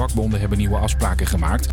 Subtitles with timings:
[0.00, 1.68] vakbonden hebben nieuwe afspraken gemaakt.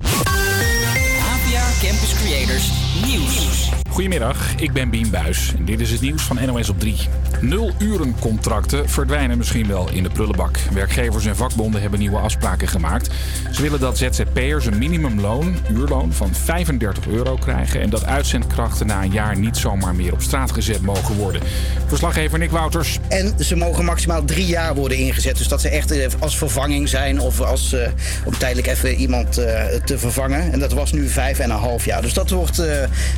[0.00, 3.70] APA Campus Creators Nieuws.
[3.90, 6.96] Goedemiddag, ik ben Bien Buis en dit is het nieuws van NOS op 3.
[7.40, 10.58] Nul-urencontracten verdwijnen misschien wel in de prullenbak.
[10.72, 13.10] Werkgevers en vakbonden hebben nieuwe afspraken gemaakt.
[13.52, 17.80] Ze willen dat ZZP'ers een minimumloon, uurloon, van 35 euro krijgen...
[17.80, 21.42] en dat uitzendkrachten na een jaar niet zomaar meer op straat gezet mogen worden.
[21.86, 22.98] Verslaggever Nick Wouters.
[23.08, 25.36] En ze mogen maximaal drie jaar worden ingezet.
[25.36, 27.80] Dus dat ze echt eh, als vervanging zijn of als, uh,
[28.24, 30.52] om tijdelijk even iemand uh, te vervangen.
[30.52, 32.02] En dat was nu vijf en een half jaar.
[32.02, 32.66] Dus dat wordt uh,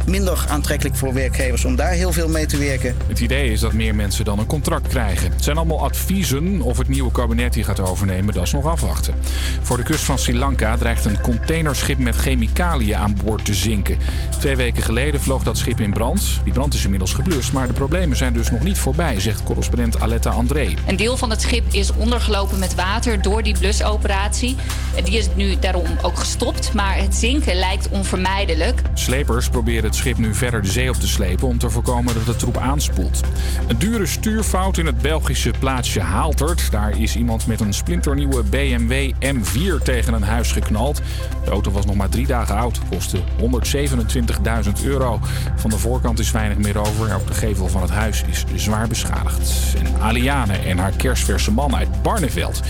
[0.06, 2.96] minder aantrekkelijk voor werkgevers om daar heel veel mee te werken.
[3.06, 5.30] Het idee is dat meer mensen dan een contract krijgen.
[5.32, 6.60] Het zijn allemaal adviezen.
[6.60, 9.14] Of het nieuwe kabinet die gaat overnemen, dat is nog afwachten.
[9.62, 13.98] Voor de kust van Sri Lanka dreigt een containerschip met chemicaliën aan boord te zinken.
[14.38, 16.40] Twee weken geleden vloog dat schip in brand.
[16.44, 20.00] Die brand is inmiddels geblust, maar de problemen zijn dus nog niet voorbij, zegt correspondent
[20.00, 20.74] Aletta André.
[20.86, 24.56] Een deel van het schip is ondergelopen met water door die blusoperatie.
[25.04, 28.80] Die is nu daarom ook gestopt, maar het zinken lijkt onvermijdelijk.
[28.94, 32.26] Slepers proberen het schip nu verder de zee op te slepen om te voorkomen dat
[32.26, 33.20] de troep aanspoelt.
[33.68, 36.70] Een dure stuurfout in het Belgische plaatsje Haaltert.
[36.70, 41.00] Daar is iemand met een splinternieuwe BMW M4 tegen een huis geknald.
[41.44, 45.20] De auto was nog maar drie dagen oud, kostte 127.000 euro.
[45.56, 47.14] Van de voorkant is weinig meer over.
[47.14, 49.74] Ook de gevel van het huis is zwaar beschadigd.
[49.78, 52.62] En Aliane en haar kerstverse man uit Barneveld.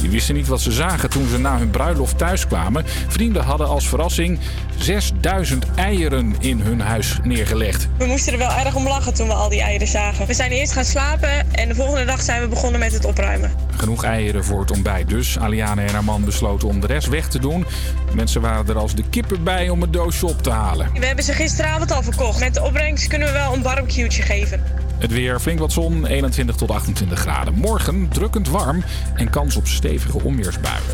[0.00, 2.84] Die wisten niet wat ze zagen toen ze na hun bruiloft thuiskwamen.
[3.08, 4.38] Vrienden hadden als verrassing
[4.78, 7.88] 6000 eieren in hun huis neergelegd.
[7.98, 10.26] We moesten er wel erg om lachen toen we al die eieren zagen.
[10.26, 13.52] We zijn eerst gaan slapen en de volgende dag zijn we begonnen met het opruimen.
[13.76, 15.38] Genoeg eieren voor het ontbijt dus.
[15.38, 17.66] Aliane en haar man besloten om de rest weg te doen.
[18.14, 20.90] Mensen waren er als de kippen bij om het doosje op te halen.
[20.92, 22.40] We hebben ze gisteravond al verkocht.
[22.40, 24.62] Met de opbrengst kunnen we wel een barbecue'tje geven.
[24.98, 27.54] Het weer, flink wat zon, 21 tot 28 graden.
[27.54, 30.92] Morgen drukkend warm en kans op stevige onweersbuien.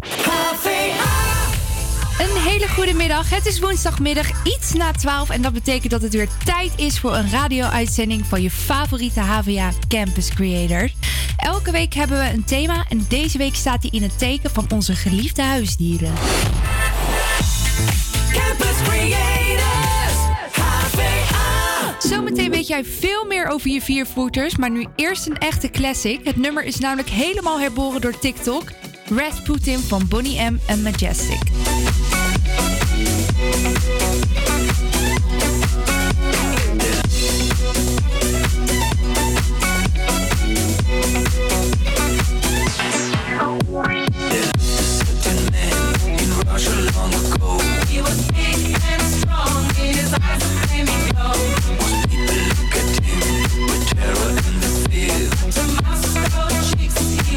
[2.18, 3.30] Een hele goede middag.
[3.30, 7.14] Het is woensdagmiddag iets na 12 en dat betekent dat het weer tijd is voor
[7.14, 10.94] een radio-uitzending van je favoriete HVA Campus Creators.
[11.36, 14.66] Elke week hebben we een thema en deze week staat die in het teken van
[14.72, 16.12] onze geliefde huisdieren.
[18.32, 20.18] Campus Creators,
[20.52, 22.08] HVA.
[22.08, 26.20] Zometeen weet jij veel meer over je viervoeters, maar nu eerst een echte classic.
[26.24, 28.62] Het nummer is namelijk helemaal herboren door TikTok.
[29.10, 31.38] Rasputin van Bonnie M en Majestic.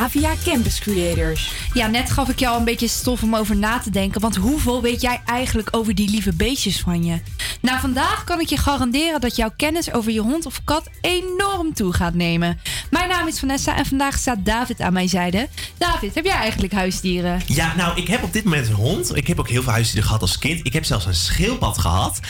[0.00, 1.52] Havia Campus Creators.
[1.72, 4.20] Ja, net gaf ik jou al een beetje stof om over na te denken.
[4.20, 7.20] Want hoeveel weet jij eigenlijk over die lieve beestjes van je?
[7.60, 11.74] Nou, vandaag kan ik je garanderen dat jouw kennis over je hond of kat enorm
[11.74, 12.60] toe gaat nemen.
[12.90, 15.48] Mijn naam is Vanessa en vandaag staat David aan mijn zijde.
[15.78, 17.40] David, heb jij eigenlijk huisdieren?
[17.46, 19.16] Ja, nou, ik heb op dit moment een hond.
[19.16, 20.66] Ik heb ook heel veel huisdieren gehad als kind.
[20.66, 22.20] Ik heb zelfs een schildpad gehad.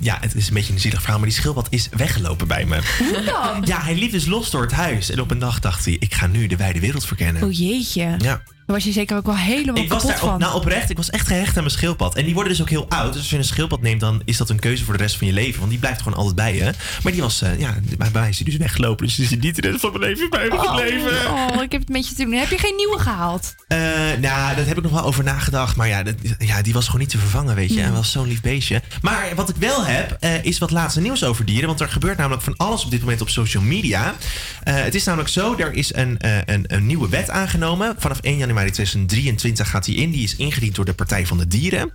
[0.00, 2.80] Ja, het is een beetje een zielig verhaal, maar die schildpad is weggelopen bij me.
[2.98, 3.62] Hoe dan?
[3.64, 5.10] Ja, hij liep dus los door het huis.
[5.10, 7.42] En op een dag dacht hij, ik ga nu de wijde wereld verkennen.
[7.42, 8.14] Oh jeetje.
[8.18, 8.42] Ja.
[8.70, 10.38] Daar was je zeker ook wel helemaal Ik was kapot daar op, van.
[10.38, 12.14] nou oprecht, ik was echt gehecht aan mijn schildpad.
[12.14, 13.12] En die worden dus ook heel oud.
[13.12, 15.26] Dus als je een schildpad neemt, dan is dat een keuze voor de rest van
[15.26, 15.58] je leven.
[15.58, 16.72] Want die blijft gewoon altijd bij je.
[17.02, 19.06] Maar die was, eh, ja, bij mij is hij dus weggelopen.
[19.06, 21.30] Dus die is niet de rest van mijn leven bij me gebleven.
[21.30, 22.32] Oh, oh, ik heb het met je te doen.
[22.32, 23.54] Heb je geen nieuwe gehaald?
[23.68, 23.78] Eh,
[24.20, 25.76] nou, daar heb ik nog wel over nagedacht.
[25.76, 27.76] Maar ja, dat, ja, die was gewoon niet te vervangen, weet je.
[27.76, 27.82] Mm.
[27.82, 28.82] Hij was zo'n lief beestje.
[29.02, 31.66] Maar wat ik wel heb, eh, is wat laatste nieuws over dieren.
[31.66, 34.14] Want er gebeurt namelijk van alles op dit moment op social media.
[34.64, 37.94] Het is namelijk zo, er is een, een, een nieuwe wet aangenomen.
[37.98, 40.10] Vanaf 1 januari 2023 gaat die in.
[40.10, 41.92] Die is ingediend door de Partij van de Dieren.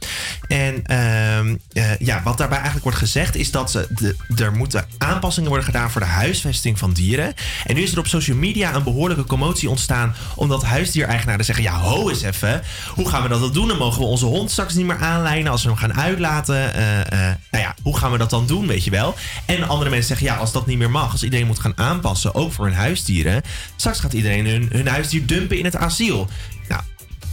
[0.48, 3.36] En ehm, eh, ja, wat daarbij eigenlijk wordt gezegd...
[3.36, 5.92] is dat ze er moeten aanpassingen worden gedaan...
[5.92, 7.34] voor de huisvesting van dieren.
[7.66, 10.16] En nu is er op social media een behoorlijke commotie ontstaan...
[10.36, 11.64] omdat huisdiereigenaren zeggen...
[11.64, 12.62] ja, ho eens even,
[12.94, 13.68] hoe gaan we dat dan doen?
[13.68, 15.52] Dan mogen we onze hond straks niet meer aanlijnen...
[15.52, 16.74] als we hem gaan uitlaten.
[16.74, 19.16] Eh, eh, nou ja, hoe gaan we dat dan doen, weet je wel?
[19.46, 21.12] En andere mensen zeggen, ja, als dat niet meer mag...
[21.12, 23.42] als iedereen moet gaan aanpassen, ook voor hun huisdieren...
[23.76, 26.30] straks gaat iedereen hun huisdier dumpen in het asiel.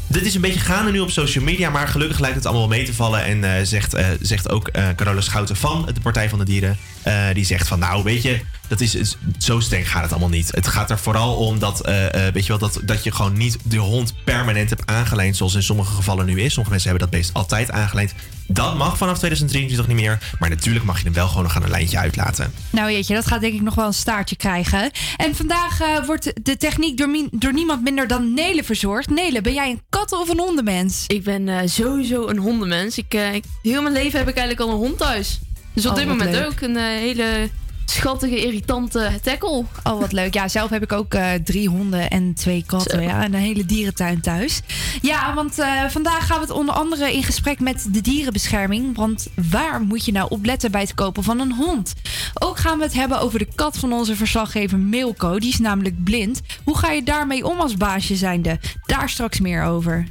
[0.07, 2.85] Dit is een beetje gaande nu op social media, maar gelukkig lijkt het allemaal mee
[2.85, 3.25] te vallen.
[3.25, 6.77] En eh, zegt, eh, zegt ook eh Carola Schouten van de Partij van de Dieren.
[7.03, 10.49] Eh, die zegt van, nou weet je, dat is, zo streng gaat het allemaal niet.
[10.55, 13.37] Het gaat er vooral om dat, eh, eh, weet je wel, dat, dat je gewoon
[13.37, 15.37] niet de hond permanent hebt aangelijnd.
[15.37, 16.53] Zoals in sommige gevallen nu is.
[16.53, 18.15] Sommige mensen hebben dat beest altijd aangelijnd.
[18.47, 20.19] Dat mag vanaf 2023 niet meer.
[20.39, 22.53] Maar natuurlijk mag je hem wel gewoon nog aan een lijntje uitlaten.
[22.71, 24.91] Nou jeetje, dat gaat denk ik nog wel een staartje krijgen.
[25.17, 29.11] En vandaag wordt de techniek door, door niemand minder dan Nele verzorgd.
[29.11, 31.05] Nele, ben jij een katten- of een hondenmens?
[31.07, 32.99] Ik ben eh, sowieso een hondenmens.
[32.99, 35.41] Ik, ik- heel mijn leven heb ik eigenlijk al een hond thuis.
[35.75, 36.47] Dus op Oh, dit moment leuk.
[36.47, 37.49] ook een eh, hele
[37.85, 39.65] schattige, irritante tackle.
[39.85, 40.35] Oh, wat leuk.
[40.35, 42.99] Ja, zelf heb ik ook eh, drie honden en twee katten.
[42.99, 43.05] Zo.
[43.09, 44.61] Ja, en een hele dierentuin thuis.
[45.03, 48.97] Ja, want eh, vandaag gaan we het onder andere in gesprek met de dierenbescherming.
[48.97, 51.93] Want waar moet je nou op letten bij het kopen van een hond?
[52.35, 55.39] Ook gaan we het hebben over de kat van onze verslaggever Milko.
[55.39, 56.41] Die is namelijk blind.
[56.65, 58.59] Hoe ga je daarmee om als baasje zijnde?
[58.87, 60.07] Daar straks meer over.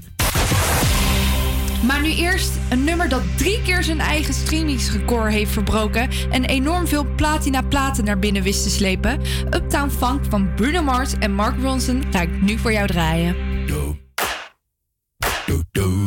[1.86, 6.88] Maar nu eerst een nummer dat drie keer zijn eigen streamingsrecord heeft verbroken en enorm
[6.88, 9.22] veel platina platen naar binnen wist te slepen.
[9.45, 13.36] Uptown Funk van Bruno Mars en Mark Ronson ga ik nu voor jou draaien.
[15.74, 16.00] This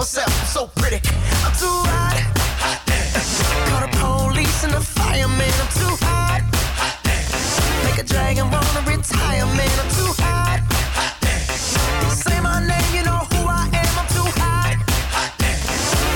[0.00, 0.96] myself, I'm so pretty.
[1.44, 2.16] I'm too hot.
[2.64, 2.80] hot
[3.68, 5.52] Call the police and the fireman.
[5.60, 6.40] I'm too hot.
[6.80, 6.96] hot
[7.84, 9.76] Make a dragon wanna retire, man.
[9.82, 10.60] I'm too hot.
[10.64, 13.92] hot Say my name, you know who I am.
[14.00, 14.76] I'm too hot.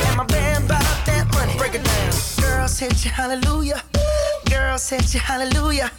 [0.08, 1.52] And my band bought that money.
[1.58, 2.12] Break it down.
[2.40, 3.82] Girls hit you, hallelujah.
[4.48, 5.90] Girls hit you, hallelujah.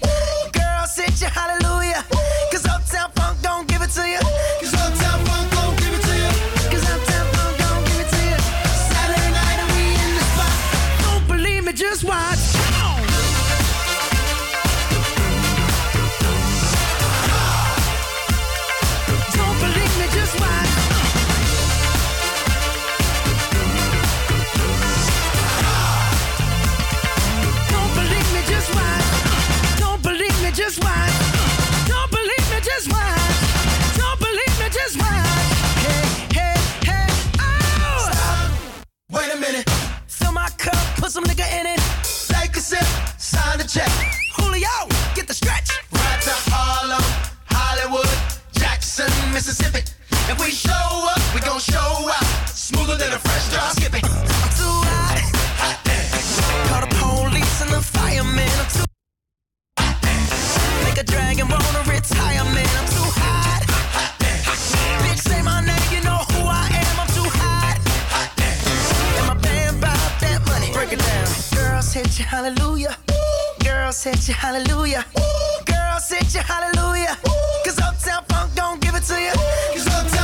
[0.57, 2.03] Girls hit you, hallelujah.
[2.51, 4.54] Cause Uptown Funk don't give it to you.
[43.75, 43.91] Check.
[44.37, 45.67] Julio, get the stretch.
[45.91, 47.03] Right to Harlem,
[47.51, 48.07] Hollywood,
[48.53, 49.83] Jackson, Mississippi.
[50.31, 52.23] If we show up, we gon' show out.
[52.47, 53.75] Smoother than a fresh drop.
[53.75, 54.05] Skip it.
[54.05, 55.19] I'm too hot.
[55.59, 55.77] hot
[56.71, 58.47] Call the police and the fireman.
[58.63, 58.87] I'm too
[59.75, 59.99] hot.
[60.87, 62.71] Make a dragon wanna retire, man.
[62.79, 63.61] I'm too hot.
[63.91, 64.11] hot
[65.03, 66.95] Bitch, say my name, you know who I am.
[67.03, 67.75] I'm too hot.
[68.39, 70.71] And my band bought that money.
[70.71, 71.27] Break it down.
[71.59, 72.95] Girls hit you, hallelujah.
[73.85, 75.05] Girls hit you, hallelujah.
[75.63, 77.15] Girl, sit your hallelujah.
[77.63, 80.14] Cause Uptown Funk don't give it to you.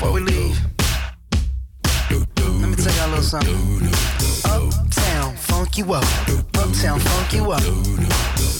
[0.00, 0.58] Before we leave,
[2.08, 3.54] let me tell y'all a little something.
[4.46, 6.04] Uptown, funk you up.
[6.56, 7.60] Uptown, funk you up.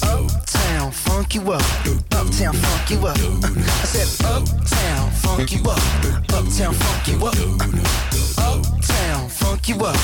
[0.02, 1.62] Uptown, funk you up.
[2.12, 3.16] Uptown, funk you up.
[3.16, 5.80] I said, Uptown, funk you up.
[6.28, 7.34] Uptown, funk you up.
[8.36, 9.96] Uptown, funk you up.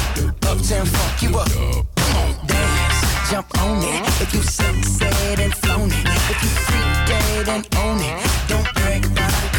[0.43, 1.51] Uptown, funk you up.
[1.97, 4.23] Come on, dance, jump on it.
[4.23, 6.07] If you sunset and flown it.
[6.31, 8.25] If you freak dead and own it.
[8.49, 8.76] Don't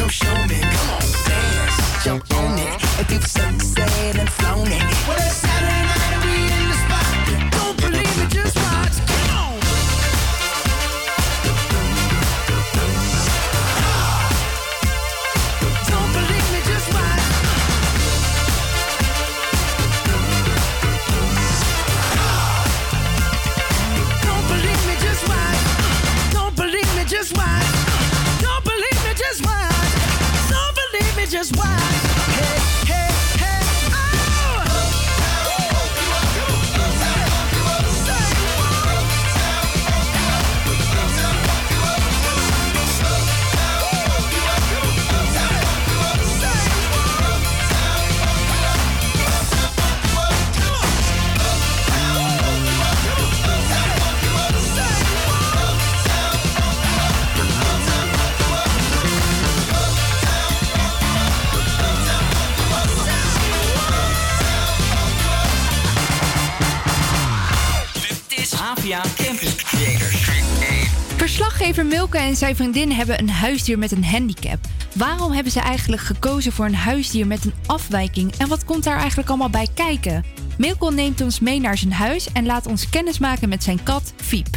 [0.09, 0.59] show me.
[0.61, 2.73] Come on, dance, jump on it.
[2.99, 4.83] If you sunset and flown it.
[5.07, 6.06] Well, it's Saturday night
[68.87, 70.29] Campus Creators.
[71.17, 74.57] Verslaggever Milke en zijn vriendin hebben een huisdier met een handicap.
[74.95, 78.97] Waarom hebben ze eigenlijk gekozen voor een huisdier met een afwijking en wat komt daar
[78.97, 80.25] eigenlijk allemaal bij kijken?
[80.57, 84.47] Milko neemt ons mee naar zijn huis en laat ons kennismaken met zijn kat Fiep.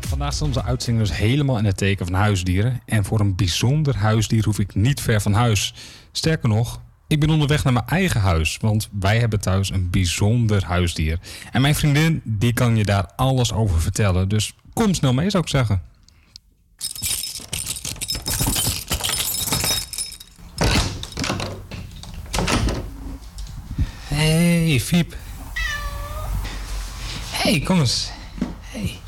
[0.00, 2.80] Vandaag staat onze uitzending dus helemaal in het teken van huisdieren.
[2.86, 5.74] En voor een bijzonder huisdier hoef ik niet ver van huis.
[6.12, 6.80] Sterker nog,
[7.10, 8.58] ik ben onderweg naar mijn eigen huis.
[8.60, 11.18] Want wij hebben thuis een bijzonder huisdier.
[11.52, 14.28] En mijn vriendin, die kan je daar alles over vertellen.
[14.28, 15.82] Dus kom snel mee, zou ik zeggen.
[24.04, 25.16] Hey, Fiep.
[27.30, 28.10] Hey, kom eens.
[28.60, 28.98] Hey.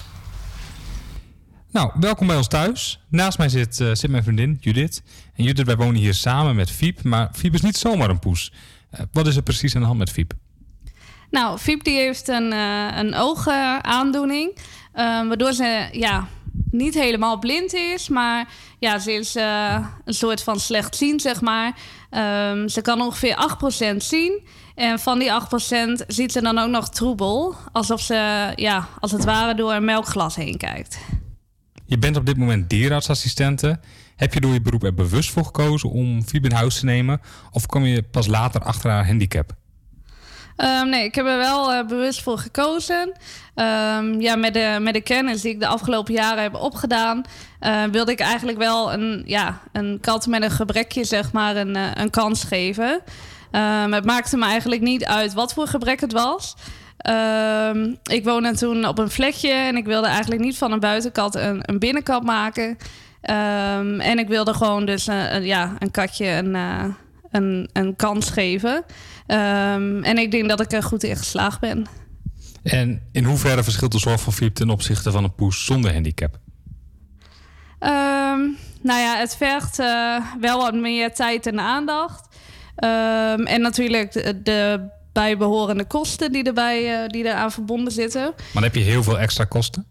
[1.71, 3.01] Nou, welkom bij ons thuis.
[3.09, 5.03] Naast mij zit, eh, zit mijn vriendin Judith.
[5.37, 7.03] En Judith, wij wonen hier samen met Fiep.
[7.03, 8.53] Maar Fiep is niet zomaar een poes.
[8.91, 10.33] Eh, wat is er precies aan de hand met Fiep?
[11.31, 14.59] Nou, Fiep die heeft een, eh, een oogaandoening.
[14.93, 16.29] eh, waardoor ze ja,
[16.71, 18.09] niet helemaal blind is.
[18.09, 18.49] Maar
[18.79, 19.35] ja, ze is
[20.05, 21.73] een soort van slechtziend, zeg maar.
[22.11, 24.41] Ehm, ze kan ongeveer 8% zien.
[24.75, 27.55] En van die 8% ziet ze dan ook nog troebel.
[27.73, 30.99] Alsof ze, ja, als het ware door een melkglas heen kijkt.
[31.87, 33.81] Je bent op dit moment dierenartsassistente.
[34.17, 37.21] Heb je door je beroep er bewust voor gekozen om Fiep in huis te nemen?
[37.51, 39.55] Of kom je pas later achter haar handicap?
[40.57, 43.13] Ehm, nee, ik heb er wel eh, bewust voor gekozen.
[43.55, 47.23] Ehm, ja, met de, met de kennis die ik de afgelopen jaren heb opgedaan,
[47.59, 51.77] eh, wilde ik eigenlijk wel een, ja, een kat met een gebrekje, zeg maar, een,
[51.77, 53.01] eh, een kans geven.
[53.51, 56.57] Ehm, het maakte me eigenlijk niet uit wat voor gebrek het was.
[58.03, 61.61] Ik woonde toen op een vlekje en ik wilde eigenlijk niet van een buitenkat een,
[61.61, 62.79] een binnenkat maken.
[63.23, 66.85] Ehm, en ik wilde gewoon dus eh, een- ja, een katje een, eh,
[67.31, 68.85] een, een kans geven.
[69.27, 71.87] Ehm, en ik denk dat ik er goed in geslaagd ben.
[72.63, 76.39] En in hoeverre verschilt de zorg voor Fiep ten opzichte van een poes zonder handicap?
[77.79, 78.41] Ehm,
[78.83, 82.29] nou ja, het vergt eh, wel wat meer tijd en aandacht.
[83.45, 88.23] En natuurlijk de, de bijbehorende kosten die, erbij, eh, die eraan verbonden zitten.
[88.23, 89.87] Maar dan heb je heel veel extra kosten.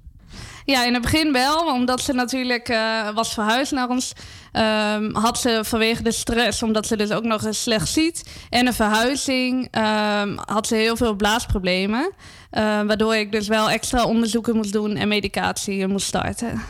[0.71, 4.13] Ja, in het begin wel, omdat ze natuurlijk eh, was verhuisd naar ons.
[4.51, 8.23] ehm, had ze vanwege de stress, omdat ze dus ook nog eens slecht ziet.
[8.49, 12.11] En een verhuizing ehm, had ze heel veel blaasproblemen.
[12.49, 16.61] eh, waardoor ik dus wel extra onderzoeken moest doen en medicatie moest starten.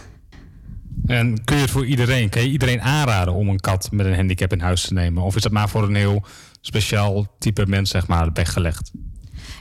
[1.06, 4.16] En kun je het voor iedereen, kan je iedereen aanraden om een kat met een
[4.16, 5.24] handicap in huis te nemen?
[5.24, 6.24] Of is dat maar voor een heel
[6.62, 8.92] speciaal type mens, zeg maar, weggelegd?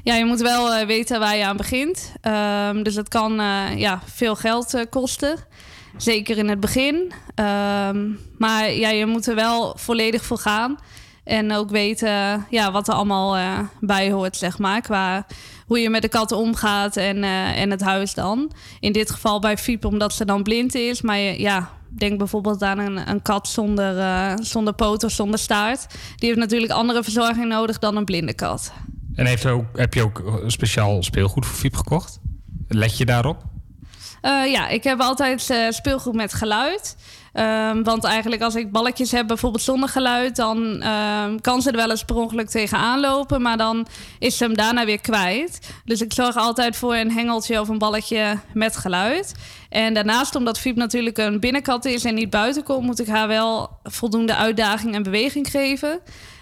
[0.03, 2.13] Ja, je moet wel eh, weten waar je aan begint.
[2.21, 5.37] Ehm, dus het kan eh, ja, veel geld eh, kosten.
[5.97, 7.13] Zeker in het begin.
[7.35, 10.79] Ehm, maar ja, je moet er wel volledig voor gaan.
[11.25, 14.81] En ook weten ja, wat er allemaal eh, bij hoort, zeg maar.
[14.81, 15.27] Qua
[15.67, 18.53] hoe je met de katten omgaat en, en het huis dan.
[18.81, 21.03] In dit geval bij Fiep, omdat ze dan blind is.
[21.03, 25.87] Maar ja, denk bijvoorbeeld aan een, een kat zonder, eh, zonder poot of zonder staart.
[26.17, 28.73] Die heeft natuurlijk andere verzorging nodig dan een blinde kat.
[29.15, 32.21] En heeft ook, heb je ook speciaal speelgoed voor Fiep gekocht?
[32.69, 33.43] Let je daarop?
[34.21, 36.97] Eh, ja, ik heb altijd eh, speelgoed met geluid.
[37.33, 40.37] Ehm, want eigenlijk als ik balletjes heb, bijvoorbeeld zonder geluid...
[40.37, 43.43] dan ehm, kan ze er wel eens per ongeluk tegenaan lopen...
[43.43, 43.87] maar dan
[44.19, 45.73] is ze hem daarna weer kwijt.
[45.85, 49.35] Dus ik zorg altijd voor een hengeltje of een balletje met geluid.
[49.69, 52.87] En daarnaast, omdat Fiep natuurlijk een binnenkat is en niet buiten komt...
[52.87, 56.01] moet ik haar wel voldoende uitdaging en beweging geven...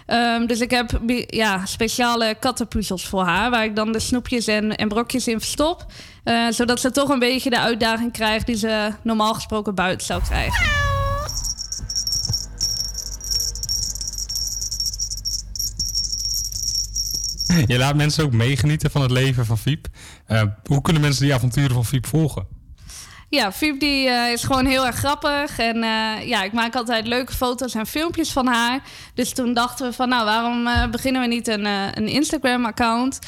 [0.09, 4.75] Ehm, dus ik heb ja, speciale kattenpuzzels voor haar, waar ik dan de snoepjes en,
[4.75, 5.85] en brokjes in verstop.
[6.23, 10.21] Eh, zodat ze toch een beetje de uitdaging krijgt die ze normaal gesproken buiten zou
[10.21, 10.65] krijgen.
[17.67, 19.87] Je laat mensen ook meegenieten van het leven van Fiep.
[20.25, 22.58] Eh, hoe kunnen mensen die avonturen van Fiep volgen?
[23.29, 25.59] Ja, Fiep die, eh, is gewoon heel erg grappig.
[25.59, 28.79] En eh, ja, ik maak altijd leuke foto's en filmpjes van haar.
[29.13, 33.19] Dus toen dachten we van, nou, waarom eh, beginnen we niet een, een Instagram-account?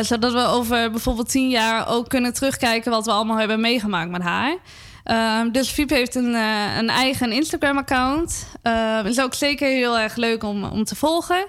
[0.00, 2.90] Zodat we over bijvoorbeeld tien jaar ook kunnen terugkijken...
[2.90, 4.56] wat we allemaal hebben meegemaakt met haar.
[5.04, 6.34] Ehm, dus Fiep heeft een,
[6.78, 8.46] een eigen Instagram-account.
[8.62, 11.46] Uh, is ook zeker heel erg leuk om, om te volgen.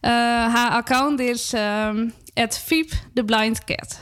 [0.00, 0.10] Eh,
[0.54, 2.08] haar account is ehm
[2.48, 3.98] Fiep the Blind Cat.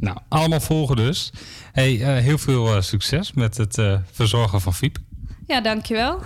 [0.00, 1.32] Nou, allemaal volgen dus.
[1.72, 4.98] Hey, eh, heel veel eh, succes met het eh, verzorgen van Fiep.
[5.46, 6.20] Ja, dankjewel.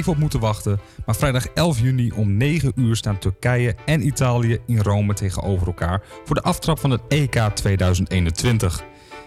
[0.00, 4.58] Even op moeten wachten, maar vrijdag 11 juni om 9 uur staan Turkije en Italië
[4.66, 8.82] in Rome tegenover elkaar voor de aftrap van het EK 2021.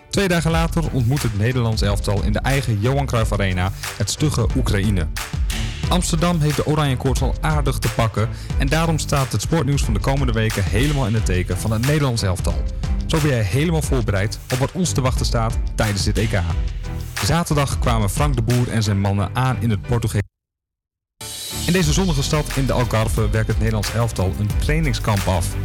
[0.10, 4.48] Twee dagen later ontmoet het Nederlands elftal in de eigen Johan Cruijff Arena het stugge
[4.56, 5.08] Oekraïne.
[5.90, 9.94] Amsterdam heeft de Oranje Koorts al aardig te pakken en daarom staat het sportnieuws van
[9.94, 12.64] de komende weken helemaal in het teken van het Nederlands elftal.
[13.08, 16.42] Zo ben jij helemaal voorbereid op wat ons te wachten staat tijdens dit EK.
[17.24, 20.33] Zaterdag kwamen Frank de Boer en zijn mannen aan in het Portugees.
[21.66, 25.56] In deze zonnige stad in de Algarve werkt het Nederlands elftal een trainingskamp af.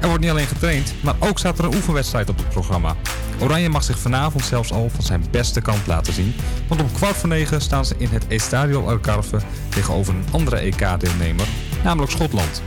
[0.00, 2.96] Er wordt niet alleen getraind, maar ook staat er een oefenwedstrijd op het programma.
[3.40, 6.34] Oranje mag zich vanavond zelfs al van zijn beste kant laten zien,
[6.68, 11.46] want om kwart voor negen staan ze in het Estadio Algarve tegenover een andere EK-deelnemer,
[11.84, 12.62] namelijk Schotland.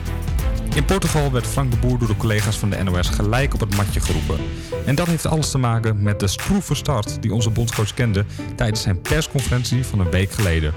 [0.76, 3.76] In Portugal werd Frank de Boer door de collega's van de NOS gelijk op het
[3.76, 4.40] matje geroepen.
[4.86, 8.82] En dat heeft alles te maken met de stroeve start die onze bondscoach kende tijdens
[8.82, 10.74] zijn persconferentie van een week geleden.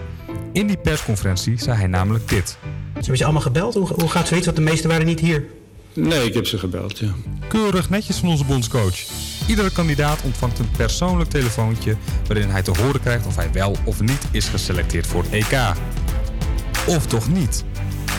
[0.58, 2.48] In die persconferentie zei hij namelijk dit.
[2.48, 2.58] Ze
[2.94, 3.74] hebben je allemaal gebeld?
[3.74, 4.46] Hoe, hoe gaat zoiets?
[4.46, 5.44] Want de meesten waren niet hier.
[5.92, 7.08] Nee, ik heb ze gebeld, ja.
[7.48, 8.96] Keurig netjes van onze bondscoach.
[9.46, 14.00] Iedere kandidaat ontvangt een persoonlijk telefoontje waarin hij te horen krijgt of hij wel of
[14.00, 15.58] niet is geselecteerd voor het EK.
[16.86, 17.64] Of toch niet?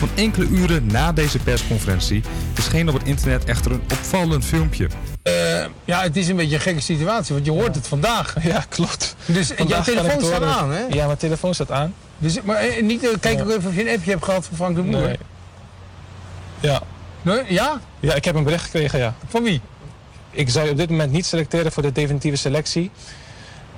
[0.00, 2.22] Want enkele uren na deze persconferentie
[2.52, 4.88] verscheen op het internet echter een opvallend filmpje.
[5.22, 5.32] Eh,
[5.84, 8.34] ja, het is een beetje een gekke situatie, want je hoort het vandaag.
[8.42, 9.16] Ja, klopt.
[9.26, 10.82] Dus en jouw Vandaag ik telefoon staat aan, hè?
[10.90, 11.94] Ja, mijn telefoon staat aan.
[12.20, 14.56] Dus, maar eh, niet, eh, kijk ook even of je een appje hebt gehad van
[14.56, 15.00] Frank de Boer.
[15.00, 15.18] Nee.
[16.60, 16.82] Ja.
[17.22, 17.42] Nee?
[17.48, 17.80] Ja?
[18.00, 19.14] Ja, ik heb een bericht gekregen, ja.
[19.28, 19.60] Van wie?
[20.30, 22.90] Ik zou je op dit moment niet selecteren voor de definitieve selectie.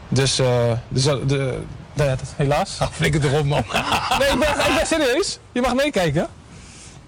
[0.08, 1.58] Dus, eh, dus eh, de,
[1.92, 2.76] nou ja, dat, helaas.
[2.78, 3.64] Ah, flikker erop, man.
[4.18, 5.38] nee, ik ben, ik ben serieus.
[5.52, 6.28] Je mag meekijken.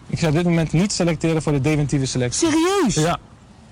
[0.06, 2.48] Ik zou op dit moment niet selecteren voor de definitieve selectie.
[2.48, 2.94] Serieus?
[2.94, 3.18] Ja.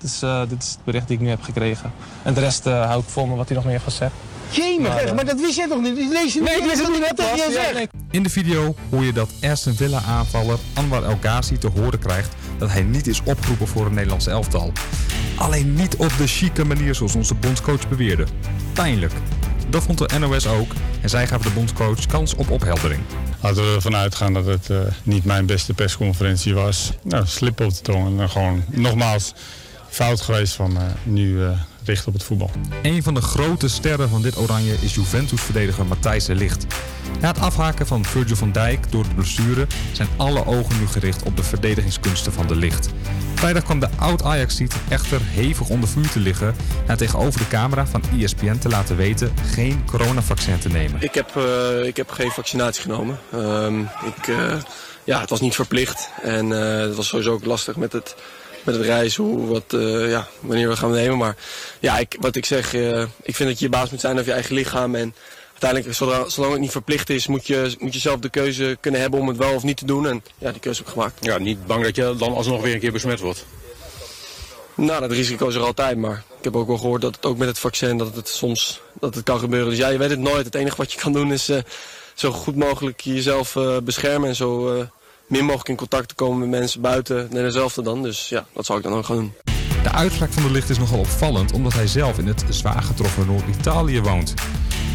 [0.02, 1.92] Dus eh, dit is het bericht die ik nu heb gekregen.
[2.22, 4.12] En de rest eh, hou ik vol met wat hij nog meer heeft gezegd.
[4.50, 5.96] Jemig, Maar, eh, maar dat wist jij toch niet?
[6.10, 7.88] Lees je Nee, ik wist het dat niet je Ja, zegt?
[8.10, 12.34] In de video hoor je dat Aston Villa aanvaller Anwar El Ghazi te horen krijgt
[12.58, 14.72] dat hij niet is opgeroepen voor het Nederlands elftal.
[15.36, 18.26] Alleen niet op de chique manier zoals onze bondscoach beweerde.
[18.72, 19.12] Pijnlijk.
[19.70, 23.00] Dat vond de NOS ook en zij gaven de bondscoach kans op opheldering.
[23.40, 26.92] Laten we ervan uitgaan dat het eh, niet mijn beste persconferentie was.
[27.02, 29.34] Nou, slip op de tong en dan gewoon nogmaals
[29.92, 31.50] fout geweest van eh, nu eh,
[31.84, 32.50] richten op het voetbal.
[32.82, 36.66] Een van de grote sterren van dit oranje is Juventus-verdediger Matthijs de Ligt.
[37.20, 41.22] Na het afhaken van Virgil van Dijk door de blessure zijn alle ogen nu gericht
[41.22, 42.88] op de verdedigingskunsten van de Ligt.
[43.34, 46.54] Vrijdag kwam de oud-Ajax-tiet echter hevig onder vuur te liggen
[46.86, 51.02] na tegenover de camera van ESPN te laten weten geen coronavaccin te nemen.
[51.02, 53.18] Ik heb, eh, ik heb geen vaccinatie genomen.
[53.32, 54.54] Ehm, ik, eh,
[55.04, 56.10] ja, het was niet verplicht.
[56.22, 58.16] En eh, het was sowieso ook lastig met het,
[58.64, 61.18] met het reizen, hoe, wat, eh, ja, wanneer we gaan nemen.
[61.18, 61.36] Maar
[61.80, 64.26] ja, ik, wat ik zeg, eh, ik vind dat je je baas moet zijn over
[64.26, 64.94] je eigen lichaam.
[64.94, 65.14] En
[65.50, 69.00] uiteindelijk, zodra, zolang het niet verplicht is, moet je, moet je zelf de keuze kunnen
[69.00, 70.06] hebben om het wel of niet te doen.
[70.06, 71.24] En ja, die keuze heb ik gemaakt.
[71.24, 73.44] Ja, niet bang dat je dan alsnog weer een keer besmet wordt.
[74.74, 77.36] Nou, dat risico is er altijd, maar ik heb ook wel gehoord dat het ook
[77.36, 79.68] met het vaccin dat het soms dat het kan gebeuren.
[79.68, 80.44] Dus ja, je weet het nooit.
[80.44, 81.58] Het enige wat je kan doen is eh,
[82.14, 84.86] zo goed mogelijk jezelf beschermen en zo
[85.32, 88.02] min mogelijk in contact te komen met mensen buiten Nederlandselfde dan.
[88.02, 89.32] Dus ja, dat zal ik dan ook gaan doen.
[89.82, 93.26] De uitspraak van de licht is nogal opvallend omdat hij zelf in het zwaar getroffen
[93.26, 94.34] Noord-Italië woont.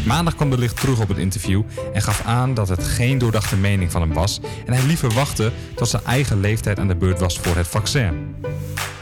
[0.06, 3.56] Maandag kwam de licht terug op het interview en gaf aan dat het geen doordachte
[3.56, 7.20] mening van hem was en hij liever wachtte tot zijn eigen leeftijd aan de beurt
[7.20, 8.34] was voor het vaccin.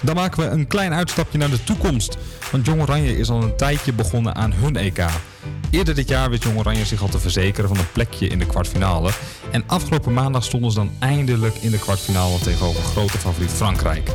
[0.01, 2.17] Dan maken we een klein uitstapje naar de toekomst,
[2.51, 5.05] want Jong Oranje is al een tijdje begonnen aan hun EK.
[5.71, 8.47] Eerder dit jaar wist Jong Oranje zich al te verzekeren van een plekje in de
[8.47, 9.11] kwartfinale
[9.51, 14.11] en afgelopen maandag stonden ze dan eindelijk in de kwartfinale tegenover grote favoriet Frankrijk.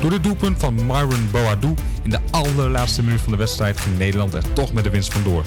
[0.00, 4.34] Door dit doelpunt van Myron Boadou in de allerlaatste minuut van de wedstrijd ging Nederland
[4.34, 5.44] er toch met de winst vandoor.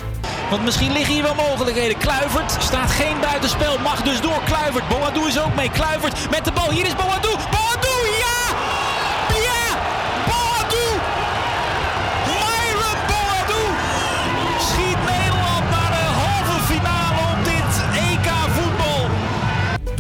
[0.50, 1.98] Want misschien liggen hier wel mogelijkheden.
[1.98, 4.42] Kluivert staat geen buitenspel, mag dus door.
[4.46, 5.70] Kluivert, Boadou is ook mee.
[5.70, 6.72] Kluivert met de bal.
[6.72, 7.36] Hier is Boadou.
[7.52, 8.05] Boadou,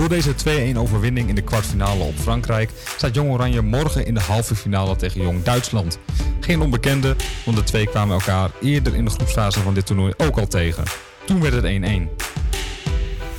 [0.06, 4.20] Door deze 2-1 overwinning in de kwartfinale op Frankrijk staat Jong Oranje morgen in de
[4.20, 6.00] halve finale tegen Jong Duitsland.
[6.40, 7.16] Geen onbekende,
[7.46, 10.84] want de twee kwamen elkaar eerder in de groepsfase van dit toernooi ook al tegen.
[11.26, 11.68] Toen werd het 1-1.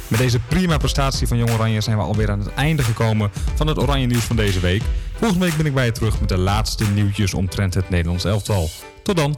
[0.08, 3.66] Met deze prima prestatie van Jong Oranje zijn we alweer aan het einde gekomen van
[3.66, 4.82] het Oranje nieuws van deze week.
[5.12, 8.68] Volgende week ben ik bij je terug met de laatste nieuwtjes omtrent het Nederlands elftal.
[9.02, 9.36] Tot dan!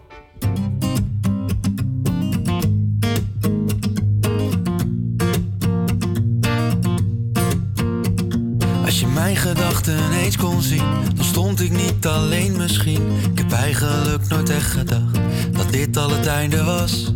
[9.28, 13.02] Mijn gedachten eens kon zien, dan stond ik niet alleen misschien.
[13.32, 15.18] Ik heb eigenlijk nooit echt gedacht
[15.52, 17.12] dat dit al het einde was.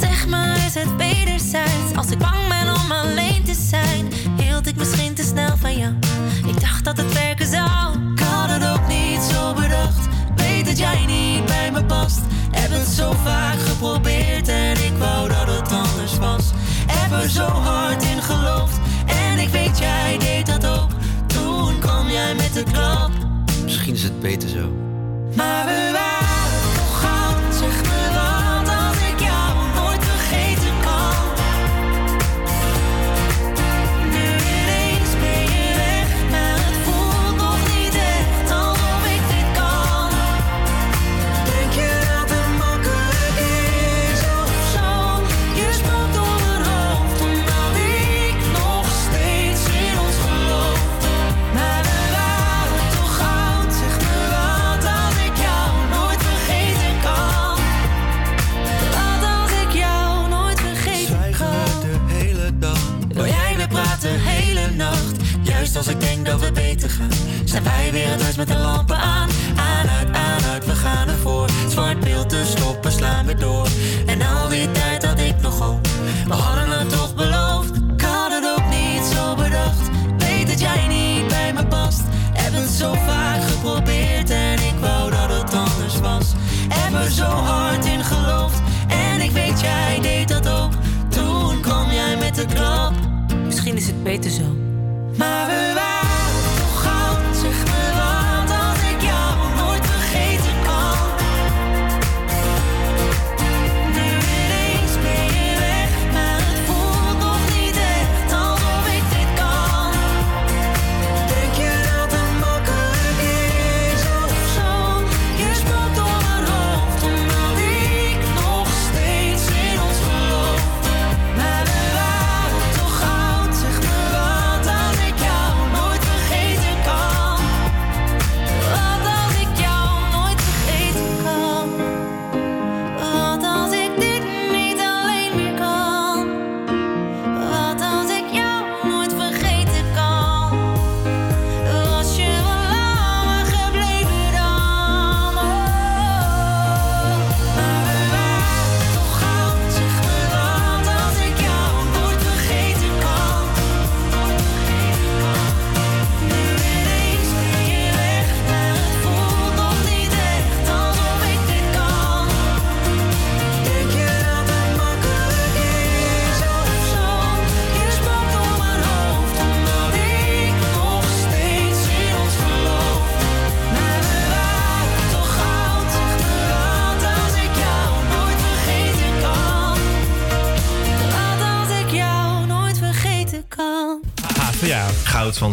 [0.00, 1.96] Zeg maar, is het wederzijds?
[1.96, 4.12] Als ik bang ben om alleen te zijn.
[4.36, 5.92] Hield ik misschien te snel van jou.
[6.46, 8.12] Ik dacht dat het werken zou.
[8.14, 10.08] Ik had het ook niet zo bedacht.
[10.36, 12.20] Weet dat jij niet bij me past.
[12.50, 16.50] Heb het zo vaak geprobeerd en ik wou dat het anders was.
[16.86, 18.80] Heb er zo hard in geloofd
[23.84, 24.72] Misschien is het beter zo.
[25.34, 26.21] Maar we waren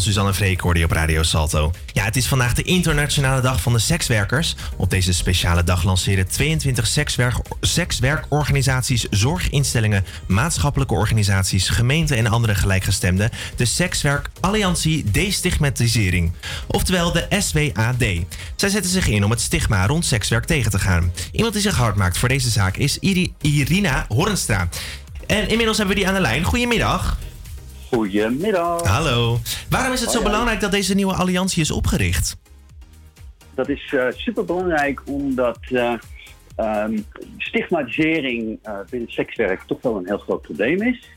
[0.04, 1.72] van Suzanne je op Radio Salto.
[1.94, 4.56] Ja, het is vandaag de internationale dag van de sekswerkers.
[4.76, 13.30] Op deze speciale dag lanceren 22 sekswerk, sekswerkorganisaties, zorginstellingen, maatschappelijke organisaties, gemeenten en andere gelijkgestemden
[13.56, 16.32] de Sekswerk Alliantie Destigmatisering,
[16.68, 18.04] oftewel de SWAD.
[18.56, 21.12] Zij zetten zich in om het stigma rond sekswerk tegen te gaan.
[21.32, 24.70] Iemand die zich hard maakt voor deze zaak is Iri- Irina Hornstra.
[25.28, 26.44] En inmiddels hebben we die aan de lijn.
[26.44, 27.18] Goedemiddag.
[27.90, 28.84] Goedemiddag.
[28.84, 29.40] Hallo.
[29.70, 30.24] Waarom is het zo Hoi, hoi.
[30.24, 32.38] belangrijk dat deze nieuwe alliantie is opgericht?
[33.56, 35.94] Dat is super belangrijk omdat eh,
[36.56, 36.98] ehm,
[37.38, 41.10] stigmatisering eh, binnen sekswerk toch wel een heel groot probleem is.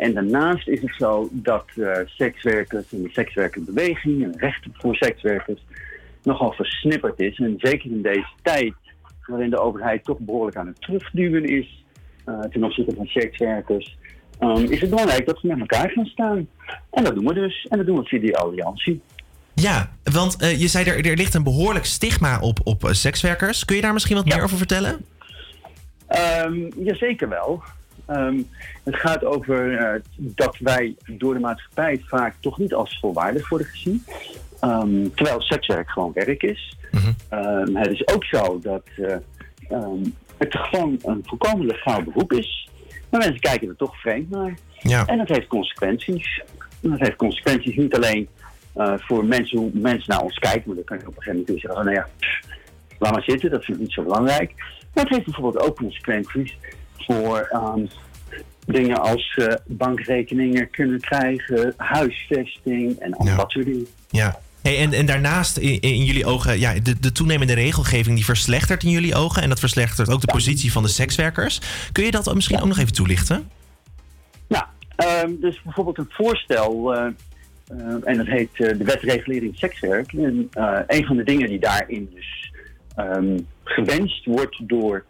[0.00, 5.64] En daarnaast is het zo dat eh, sekswerkers en de sekswerkerbeweging en rechten voor sekswerkers
[6.22, 7.38] nogal versnipperd is.
[7.38, 8.74] En zeker in deze tijd,
[9.26, 11.84] waarin de overheid toch behoorlijk aan het terugduwen is
[12.24, 13.96] eh, ten opzichte van sekswerkers,
[14.40, 16.48] ehm, is het belangrijk dat we met elkaar gaan staan.
[16.90, 17.66] En dat doen we dus.
[17.68, 19.00] En dat doen we via die alliantie.
[19.60, 23.64] Ja, want eh, je zei er, er ligt een behoorlijk stigma op, op eh, sekswerkers.
[23.64, 25.04] Kun je daar misschien wat meer over vertellen?
[26.44, 27.62] Um, jazeker wel.
[28.06, 28.42] Ehm,
[28.84, 33.66] het gaat over eh, dat wij door de maatschappij vaak toch niet als volwaardig worden
[33.66, 34.04] gezien.
[35.14, 36.76] Terwijl sekswerk gewoon werk is.
[37.28, 38.82] Ehm, het is ook zo dat
[40.36, 42.69] het gewoon een volkomen legaal beroep is.
[43.10, 44.54] Maar mensen kijken er toch vreemd naar.
[44.78, 45.06] Ja.
[45.06, 46.42] En dat heeft consequenties.
[46.82, 48.28] En dat heeft consequenties niet alleen
[48.74, 50.62] eh, voor mensen, hoe mensen naar ons kijken.
[50.66, 52.40] Maar dan kan je op een gegeven moment zeggen, oh, nou ja, pff,
[52.98, 54.52] laat maar zitten, dat vind ik niet zo belangrijk.
[54.94, 56.58] Maar het heeft bijvoorbeeld ook consequenties
[56.96, 57.86] voor ehm,
[58.66, 63.86] dingen als eh, bankrekeningen kunnen krijgen, huisvesting en al dat soort dingen.
[64.08, 64.40] Ja.
[64.62, 68.82] Hey, en, en daarnaast in, in jullie ogen, ja, de, de toenemende regelgeving die verslechtert
[68.82, 69.42] in jullie ogen.
[69.42, 71.60] En dat verslechtert ook de positie van de sekswerkers.
[71.92, 73.48] Kun je dat misschien ook nog even toelichten?
[75.00, 77.06] Ehm, dus bijvoorbeeld een voorstel, eh,
[77.68, 80.12] eh, en dat heet eh, de wet regulering sekswerk.
[80.12, 80.48] En
[80.86, 82.52] een van de dingen die daarin dus
[82.94, 85.04] ehm, gewenst wordt door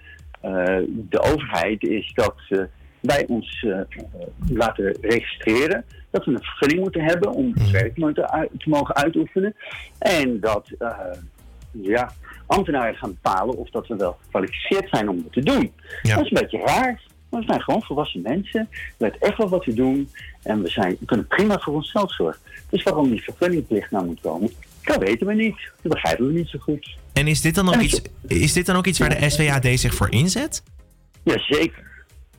[0.89, 2.63] de overheid is dat eh,
[3.01, 3.67] wij ons
[4.49, 5.85] laten registreren.
[6.11, 9.55] Dat we een vergunning moeten hebben om het werk te te mogen uitoefenen.
[9.99, 10.91] En dat eh,
[11.71, 12.13] ja,
[12.47, 15.73] ambtenaren gaan bepalen of dat we wel gekwalificeerd zijn om dat te doen.
[16.03, 17.03] Dat is een beetje raar.
[17.31, 18.69] Maar we zijn gewoon volwassen mensen.
[18.71, 20.11] We weten echt wel wat we doen.
[20.43, 22.41] En we, zijn, we kunnen prima voor onszelf zorgen.
[22.71, 24.51] Dus waarom die vergunningplicht nou moet komen,
[24.83, 25.71] dat weten we niet.
[25.83, 26.97] Dat begrijpen we niet zo goed.
[27.13, 29.95] En is dit dan ook iets, is dit dan ook iets waar de SWAD zich
[29.95, 30.63] voor inzet?
[31.23, 31.89] Jazeker.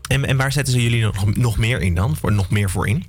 [0.07, 2.15] En, en waar zetten ze jullie nog, nog meer in dan?
[2.15, 3.05] Voor, nog meer voor in?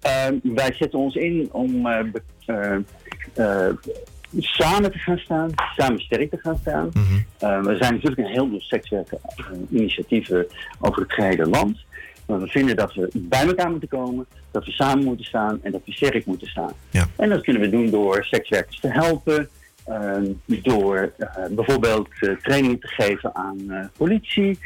[0.00, 2.00] Ehm, wij zetten ons in om eh,
[2.46, 2.74] eh,
[3.34, 3.74] eh,
[4.38, 6.90] samen te gaan staan, samen sterk te gaan staan.
[7.38, 10.46] We zijn natuurlijk een heel veel sekswerken-initiatieven
[10.80, 11.86] over het gehele land.
[12.26, 15.72] Maar we vinden dat we bij elkaar moeten komen, dat we samen moeten staan en
[15.72, 16.72] dat we sterk moeten staan.
[17.16, 19.48] En dat kunnen we doen door sekswerkers te helpen,
[19.84, 21.12] ehm, door
[21.50, 24.58] bijvoorbeeld eh, trainingen te geven aan politie,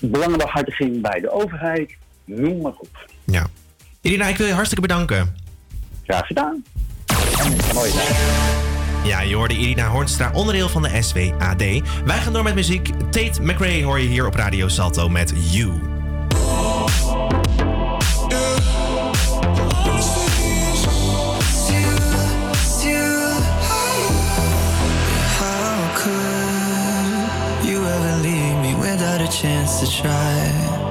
[0.00, 3.08] belangenbehartiging bij de overheid, noem maar op.
[3.24, 3.46] Ja.
[4.00, 5.36] Irina, ik wil je hartstikke bedanken.
[6.04, 6.64] Graag gedaan.
[7.74, 7.90] Mooi
[9.04, 11.62] Ja, je hoorde Irina Hornstra, onderdeel van de SWAD.
[12.04, 12.90] Wij gaan door met muziek.
[13.10, 15.70] Tate McRae hoor je hier op Radio Salto met You.
[25.38, 30.81] How could you ever leave me without a chance to try?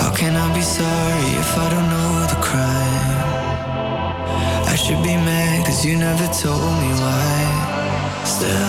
[0.00, 3.32] How can I be sorry if I don't know the crime?
[4.72, 8.24] I should be mad cause you never told me why.
[8.24, 8.68] Still,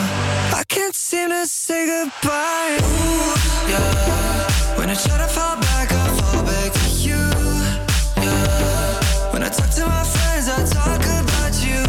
[0.60, 2.78] I can't seem to say goodbye.
[3.72, 4.78] Yeah.
[4.78, 7.22] When I try to fall back, I fall back to you.
[8.26, 9.32] Yeah.
[9.32, 11.82] When I talk to my friends, I talk about you.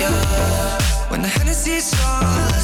[0.00, 1.10] Yeah.
[1.10, 2.57] When the Hennessy's strong,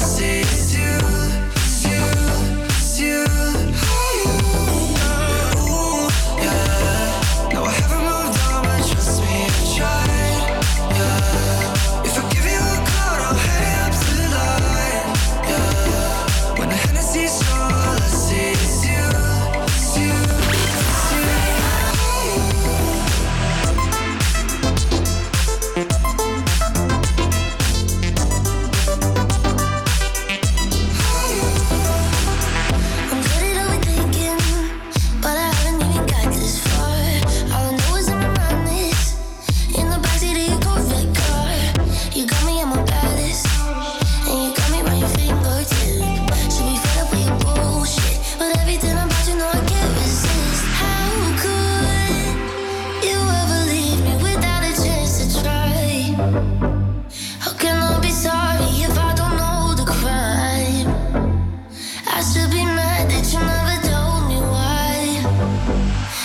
[63.33, 65.23] you never told me why.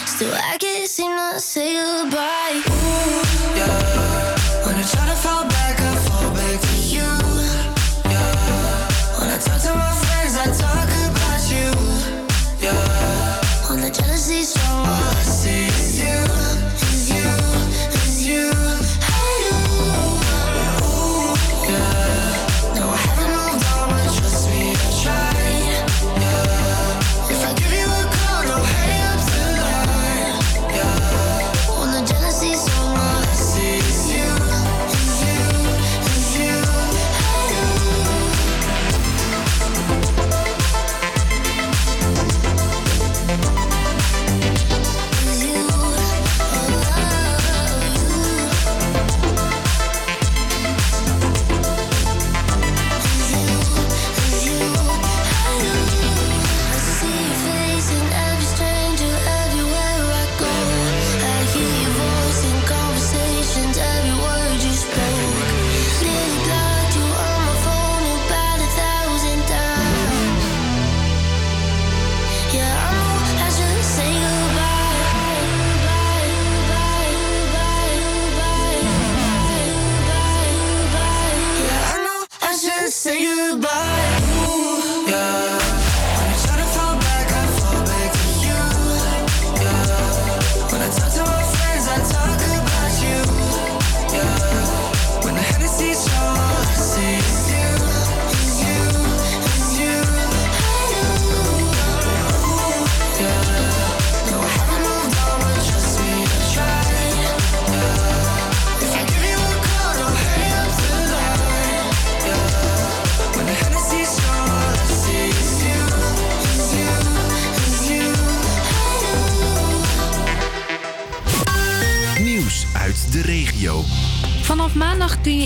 [0.06, 2.69] Still, I can't seem to say goodbye.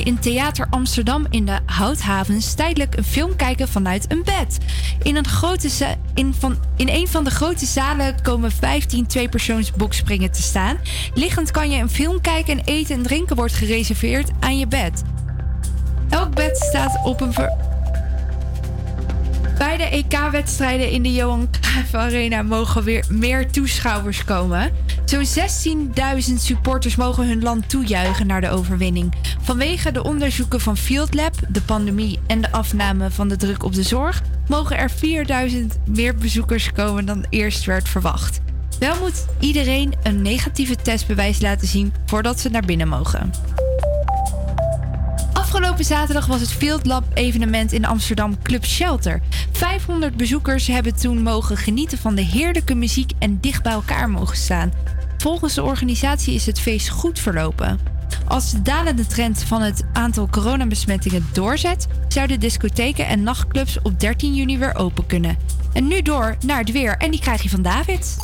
[0.04, 4.58] In Theater Amsterdam in de Houthavens tijdelijk een film kijken vanuit een bed.
[5.02, 10.30] In een, grote in van, in een van de grote zalen komen 15 tweepersoons bokspringen
[10.30, 10.78] te staan.
[11.14, 15.02] Liggend kan je een film kijken en eten en drinken wordt gereserveerd aan je bed.
[16.08, 17.34] Elk bed staat op een
[19.58, 24.72] bij de EK-wedstrijden in de Johan Cruijff Arena mogen weer meer toeschouwers komen.
[25.22, 29.14] Zo'n 16.000 supporters mogen hun land toejuichen naar de overwinning.
[29.40, 33.74] Vanwege de onderzoeken van Field Lab, de pandemie en de afname van de druk op
[33.74, 34.22] de zorg...
[34.48, 34.90] mogen er
[35.50, 35.56] 4.000
[35.86, 38.40] meer bezoekers komen dan eerst werd verwacht.
[38.78, 43.30] Wel moet iedereen een negatieve testbewijs laten zien voordat ze naar binnen mogen.
[45.32, 49.20] Afgelopen zaterdag was het Field Lab evenement in Amsterdam Club Shelter.
[49.52, 54.36] 500 bezoekers hebben toen mogen genieten van de heerlijke muziek en dicht bij elkaar mogen
[54.36, 54.72] staan.
[55.24, 57.78] Volgens de organisatie is het feest goed verlopen.
[58.26, 64.34] Als de dalende trend van het aantal coronabesmettingen doorzet, zouden discotheken en nachtclubs op 13
[64.34, 65.36] juni weer open kunnen.
[65.74, 68.16] En nu door naar het weer en die krijg je van David.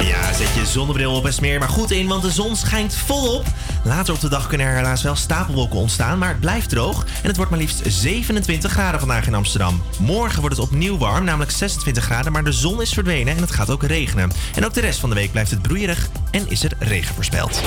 [0.00, 3.44] Ja, zet je zonnebril op en smeer maar goed in, want de zon schijnt volop.
[3.84, 7.04] Later op de dag kunnen er helaas wel stapelwolken ontstaan, maar het blijft droog.
[7.04, 9.82] En het wordt maar liefst 27 graden vandaag in Amsterdam.
[9.98, 13.50] Morgen wordt het opnieuw warm, namelijk 26 graden, maar de zon is verdwenen en het
[13.50, 14.30] gaat ook regenen.
[14.54, 17.60] En ook de rest van de week blijft het broeierig en is er regen voorspeld.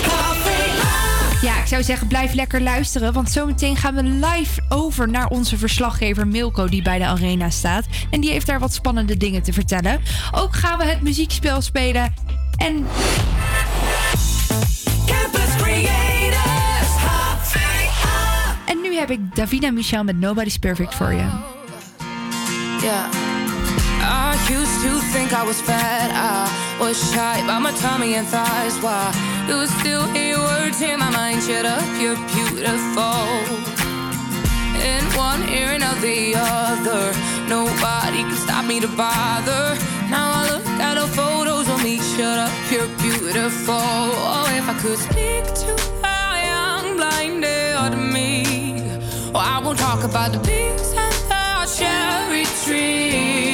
[1.43, 3.13] Ja, ik zou zeggen, blijf lekker luisteren.
[3.13, 7.85] Want zometeen gaan we live over naar onze verslaggever Milko, die bij de arena staat.
[8.09, 10.01] En die heeft daar wat spannende dingen te vertellen.
[10.31, 12.13] Ook gaan we het muziekspel spelen.
[12.57, 12.85] En
[15.05, 16.91] Campus Creators,
[18.65, 21.25] En nu heb ik Davina Michel met Nobody's Perfect voor je.
[22.81, 23.05] Yeah.
[24.01, 26.09] I used to think I was fat.
[26.11, 28.79] I was shy by my tummy and thighs.
[28.81, 31.43] Why I still hear words in my mind?
[31.43, 33.27] Shut up, you're beautiful.
[34.91, 37.13] In one ear and out the other.
[37.47, 39.75] Nobody can stop me to bother.
[40.09, 41.99] Now I look at the photos of me.
[41.99, 43.75] Shut up, you're beautiful.
[43.75, 45.71] Oh, if I could speak to
[46.03, 48.99] a young blinded me.
[49.35, 51.45] Oh, I won't talk about the pigs and the
[51.77, 53.52] cherry trees.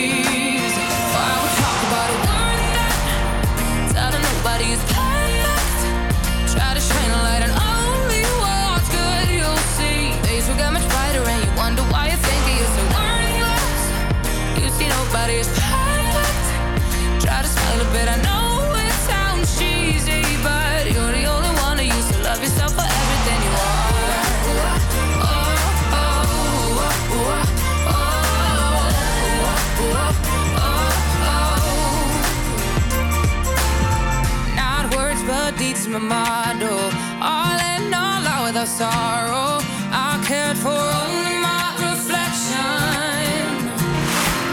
[35.90, 36.80] My model.
[37.20, 39.58] All in all, out without sorrow.
[39.92, 43.50] I cared for only my reflection.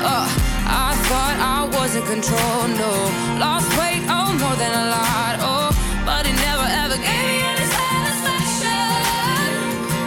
[0.00, 0.26] Uh,
[0.64, 2.92] I thought I was in control, no.
[3.38, 5.68] Lost weight, oh, more than a lot, oh.
[6.06, 8.80] But it never ever gave me any satisfaction.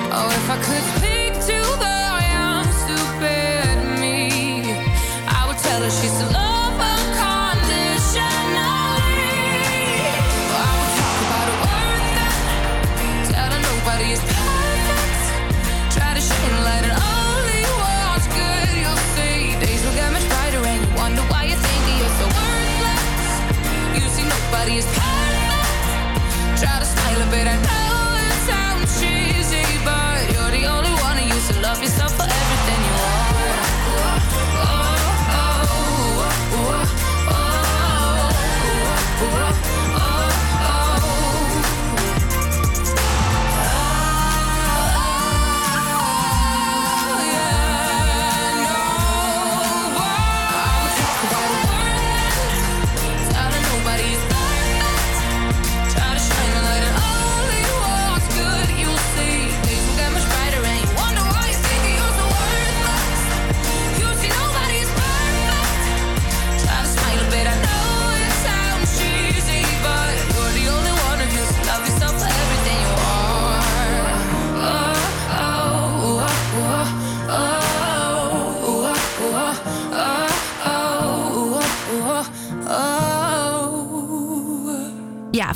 [0.09, 0.98] Oh, if I could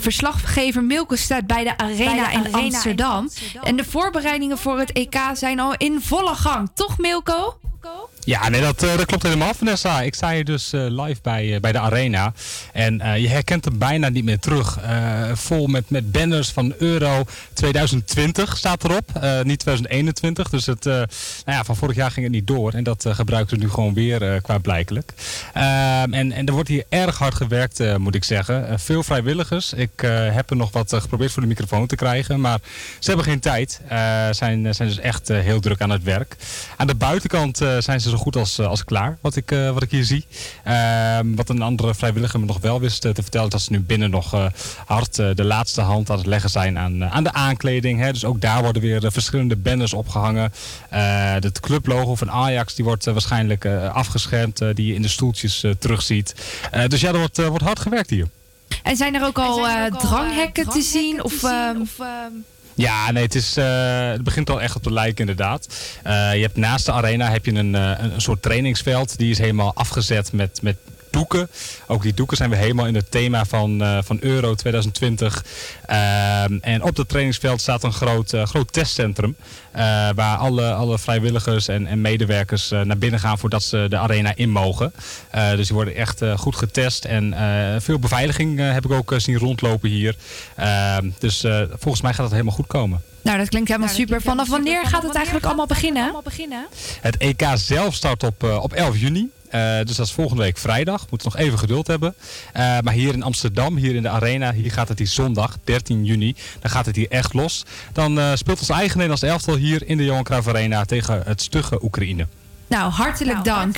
[0.04, 3.30] verslaggever Milko staat bij de Arena, Bij de in, Arena in Amsterdam.
[3.64, 6.70] En de voorbereidingen voor het EK zijn al in volle gang.
[6.74, 7.58] Toch, Milko?
[8.26, 10.02] Ja, nee, dat, eh, dat klopt helemaal, Vanessa.
[10.02, 12.34] Ik sta hier dus eh, live bij, eh, bij de Arena.
[12.72, 14.80] En je herkent hem bijna niet meer terug.
[15.34, 19.10] Vol met, met banners van Euro 2020 staat erop.
[19.44, 20.50] niet 2021.
[20.50, 21.08] Dus het, nou
[21.46, 22.74] ja, van vorig jaar ging het niet door.
[22.74, 25.14] En dat gebruiken we nu gewoon weer qua blijkelijk.
[25.54, 28.80] Ehm, en, en er wordt hier erg hard gewerkt, moet ik zeggen.
[28.80, 29.74] Veel vrijwilligers.
[29.74, 30.02] Ik
[30.32, 32.42] heb er nog wat geprobeerd voor de microfoon te krijgen.
[32.42, 32.60] Maar
[33.00, 33.82] ze hebben geen tijd.
[34.32, 36.36] Zijn, zijn dus echt heel druk aan het werk.
[36.78, 39.84] Aan de buitenkant zijn ze zo goed als, eh, als klaar, wat ik, eh, wat
[39.84, 40.26] ik hier zie.
[40.64, 43.80] Ehm, wat een andere vrijwilliger me nog wel wist eh, te vertellen, dat ze nu
[43.80, 44.46] binnen nog eh,
[44.86, 48.00] hard de laatste hand aan het leggen zijn aan, aan de aankleding.
[48.00, 48.12] Hè.
[48.12, 50.54] Dus ook daar worden weer verschillende banners opgehangen.
[50.90, 55.66] Eh het clublogo van Ajax die wordt waarschijnlijk eh, afgeschermd, die je in de stoeltjes
[55.80, 56.36] terugziet.
[56.72, 58.28] Eh, dus ja, er wordt, wordt hard gewerkt hier.
[58.84, 61.24] En zijn er ook al eh, dranghekken te zien?
[61.24, 61.82] Of, ehm,
[62.76, 65.68] Ja, nee, het, is, eh, het begint al echt op de lijk inderdaad.
[66.04, 69.18] Eh, je hebt naast de arena heb je een, eh, een soort trainingsveld.
[69.18, 70.78] Die is helemaal afgezet met, met
[71.14, 71.50] doeken.
[71.88, 75.44] Ook die doeken zijn weer helemaal in het thema van, eh, van Euro 2020.
[75.86, 79.36] Ehm, en op dat trainingsveld staat een groot, eh, groot testcentrum.
[79.72, 83.98] eh, waar alle, alle vrijwilligers en, en medewerkers eh, naar binnen gaan voordat ze de
[83.98, 84.94] arena in mogen.
[85.30, 87.06] Eh, dus die worden echt eh, goed getest.
[87.06, 90.16] En eh, veel beveiliging eh, heb ik ook zien rondlopen hier.
[90.56, 93.02] Ehm, dus eh, volgens mij gaat het helemaal goed komen.
[93.22, 94.22] Nou, dat klinkt helemaal super.
[94.22, 96.12] Vanaf wanneer gaat het eigenlijk allemaal beginnen?
[97.02, 99.30] Het EK zelf start op, op 11 juni.
[99.54, 101.06] Eh, dus dat is volgende week vrijdag.
[101.10, 102.16] Moeten nog even geduld hebben.
[102.54, 106.06] Eh, maar hier in Amsterdam, hier in de arena, hier gaat het die zondag, 13
[106.06, 106.36] juni.
[106.60, 107.66] Dan gaat het hier echt los.
[107.92, 111.42] Dan eh, speelt ons eigen Nederlands elftal hier in de Johan Cruijff Arena tegen het
[111.42, 112.28] stugge Oekraïne.
[112.68, 113.78] Nou, hartelijk dank.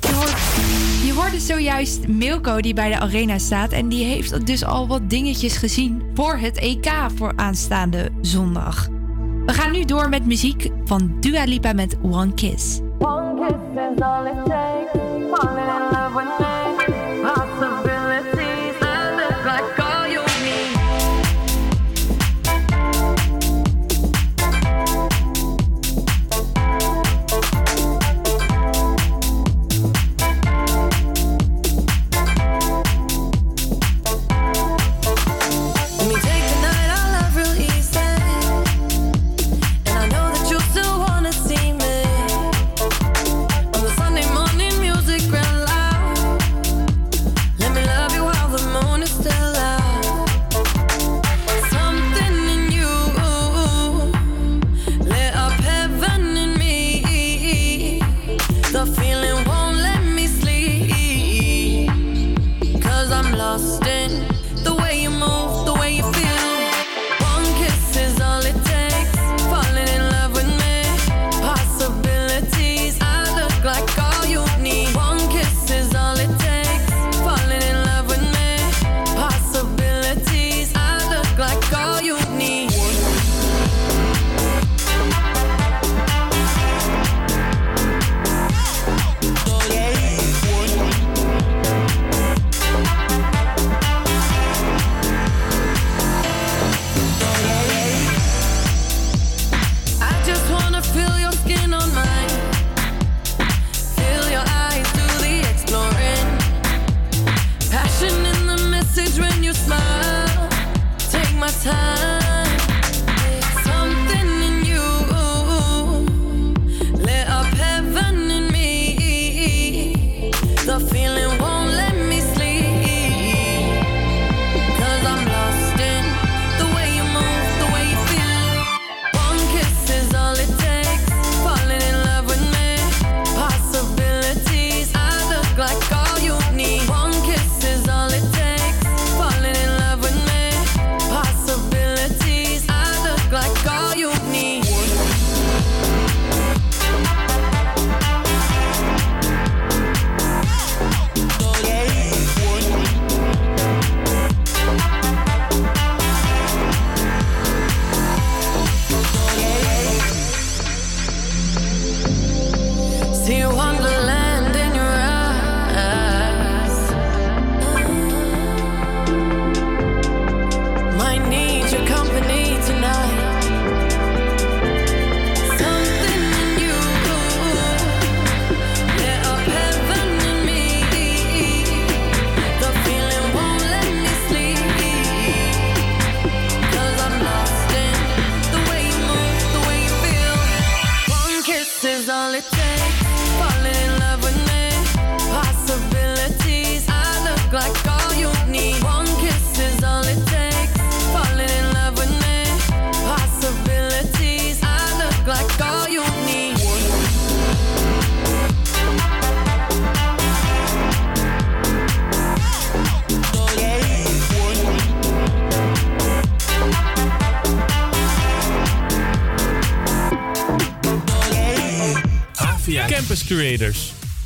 [0.00, 0.36] Je, hoort,
[1.04, 3.72] je hoorde zojuist Milko die bij de arena staat.
[3.72, 8.95] En die heeft dus al wat dingetjes gezien voor het EK voor aanstaande zondag.
[9.46, 12.80] We gaan nu door met muziek van Dua Lipa met One Kiss.
[12.98, 14.75] One kiss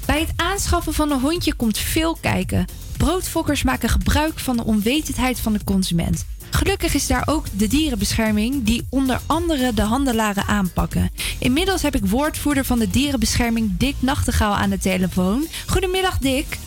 [0.07, 2.65] Bij het aanschaffen van een hondje komt veel kijken.
[2.97, 6.25] Broodfokkers maken gebruik van de onwetendheid van de consument.
[6.51, 11.11] Gelukkig is daar ook de dierenbescherming die onder andere de handelaren aanpakken.
[11.39, 15.47] Inmiddels heb ik woordvoerder van de dierenbescherming Dick Nachtegaal aan de telefoon.
[15.67, 16.59] Goedemiddag Dick.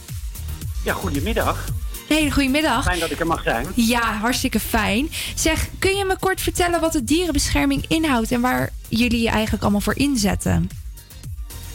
[0.83, 1.65] Ja, goedemiddag.
[2.09, 2.83] Een hele goede middag.
[2.83, 3.67] Fijn dat ik er mag zijn.
[3.75, 5.09] Ja, hartstikke fijn.
[5.35, 9.63] Zeg, kun je me kort vertellen wat de dierenbescherming inhoudt en waar jullie je eigenlijk
[9.63, 10.69] allemaal voor inzetten?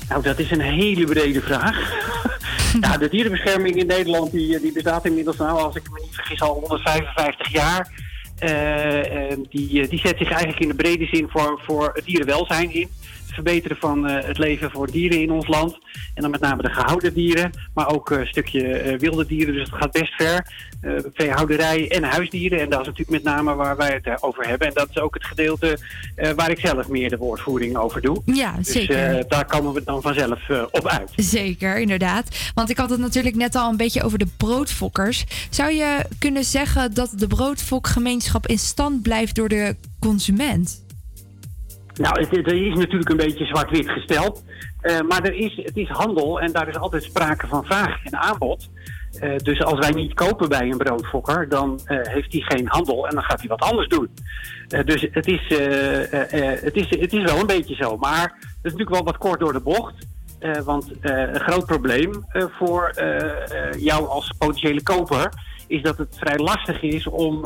[0.09, 1.93] Nou, dat is een hele brede vraag.
[2.81, 6.41] ja, de dierenbescherming in Nederland die, die bestaat inmiddels, nou, als ik me niet vergis,
[6.41, 8.07] al 155 jaar.
[8.39, 12.75] Eh, die, eh, die zet zich eigenlijk in de brede zin voor, voor het dierenwelzijn
[12.75, 12.89] in.
[13.39, 15.79] Verbeteren van eh, het leven voor dieren in ons land.
[16.15, 19.55] En dan met name de gehouden dieren, maar ook eh, een stukje eh, wilde dieren.
[19.55, 20.47] Dus het gaat best ver.
[20.81, 22.61] Eh, veehouderij en huisdieren.
[22.61, 24.69] En dat is natuurlijk met name waar wij het over hebben.
[24.69, 25.79] En dat is ook het gedeelte
[26.37, 28.23] waar ik zelf meer de woordvoering over doe.
[28.25, 29.29] Ja, Dus zeker.
[29.29, 31.11] daar komen we dan vanzelf op uit.
[31.17, 32.53] Zeker, inderdaad.
[32.55, 35.25] Want ik had het natuurlijk net al een beetje over de broodfokkers.
[35.51, 40.87] Zou je kunnen zeggen dat de broodfokgemeenschap in stand blijft door de consument?
[41.99, 44.45] Nou, het, is natuurlijk een beetje zwart-wit gesteld.
[44.81, 48.19] Eh, maar er is, het is handel en daar is altijd sprake van vraag en
[48.19, 48.71] aanbod.
[49.21, 53.09] Eh, dus als wij niet kopen bij een broodfokker, dan eh, heeft hij geen handel
[53.09, 54.09] en dan gaat hij wat anders doen.
[54.69, 55.49] Dus het is,
[56.63, 57.97] het, is, het is wel een beetje zo.
[57.97, 60.07] Maar het is natuurlijk wel wat kort door de bocht.
[60.65, 62.93] Want een groot probleem voor
[63.79, 65.33] jou als potentiële koper
[65.67, 67.45] is dat het vrij lastig is om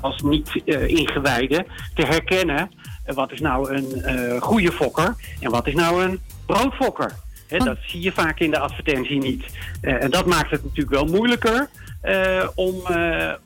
[0.00, 2.70] als niet-ingewijde te herkennen
[3.14, 7.12] wat is nou een eh, goede fokker en wat is nou een broodfokker.
[7.46, 9.44] Hè, dat zie je vaak in de advertentie niet.
[9.80, 11.68] Eh, en dat maakt het natuurlijk wel moeilijker
[12.00, 12.74] eh, om,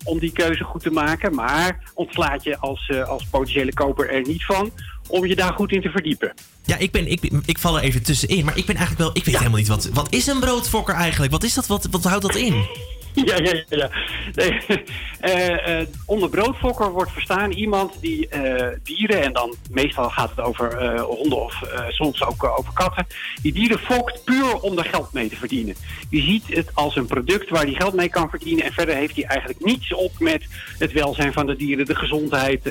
[0.04, 1.34] om die keuze goed te maken.
[1.34, 4.70] Maar ontslaat je als, als potentiële koper er niet van
[5.08, 6.32] om je daar goed in te verdiepen.
[6.64, 9.16] Ja, ik, ben, ik, ik val er even tussenin, maar ik ben eigenlijk wel.
[9.16, 9.90] Ik weet helemaal niet wat.
[9.92, 11.32] Wat is een broodfokker eigenlijk?
[11.32, 11.66] Wat is dat?
[11.66, 12.66] Wat, wat houdt dat in?
[13.24, 13.90] Ja, ja, ja.
[14.34, 14.60] Nee,
[15.20, 20.40] eh, eh, onder broodfokker wordt verstaan iemand die eh, dieren, en dan meestal gaat het
[20.40, 23.06] over honden of soms ook over katten,
[23.42, 25.74] die dieren fokt puur om er geld mee te verdienen.
[26.10, 29.16] Die ziet het als een product waar hij geld mee kan verdienen en verder heeft
[29.16, 30.44] hij eigenlijk niets op met
[30.78, 32.64] het welzijn van de dieren, de gezondheid.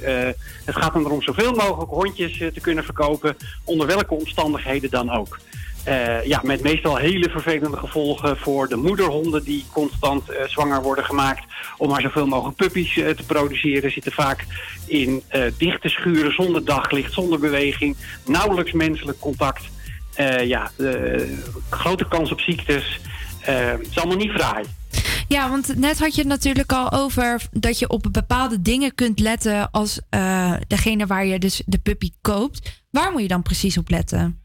[0.66, 5.40] het gaat hem erom zoveel mogelijk hondjes te kunnen verkopen, onder welke omstandigheden dan ook.
[5.84, 11.06] Eh, ja, met meestal hele vervelende gevolgen voor de moederhonden die constant eh, zwanger worden
[11.06, 11.44] gemaakt.
[11.78, 13.92] Om maar zoveel mogelijk puppies eh, te produceren.
[13.92, 14.46] Zitten vaak
[14.86, 15.24] in
[15.58, 17.96] dichte schuren zonder daglicht, zonder beweging.
[18.26, 19.64] Nauwelijks menselijk contact.
[20.44, 20.72] Ja,
[21.70, 23.00] grote kans op ziektes.
[23.42, 24.66] Het is allemaal niet fraai.
[25.28, 29.20] Ja, want net had je het natuurlijk al over dat je op bepaalde dingen kunt
[29.20, 30.02] letten als
[30.68, 32.84] degene waar je dus de puppy koopt.
[32.92, 34.39] Waar moet je dan precies op letten?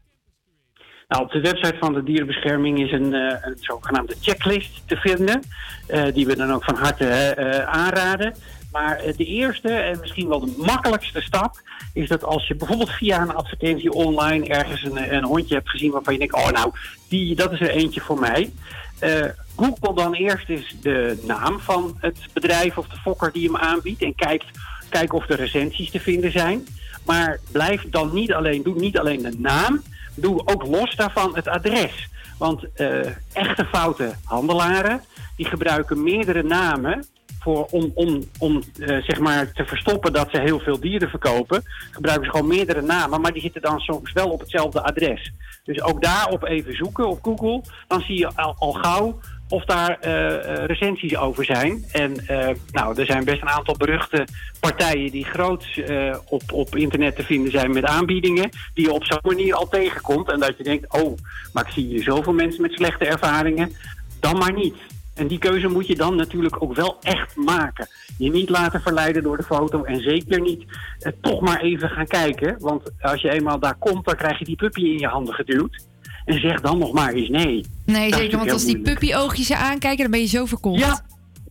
[1.07, 5.41] Nou, op de website van de dierenbescherming is een, eh, een zogenaamde checklist te vinden.
[5.87, 8.35] eh, die we dan ook van harte eh, aanraden.
[8.71, 11.61] Maar de eerste en misschien wel de makkelijkste stap
[11.93, 15.91] is dat als je bijvoorbeeld via een advertentie online ergens een, een hondje hebt gezien
[15.91, 16.71] waarvan je denkt, oh nou,
[17.09, 18.51] die, dat is er eentje voor mij.
[18.99, 19.25] Eh,
[19.55, 24.01] Google dan eerst eens de naam van het bedrijf of de fokker die hem aanbiedt
[24.01, 24.45] en kijkt,
[24.89, 26.67] kijk of er recensies te vinden zijn.
[27.05, 29.81] Maar blijf dan niet alleen, doe niet alleen de naam,
[30.15, 32.09] doe ook los daarvan het adres.
[32.37, 32.99] Want eh,
[33.33, 35.01] echte foute handelaren,
[35.35, 37.05] die gebruiken meerdere namen
[37.39, 41.63] voor, om, om, om eh, zeg maar te verstoppen dat ze heel veel dieren verkopen.
[41.91, 45.31] Gebruiken ze gewoon meerdere namen, maar die zitten dan soms wel op hetzelfde adres.
[45.63, 47.61] Dus ook daarop even zoeken op Google.
[47.87, 49.19] Dan zie je al, al gauw
[49.55, 51.85] of daar eh, recensies over zijn.
[51.91, 54.27] En eh, nou, er zijn best een aantal beruchte
[54.59, 58.49] partijen die groots eh, op, op internet te vinden zijn met aanbiedingen.
[58.73, 60.31] Die je op zo'n manier al tegenkomt.
[60.31, 61.17] En dat je denkt, oh,
[61.53, 63.71] maar ik zie hier zoveel mensen met slechte ervaringen.
[64.19, 64.75] Dan maar niet.
[65.13, 67.87] En die keuze moet je dan natuurlijk ook wel echt maken.
[68.17, 70.63] Je niet laten verleiden door de foto en zeker niet
[71.21, 72.55] toch maar even gaan kijken.
[72.59, 75.83] Want als je eenmaal daar komt, dan krijg je die puppy in je handen geduwd.
[76.25, 77.65] En zeg dan nog maar eens nee.
[77.85, 80.79] Nee, Dat zeker, want als die puppyoogjes je aankijken, dan ben je zo verkocht.
[80.79, 81.01] Ja,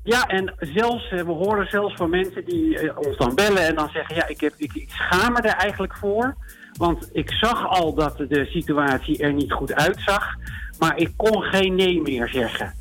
[0.02, 3.74] ja en zelfs, eh, we horen zelfs van mensen die eh, ons dan bellen en
[3.74, 4.14] dan zeggen...
[4.16, 6.36] ja, ik, heb, ik, ik schaam me er eigenlijk voor.
[6.76, 10.24] Want ik zag al dat de situatie er niet goed uitzag.
[10.78, 12.74] Maar ik kon geen nee meer zeggen.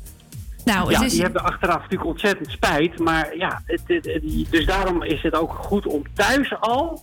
[0.64, 1.12] Nou, ja, is...
[1.12, 2.98] die hebben achteraf natuurlijk ontzettend spijt.
[2.98, 7.02] Maar ja, het, het- het- dus daarom is het ook goed om thuis al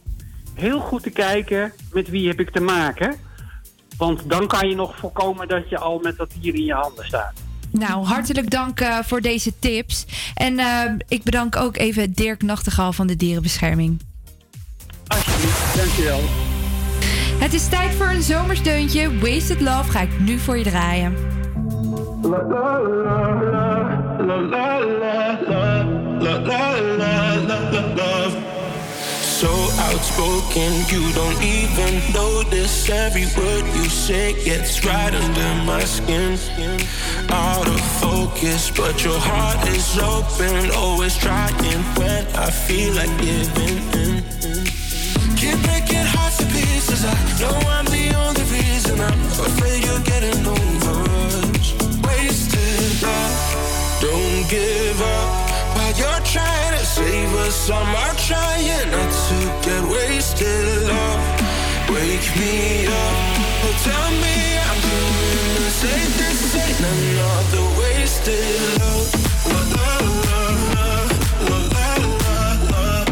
[0.56, 3.16] heel goed te kijken met wie heb ik te maken.
[4.02, 7.06] Want dan kan je nog voorkomen dat je al met dat dier in je handen
[7.06, 7.34] staat.
[7.72, 10.06] Nou, hartelijk dank eh, voor deze tips.
[10.34, 14.02] En eh, ik bedank ook even Dirk Nachtegaal van de Dierenbescherming.
[15.76, 16.20] Dankjewel.
[17.40, 19.20] Het is tijd voor een zomersdeuntje.
[19.20, 21.16] Wasted Love ga ik nu voor je draaien.
[29.92, 36.38] Outspoken, you don't even notice every word you say gets right under my skin.
[37.30, 43.78] Out of focus, but your heart is open, always trying when I feel like giving
[44.02, 44.16] in.
[45.36, 47.04] Keep breaking hearts to pieces.
[47.04, 49.00] I know I'm the only reason.
[49.00, 51.68] I'm afraid you're getting over us.
[52.06, 55.30] Wasted love, don't give up.
[55.76, 60.88] While you're trying save us, I'm out trying not to get wasted.
[60.88, 61.24] Love,
[61.90, 63.16] wake me up.
[63.64, 64.36] Oh, tell me
[64.68, 66.12] I'm doing the same.
[66.20, 69.08] This ain't another wasted love.
[69.48, 73.08] Love, love, love, love, love, love, love, love,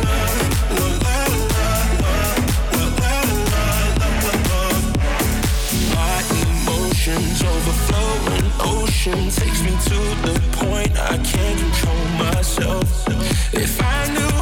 [0.74, 1.38] love, love,
[2.02, 2.38] love,
[2.98, 4.84] love, love, love, love.
[5.94, 7.73] My emotions overflowing
[9.04, 13.06] takes me to the point I can't control myself.
[13.52, 14.33] If I knew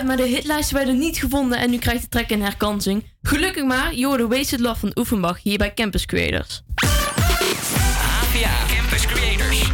[0.00, 3.04] uit, maar de hitlijsten werden niet gevonden en nu krijgt de track een herkansing.
[3.22, 6.62] Gelukkig maar, je hoorde Wasted Love van Oefenbach hier bij Campus Creators.
[6.74, 9.70] APA Campus Creators.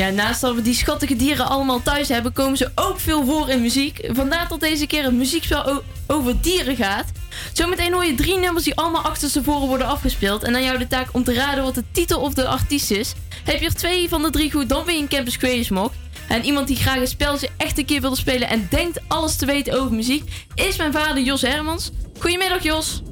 [0.01, 3.49] Ja, naast dat we die schattige dieren allemaal thuis hebben, komen ze ook veel voor
[3.49, 4.09] in muziek.
[4.13, 7.13] Vandaar dat deze keer het muziekspel over dieren gaat.
[7.53, 10.43] Zometeen hoor je drie nummers die allemaal achter tevoren worden afgespeeld.
[10.43, 13.15] En aan jou de taak om te raden wat de titel of de artiest is.
[13.45, 15.91] Heb je er twee van de drie goed, dan ben je een Campus Creators.
[16.29, 19.47] En iemand die graag een spelletje echt een keer wilde spelen en denkt alles te
[19.47, 21.91] weten over muziek, is mijn vader Jos Hermans.
[22.19, 23.03] Goedemiddag Jos.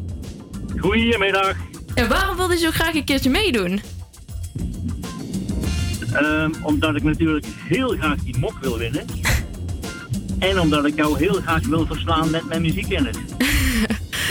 [0.76, 1.56] Goedemiddag.
[1.94, 3.80] En waarom wilde je zo graag een keertje meedoen?
[6.18, 9.04] Ehm, omdat ik natuurlijk heel graag die mok wil winnen.
[10.38, 13.16] En omdat ik jou heel graag wil verslaan met mijn muziekkennis.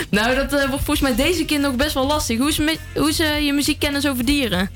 [0.09, 2.37] Nou, dat eh, wordt volgens mij deze keer nog best wel lastig.
[2.37, 2.57] Hoe is,
[2.95, 4.69] hoe is eh, je muziekkennis over dieren?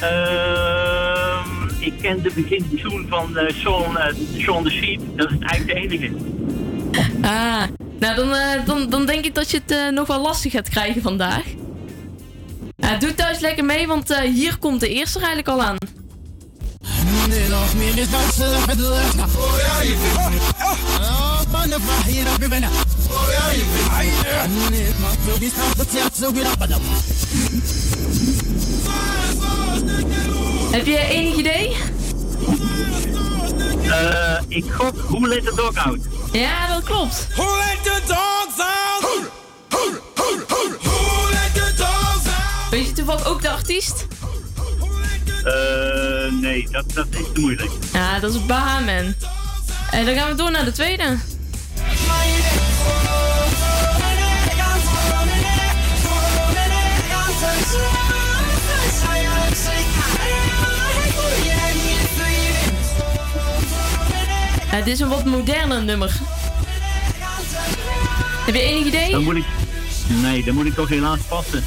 [0.00, 5.00] Ehm, ik ken de begintune van eh Shaun, eh, Shaun the Sheep.
[5.16, 6.10] Dat is eigenlijk de enige.
[7.22, 7.62] Ah,
[7.98, 8.28] nou dan,
[8.66, 11.44] dan, dan denk ik dat je het nog wel lastig gaat krijgen vandaag.
[12.90, 15.76] Ja, doe thuis lekker mee, want eh, hier komt de eerste er eigenlijk al aan.
[30.70, 31.76] Heb je enig idee?
[33.82, 35.98] Eh, ik gok Who Let the Dog Out.
[36.32, 37.28] Ja, dat klopt.
[37.34, 39.30] Who let the dogs out?
[42.70, 44.06] Weet je toevallig ook de artiest?
[45.44, 47.70] Eh, nee, dat, dat is te moeilijk.
[47.92, 49.14] Ja, dat is Bahaman.
[49.90, 51.16] En dan gaan we door naar de tweede.
[64.84, 66.12] Dit is een wat moderner nummer.
[68.46, 69.10] Heb je enig idee?
[69.10, 69.44] Dan moet ik...
[70.08, 71.64] Nee, dan moet ik toch helaas passen.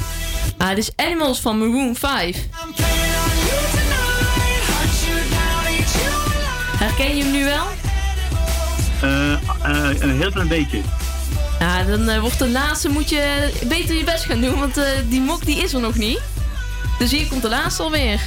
[0.57, 2.37] Ah, dit is Animals van Maroon 5.
[6.77, 7.65] Herken je hem nu wel?
[9.01, 10.81] Eh, eh, een heel klein beetje.
[11.59, 14.79] Ja, dan eh, wordt de laatste moet je beter je best gaan doen, want
[15.09, 16.21] die mok die is er nog niet.
[16.99, 18.21] Dus hier komt de laatste alweer.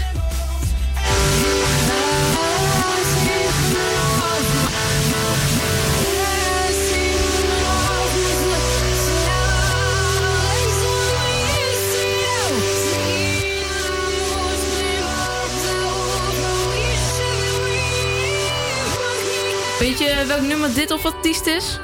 [19.99, 21.79] Weet je welk nummer dit of artiest is?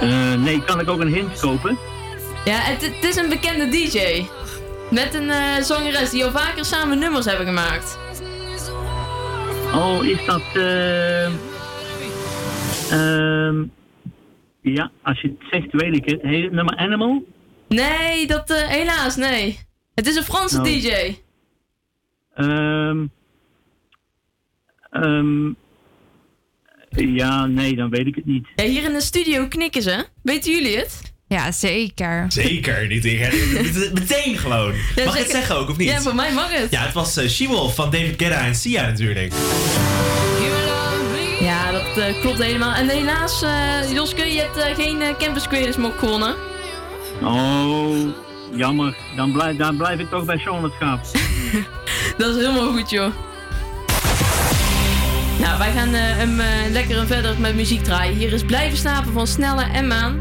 [0.00, 1.78] Eh, nee, kan ik ook een hint kopen?
[2.44, 4.24] Ja, het, het is een bekende DJ.
[4.90, 7.98] Met een eh, zangeres die al vaker samen nummers hebben gemaakt.
[9.74, 10.42] Oh, is dat...
[10.54, 11.24] eh
[12.90, 13.64] ehm,
[14.60, 16.22] ja, als je het zegt, weet ik het.
[16.22, 17.24] Heet het nummer Animal?
[17.68, 19.58] Nee, dat helaas, nee.
[19.94, 20.64] Het is een Franse Oh.
[20.64, 21.16] DJ.
[22.34, 23.06] Ehm
[24.90, 25.52] ehm,
[26.94, 28.46] ja, nee, dan weet ik het niet.
[28.56, 30.06] Ja, hier in de studio knikken ze.
[30.22, 31.12] Weten jullie het?
[31.28, 32.24] Ja, zeker.
[32.28, 33.02] Zeker, niet
[33.94, 34.72] meteen gewoon.
[34.94, 35.88] Ja, Mag ik het zeggen ook, of niet?
[35.88, 36.70] Ja, voor mij mag het.
[36.70, 39.32] Ja, het was uh, She-Wolf van David Guetta en Sia natuurlijk.
[41.40, 42.74] Ja, dat eh, klopt helemaal.
[42.74, 46.34] En helaas, eh Joske, je hebt eh, geen eh, Campus Creators mok gewonnen.
[47.22, 47.96] Oh,
[48.54, 48.96] jammer.
[49.16, 51.00] Dan blijf, dan blijf ik toch bij Sean het Schaap.
[52.18, 53.12] Dat is helemaal goed, joh.
[55.40, 58.16] Nou, wij gaan eh, hem eh, lekker en verder met muziek draaien.
[58.16, 60.20] Hier is Blijven slapen van Snelle en Maan.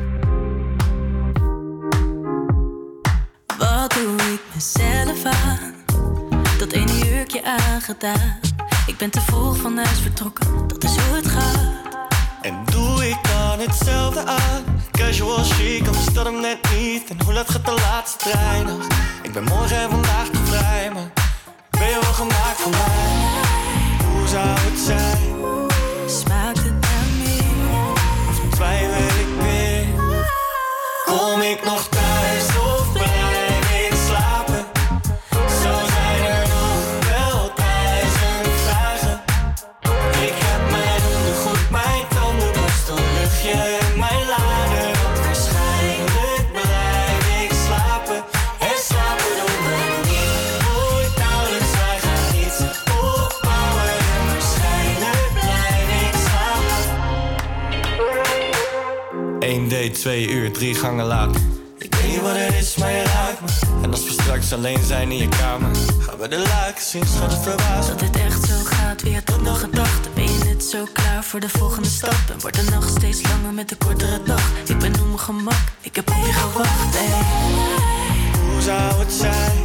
[3.57, 5.73] Wat doe ik mezelf aan?
[6.57, 8.39] Dat ene jurkje aangedaan.
[8.85, 11.71] Ik ben te vroeg van huis vertrokken, dat is hoe het gaat.
[12.41, 14.63] En doe ik dan hetzelfde aan?
[14.91, 17.09] Casual chic, is dat hem net niet?
[17.09, 18.87] En hoe laat gaat de laatste trein nog?
[19.21, 21.11] Ik ben morgen en vandaag te vrij, maar
[21.69, 23.52] ben je wel gemaakt voor mij?
[24.33, 25.62] Hoe
[59.91, 61.41] Twee uur, drie gangen later.
[61.77, 63.47] Ik weet niet wat het is, maar je raakt me.
[63.83, 67.31] En als we straks alleen zijn in je kamer, gaan we de luiken zien, schat
[67.31, 67.97] het verbazen.
[67.97, 70.13] Dat het echt zo gaat, wie had dat nog gedacht?
[70.13, 72.15] Ben je net zo klaar voor de volgende stap?
[72.33, 74.51] En wordt de nacht steeds langer met de kortere dag?
[74.67, 76.97] Ik ben op mijn gemak, ik heb op je gewacht.
[76.97, 78.51] Hey.
[78.51, 79.63] Hoe zou het zijn?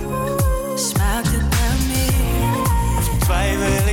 [0.74, 2.60] Smaakt het naar meer?
[2.98, 3.87] Of twijfel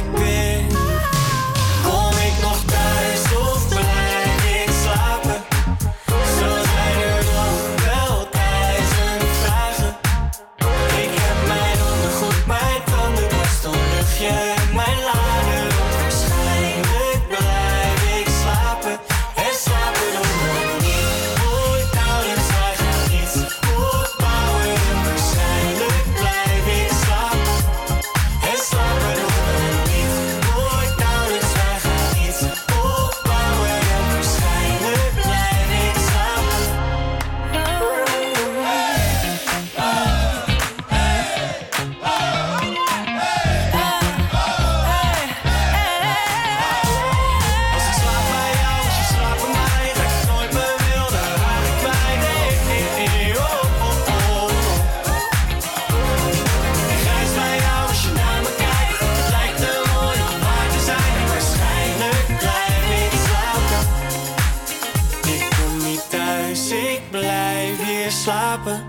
[68.55, 68.83] slapen.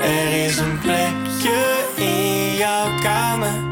[0.00, 3.68] Er is een plekje in jouw kamer.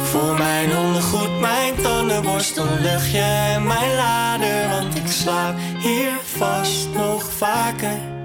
[0.00, 4.68] Voor mijn ondergoed, mijn tandenborstel, luchtje en mijn lader.
[4.68, 8.16] Want ik slaap hier vast nog vaker.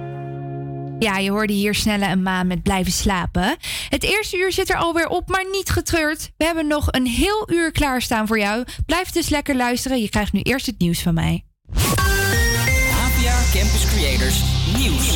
[1.00, 3.56] Ja, je hoorde hier Snelle en Maan met blijven slapen.
[3.90, 6.32] Het eerste uur zit er alweer op, maar niet getreurd.
[6.38, 8.64] We hebben nog een heel uur klaarstaan voor jou.
[8.86, 10.02] Blijf dus lekker luisteren.
[10.02, 11.46] Je krijgt nu eerst het nieuws van mij.
[11.74, 14.42] APA Campus Creators
[14.78, 15.13] Nieuws.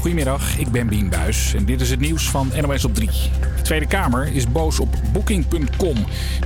[0.00, 3.08] Goedemiddag, ik ben Bien Buis en dit is het nieuws van NOS op 3.
[3.56, 5.96] De Tweede Kamer is boos op Booking.com.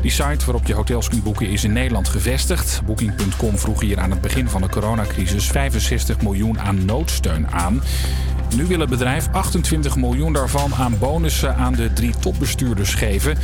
[0.03, 2.83] Die site waarop je hotels kunt boeken is in Nederland gevestigd.
[2.87, 7.83] Booking.com vroeg hier aan het begin van de coronacrisis 65 miljoen aan noodsteun aan.
[8.57, 13.39] Nu wil het bedrijf 28 miljoen daarvan aan bonussen aan de drie topbestuurders geven.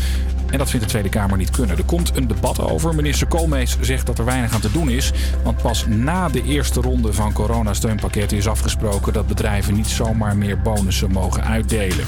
[0.51, 1.77] En dat vindt de Tweede Kamer niet kunnen.
[1.77, 2.95] Er komt een debat over.
[2.95, 5.13] Minister Koolmees zegt dat er weinig aan te doen is.
[5.43, 10.61] Want pas na de eerste ronde van coronasteunpakketten is afgesproken dat bedrijven niet zomaar meer
[10.61, 12.07] bonussen mogen uitdelen.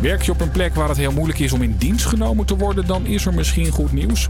[0.00, 2.56] Werk je op een plek waar het heel moeilijk is om in dienst genomen te
[2.56, 4.28] worden, dan is er misschien goed nieuws.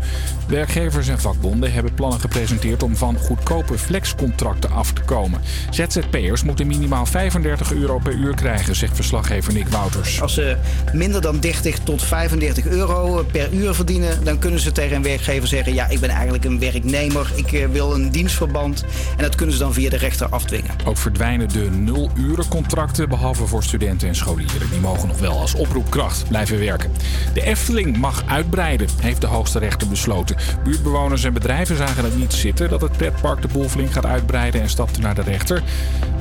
[0.49, 5.41] Werkgevers en vakbonden hebben plannen gepresenteerd om van goedkope flexcontracten af te komen.
[5.71, 10.21] ZZP'ers moeten minimaal 35 euro per uur krijgen, zegt verslaggever Nick Wouters.
[10.21, 10.57] Als ze
[10.93, 15.49] minder dan 30 tot 35 euro per uur verdienen, dan kunnen ze tegen een werkgever
[15.49, 18.85] zeggen: Ja, ik ben eigenlijk een werknemer, ik eh, wil een dienstverband.
[19.17, 20.71] En dat kunnen ze dan via de rechter afdwingen.
[20.85, 24.71] Ook verdwijnen de nul-urencontracten, behalve voor studenten en scholieren.
[24.71, 26.93] Die mogen nog wel als oproepkracht blijven werken.
[27.35, 30.37] De Efteling mag uitbreiden, heeft de hoogste rechter besloten.
[30.65, 34.69] Buurtbewoners en bedrijven zagen het niet zitten dat het pretpark de Boelvling gaat uitbreiden en
[34.69, 35.63] stapten naar de rechter.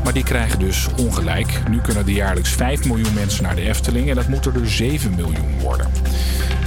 [0.04, 1.62] Maar die krijgen dus ongelijk.
[1.70, 4.76] Nu kunnen er jaarlijks 5 miljoen mensen naar de Efteling en dat moet er dus
[4.76, 5.88] 7 miljoen worden.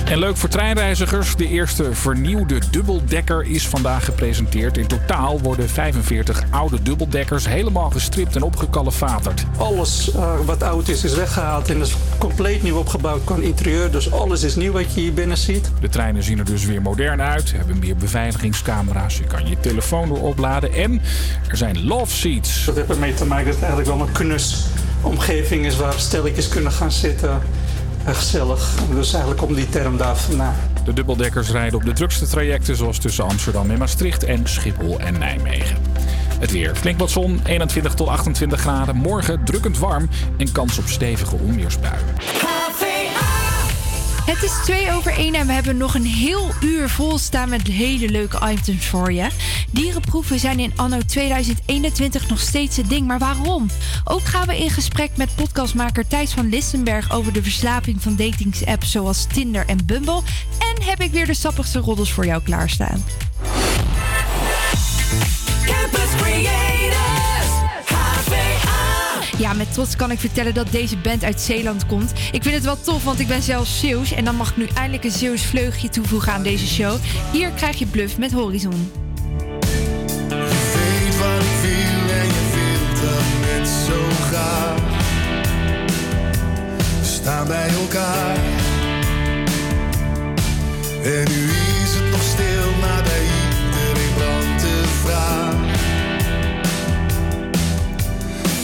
[0.05, 4.76] En leuk voor treinreizigers, de eerste vernieuwde dubbeldekker is vandaag gepresenteerd.
[4.76, 9.44] In totaal worden 45 oude dubbeldekkers helemaal gestript en opgekalefaterd.
[9.57, 13.90] Alles eh, wat oud is, is weggehaald en is compleet nieuw opgebouwd qua interieur.
[13.90, 15.70] Dus alles is nieuw wat je hier binnen ziet.
[15.80, 20.09] De treinen zien er dus weer modern uit, hebben meer beveiligingscamera's, je kan je telefoon
[20.09, 21.01] door opladen en
[21.49, 22.64] er zijn love seats.
[22.64, 24.66] Dat heeft ermee te maken dat het eigenlijk wel een knus
[25.01, 27.40] omgeving is waar stelletjes kunnen gaan zitten.
[28.15, 28.75] Gezellig.
[28.95, 30.55] Dus eigenlijk om die term daar vandaan.
[30.85, 35.19] De dubbeldekkers rijden op de drukste trajecten zoals tussen Amsterdam en Maastricht en Schiphol en
[35.19, 35.77] Nijmegen.
[36.39, 36.77] Het weer.
[36.77, 38.97] Flink wat zon, 21 tot 28 graden.
[38.97, 42.15] Morgen drukkend warm en kans op stevige onweersbuien.
[44.27, 47.66] Het is 2 over 1 en we hebben nog een heel uur vol staan met
[47.66, 49.29] hele leuke items voor je.
[49.70, 53.66] Dierenproeven zijn in anno 2021 nog steeds het ding, maar waarom?
[54.05, 58.91] Ook gaan we in gesprek met podcastmaker Thijs van Lissenberg over de verslaving van datingsapps
[58.91, 60.22] zoals Tinder en Bumble.
[60.59, 63.05] En heb ik weer de sappigste roddels voor jou klaarstaan.
[65.64, 66.66] Campus HVA.
[69.39, 72.12] Ja, met trots kan ik vertellen dat deze band uit Zeeland komt.
[72.32, 74.12] Ik vind het wel tof, want ik ben zelf Zeeuws.
[74.12, 76.97] En dan mag ik nu eindelijk een Zeeuws vleugje toevoegen aan deze show.
[77.32, 78.91] Hier krijg je Bluff met Horizon.
[87.26, 88.37] staan bij elkaar.
[91.03, 91.51] En nu
[91.82, 93.36] is het nog stil, maar bij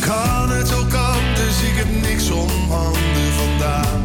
[0.06, 4.00] Kan het ook anders, ik heb niks om handen vandaag.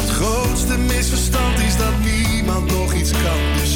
[0.00, 3.20] Het grootste misverstand is dat niemand nog iets kan,
[3.60, 3.66] dus.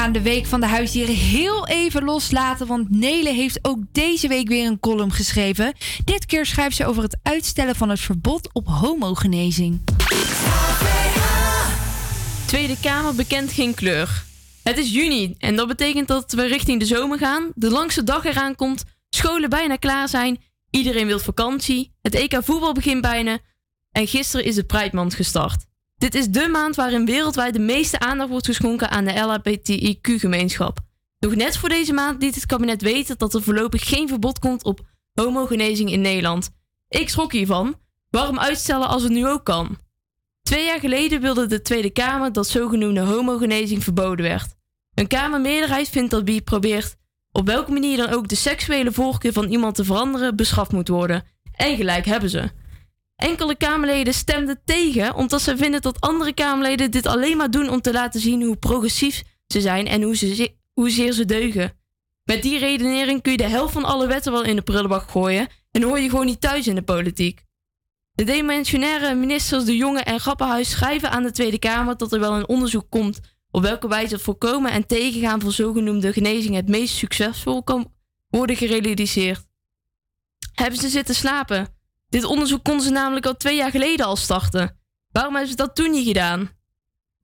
[0.00, 2.66] Gaan de week van de huisdieren heel even loslaten.
[2.66, 5.74] Want Nele heeft ook deze week weer een column geschreven.
[6.04, 9.80] Dit keer schrijft ze over het uitstellen van het verbod op homogenezing.
[12.46, 14.24] Tweede Kamer bekent geen kleur.
[14.62, 17.52] Het is juni en dat betekent dat we richting de zomer gaan.
[17.54, 22.72] De langste dag eraan komt, scholen bijna klaar zijn, iedereen wil vakantie, het EK voetbal
[22.72, 23.38] begint bijna
[23.92, 25.68] en gisteren is de Pride gestart.
[26.00, 30.78] Dit is de maand waarin wereldwijd de meeste aandacht wordt geschonken aan de LHBTIQ-gemeenschap.
[31.18, 34.64] Nog net voor deze maand liet het kabinet weten dat er voorlopig geen verbod komt
[34.64, 34.80] op
[35.14, 36.50] homogenezing in Nederland.
[36.88, 37.74] Ik schrok hiervan.
[38.10, 39.78] Waarom uitstellen als het nu ook kan?
[40.42, 44.54] Twee jaar geleden wilde de Tweede Kamer dat zogenoemde homogenezing verboden werd.
[44.94, 46.96] Een Kamermeerderheid vindt dat wie probeert
[47.32, 51.24] op welke manier dan ook de seksuele voorkeur van iemand te veranderen bestraft moet worden.
[51.52, 52.59] En gelijk hebben ze.
[53.20, 57.80] Enkele Kamerleden stemden tegen omdat ze vinden dat andere Kamerleden dit alleen maar doen om
[57.80, 61.72] te laten zien hoe progressief ze zijn en hoe ze, hoezeer ze deugen.
[62.24, 65.48] Met die redenering kun je de helft van alle wetten wel in de prullenbak gooien
[65.70, 67.44] en hoor je gewoon niet thuis in de politiek.
[68.12, 72.34] De demissionaire ministers De Jonge en Grappenhuis schrijven aan de Tweede Kamer dat er wel
[72.34, 76.94] een onderzoek komt op welke wijze het voorkomen en tegengaan van zogenoemde genezing het meest
[76.94, 77.92] succesvol kan
[78.28, 79.46] worden gerealiseerd.
[80.54, 81.79] Hebben ze zitten slapen?
[82.10, 84.78] Dit onderzoek konden ze namelijk al twee jaar geleden al starten.
[85.12, 86.50] Waarom hebben ze dat toen niet gedaan?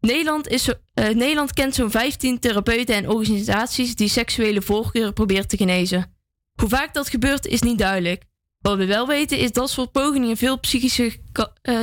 [0.00, 5.56] Nederland, is, eh, Nederland kent zo'n 15 therapeuten en organisaties die seksuele voorkeuren proberen te
[5.56, 6.14] genezen.
[6.54, 8.24] Hoe vaak dat gebeurt is niet duidelijk.
[8.58, 11.20] Wat we wel weten is dat soort pogingen veel psychische,
[11.62, 11.80] eh,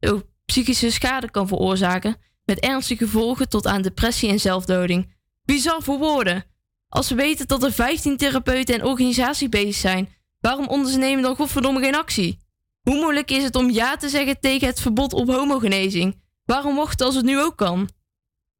[0.00, 5.14] oh, psychische schade kan veroorzaken, met ernstige gevolgen tot aan depressie en zelfdoding.
[5.44, 6.44] Bizar voor woorden.
[6.88, 10.08] Als we weten dat er 15 therapeuten en organisaties bezig zijn,
[10.46, 12.38] waarom ondernemen dan godverdomme geen actie?
[12.80, 16.22] Hoe moeilijk is het om ja te zeggen tegen het verbod op homogenezing?
[16.44, 17.88] Waarom mocht als het nu ook kan?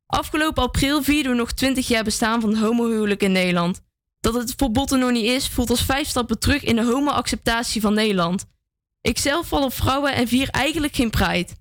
[0.07, 3.81] Afgelopen april vierden we nog 20 jaar bestaan van homohuwelijk in Nederland.
[4.21, 7.81] Dat het verbod er nog niet is, voelt als vijf stappen terug in de homo-acceptatie
[7.81, 8.45] van Nederland.
[9.01, 11.53] Ik zelf val op vrouwen en vier eigenlijk geen pride.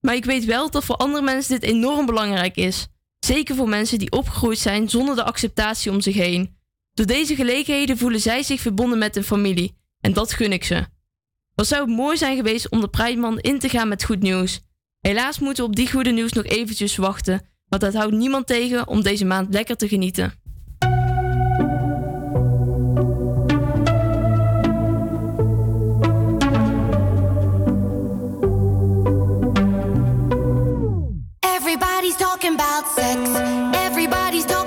[0.00, 2.86] Maar ik weet wel dat voor andere mensen dit enorm belangrijk is.
[3.18, 6.60] Zeker voor mensen die opgegroeid zijn zonder de acceptatie om zich heen.
[6.94, 9.76] Door deze gelegenheden voelen zij zich verbonden met hun familie.
[10.00, 10.86] En dat gun ik ze.
[11.54, 14.60] Wat zou het mooi zijn geweest om de Prideman in te gaan met goed nieuws.
[15.00, 17.48] Helaas moeten we op die goede nieuws nog eventjes wachten.
[17.68, 20.40] Want dat houdt niemand tegen om deze maand lekker te genieten.
[31.40, 33.18] Everybody's talking about sex.
[33.86, 34.61] Everybody's talking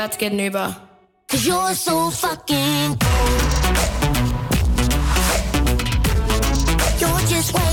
[0.00, 0.74] about to get an Uber.
[1.28, 3.30] Cause you're so fucking cool.
[7.00, 7.69] You're just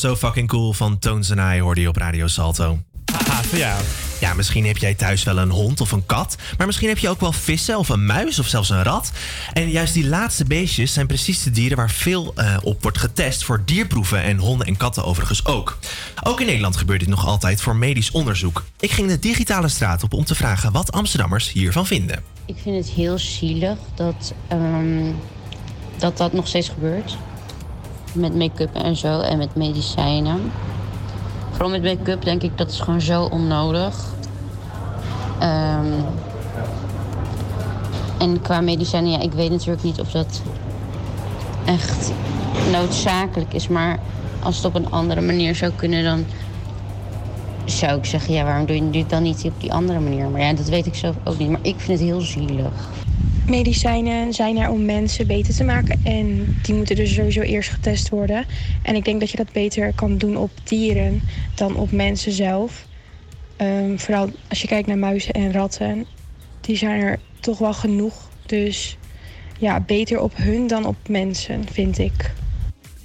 [0.00, 2.78] You're So Fucking Cool van Tones and I hoorde je op Radio Salto.
[3.52, 3.76] ja.
[4.20, 6.36] Ja, misschien heb jij thuis wel een hond of een kat.
[6.58, 9.12] Maar misschien heb je ook wel vissen of een muis of zelfs een rat.
[9.52, 13.44] En juist die laatste beestjes zijn precies de dieren waar veel eh, op wordt getest
[13.44, 14.22] voor dierproeven.
[14.22, 15.78] En honden en katten overigens ook.
[16.22, 18.64] Ook in Nederland gebeurt dit nog altijd voor medisch onderzoek.
[18.80, 22.22] Ik ging de digitale straat op om te vragen wat Amsterdammers hiervan vinden.
[22.46, 25.12] Ik vind het heel zielig dat, ehm,
[25.98, 27.16] dat dat nog steeds gebeurt.
[28.16, 30.52] Met make-up en zo en met medicijnen.
[31.50, 34.14] Vooral met make-up denk ik dat is gewoon zo onnodig.
[35.38, 35.92] Ehm,
[38.18, 40.42] en qua medicijnen, ja, ik weet natuurlijk niet of dat
[41.64, 42.12] echt
[42.70, 43.68] noodzakelijk is.
[43.68, 43.98] Maar
[44.42, 46.24] als het op een andere manier zou kunnen, dan
[47.64, 50.28] zou ik zeggen, ja, waarom doe je het dan niet op die andere manier?
[50.28, 51.50] Maar ja, dat weet ik zelf ook niet.
[51.50, 52.88] Maar ik vind het heel zielig.
[53.48, 58.08] Medicijnen zijn er om mensen beter te maken en die moeten dus sowieso eerst getest
[58.08, 58.44] worden.
[58.82, 61.22] En ik denk dat je dat beter kan doen op dieren
[61.54, 62.86] dan op mensen zelf.
[63.56, 66.06] Ehm, vooral als je kijkt naar muizen en ratten,
[66.60, 68.28] die zijn er toch wel genoeg.
[68.46, 68.96] Dus
[69.58, 72.32] ja, beter op hun dan op mensen, vind ik.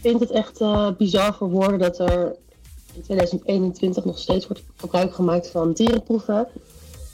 [0.02, 2.36] Ik vind het echt eh, bizar voor woorden dat er
[2.94, 6.48] in 2021 nog steeds wordt gebruik gemaakt van dierenproeven.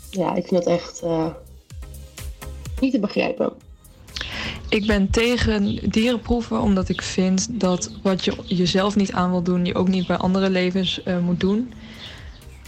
[0.09, 1.27] Ja, ik vind dat echt eh,
[2.81, 3.53] niet te begrijpen.
[4.69, 9.65] Ik ben tegen dierenproeven omdat ik vind dat wat je jezelf niet aan wil doen,
[9.65, 11.73] je ook niet bij andere levens eh, moet doen.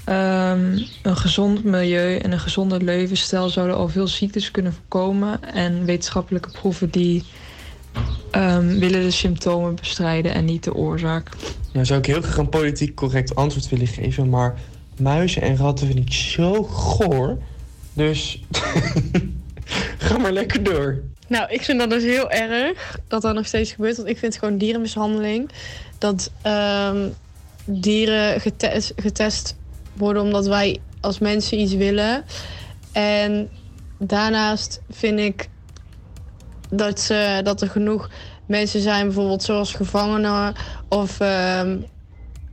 [0.03, 5.53] Ehm, een gezond milieu en een gezonde levensstijl zouden al veel ziektes kunnen voorkomen.
[5.53, 7.23] En wetenschappelijke proeven die
[8.31, 11.29] ehm, willen de symptomen bestrijden en niet de oorzaak.
[11.73, 14.59] Nou zou ik heel graag een politiek correct antwoord willen geven, maar
[14.97, 17.37] muizen en ratten vind ik zo goor.
[17.93, 18.41] Dus
[19.97, 21.01] ga maar lekker door.
[21.27, 23.97] Nou, ik vind dat dus heel erg dat dat nog steeds gebeurt.
[23.97, 25.49] Want ik vind het gewoon dierenmishandeling.
[25.97, 27.09] Dat ehm,
[27.65, 28.41] dieren
[28.95, 29.55] getest,
[29.93, 32.23] worden omdat wij als mensen iets willen.
[32.91, 33.49] En
[33.97, 35.49] daarnaast vind ik
[36.69, 38.09] dat, ze, dat er genoeg
[38.45, 40.53] mensen zijn, bijvoorbeeld zoals gevangenen
[40.87, 41.77] of ehm,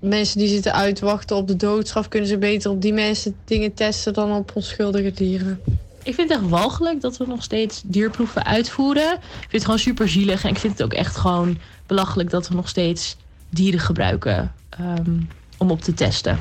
[0.00, 2.08] mensen die zitten uitwachten op de doodstraf.
[2.08, 5.60] Kunnen ze beter op die mensen dingen testen dan op onschuldige dieren.
[6.06, 9.12] Ik vind het echt walgelijk dat we nog steeds dierproeven uitvoeren.
[9.12, 10.44] Ik vind het gewoon super zielig.
[10.44, 13.16] En ik vind het ook echt gewoon belachelijk dat we nog steeds
[13.50, 15.20] dieren gebruiken ehm,
[15.56, 16.38] om op te testen.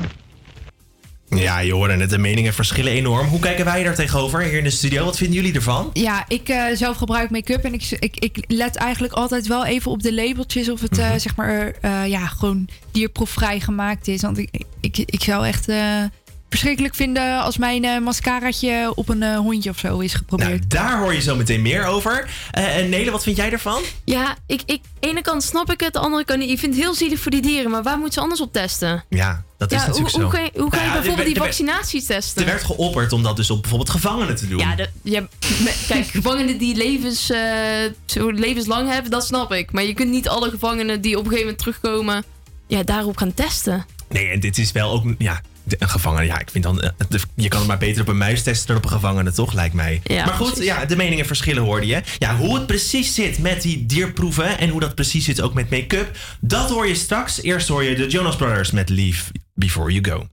[1.30, 2.10] Ja, je hoorde het.
[2.10, 3.28] De meningen verschillen enorm.
[3.28, 5.06] Hoe kijken wij daar tegenover hier in de studio?
[5.06, 5.90] Wat vinden jullie ervan?
[5.94, 9.92] Ja, ik eh, zelf gebruik make-up en ik, ik, ik let eigenlijk altijd wel even
[9.92, 14.22] op de labeltjes of het eh, zeg maar eh, ja, gewoon dierproefvrij gemaakt is.
[14.22, 16.04] Want ik, ik, ik zou echt eh,
[16.56, 20.50] verschrikkelijk vinden als mijn eh, mascaraatje op een eh, hondje of zo is geprobeerd.
[20.50, 22.30] Nou, daar hoor je zo meteen meer over.
[22.52, 23.82] Eh, en Nele, wat vind jij ervan?
[24.06, 26.50] Ja, ik, ik, ene kant snap ik het, de andere kant niet.
[26.50, 29.04] Ik vind het heel zielig voor die dieren, maar waar moeten ze anders op testen?
[29.10, 30.22] Ja, dat is natuurlijk hoe, zo.
[30.22, 32.42] Hoe kan je, hoe kan Nou je ja, bijvoorbeeld die werd- vaccinaties testen?
[32.42, 34.60] Er werd geopperd om dat dus op bijvoorbeeld gevangenen te doen.
[34.60, 35.28] Ja, de,
[35.88, 37.40] kijk, gevangenen die levens, eh,
[38.06, 39.72] zo levenslang hebben, dat snap ik.
[39.72, 42.24] Maar je kunt niet alle gevangenen die op een gegeven moment terugkomen,
[42.68, 43.86] ja, daarop gaan testen.
[44.10, 46.26] Nee, en dit is wel ook ja, de- een gevangene.
[46.26, 46.82] Ja, ik vind dan.
[46.82, 49.32] eh, de- je kan het maar beter op een muis testen dan op een gevangene,
[49.32, 49.54] toch?
[49.54, 50.02] Lijkt mij.
[50.04, 50.66] Ja, maar goed, precies.
[50.66, 52.02] ja, de meningen verschillen hoorde je.
[52.20, 55.70] Ja, hoe het precies zit met die dierproeven en hoe dat precies zit ook met
[55.70, 57.42] make-up, dat hoor je straks.
[57.42, 59.24] Eerst hoor je de Jonas Brothers met Leave
[59.54, 60.28] Before You Go.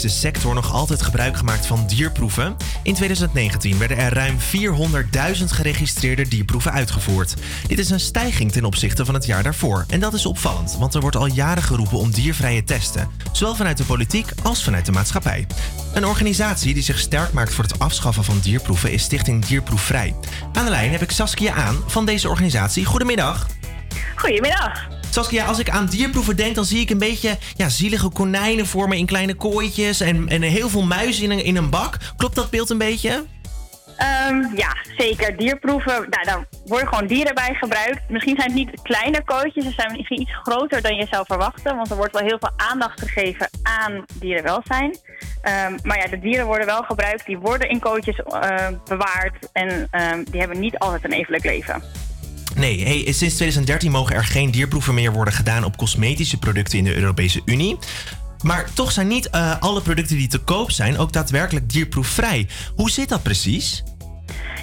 [0.00, 2.56] De sector nog altijd gebruik gemaakt van dierproeven.
[2.82, 4.36] In 2019 werden er ruim
[5.38, 7.34] 400.000 geregistreerde dierproeven uitgevoerd.
[7.66, 9.84] Dit is een stijging ten opzichte van het jaar daarvoor.
[9.88, 13.08] En dat is opvallend, want er wordt al jaren geroepen om diervrije testen.
[13.32, 15.46] Zowel vanuit de politiek als vanuit de maatschappij.
[15.94, 20.14] Een organisatie die zich sterk maakt voor het afschaffen van dierproeven is Stichting Dierproefvrij.
[20.52, 22.84] Aan de lijn heb ik Saskia aan van deze organisatie.
[22.84, 23.46] Goedemiddag.
[24.16, 24.97] Goedemiddag.
[25.10, 28.88] Saskia, als ik aan dierproeven denk, dan zie ik een beetje ja, zielige konijnen voor
[28.88, 31.96] me in kleine kooitjes en, en heel veel muizen in een, in een bak.
[32.16, 33.24] Klopt dat beeld een beetje?
[33.98, 35.36] Ehm, ja, zeker.
[35.36, 38.00] Dierproeven, nou, daar worden gewoon dieren bij gebruikt.
[38.08, 41.76] Misschien zijn het niet kleine kootjes, ze zijn misschien iets groter dan je zou verwachten.
[41.76, 44.96] Want er wordt wel heel veel aandacht gegeven aan dierenwelzijn.
[45.42, 49.48] Ehm, maar ja, de dieren worden wel gebruikt, die worden in kootjes eh, bewaard.
[49.52, 51.82] En ehm, die hebben niet altijd een evenlijk leven.
[52.58, 56.94] Nee, sinds 2013 mogen er geen dierproeven meer worden gedaan op cosmetische producten in de
[56.94, 57.78] Europese Unie.
[58.42, 62.48] Maar toch zijn niet eh, alle producten die te koop zijn ook daadwerkelijk dierproefvrij.
[62.76, 63.82] Hoe zit dat precies?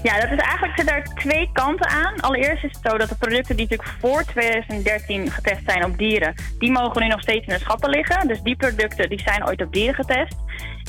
[0.05, 2.19] Ja, dat is eigenlijk zitten er twee kanten aan.
[2.19, 6.35] Allereerst is het zo dat de producten die natuurlijk voor 2013 getest zijn op dieren,
[6.59, 8.27] die mogen nu nog steeds in de schappen liggen.
[8.27, 10.35] Dus die producten die zijn ooit op dieren getest.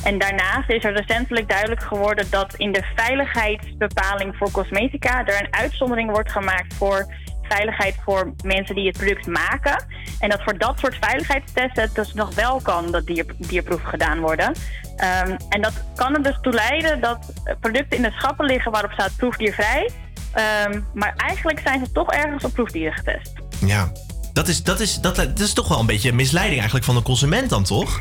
[0.05, 5.55] En daarnaast is er recentelijk duidelijk geworden dat in de veiligheidsbepaling voor cosmetica er een
[5.55, 7.06] uitzondering wordt gemaakt voor
[7.48, 9.85] veiligheid voor mensen die het product maken.
[10.18, 14.20] En dat voor dat soort veiligheidstesten het dus nog wel kan dat dier, dierproeven gedaan
[14.20, 14.55] worden.
[14.97, 18.93] Ehm, en dat kan er dus toe leiden dat producten in de schappen liggen waarop
[18.93, 19.90] staat proefdiervrij.
[20.32, 23.32] Ehm, maar eigenlijk zijn ze toch ergens op proefdieren getest.
[23.60, 23.93] Ja,
[24.32, 26.94] dat is, dat, is, dat, dat is toch wel een beetje een misleiding eigenlijk van
[26.94, 28.01] de consument dan, toch?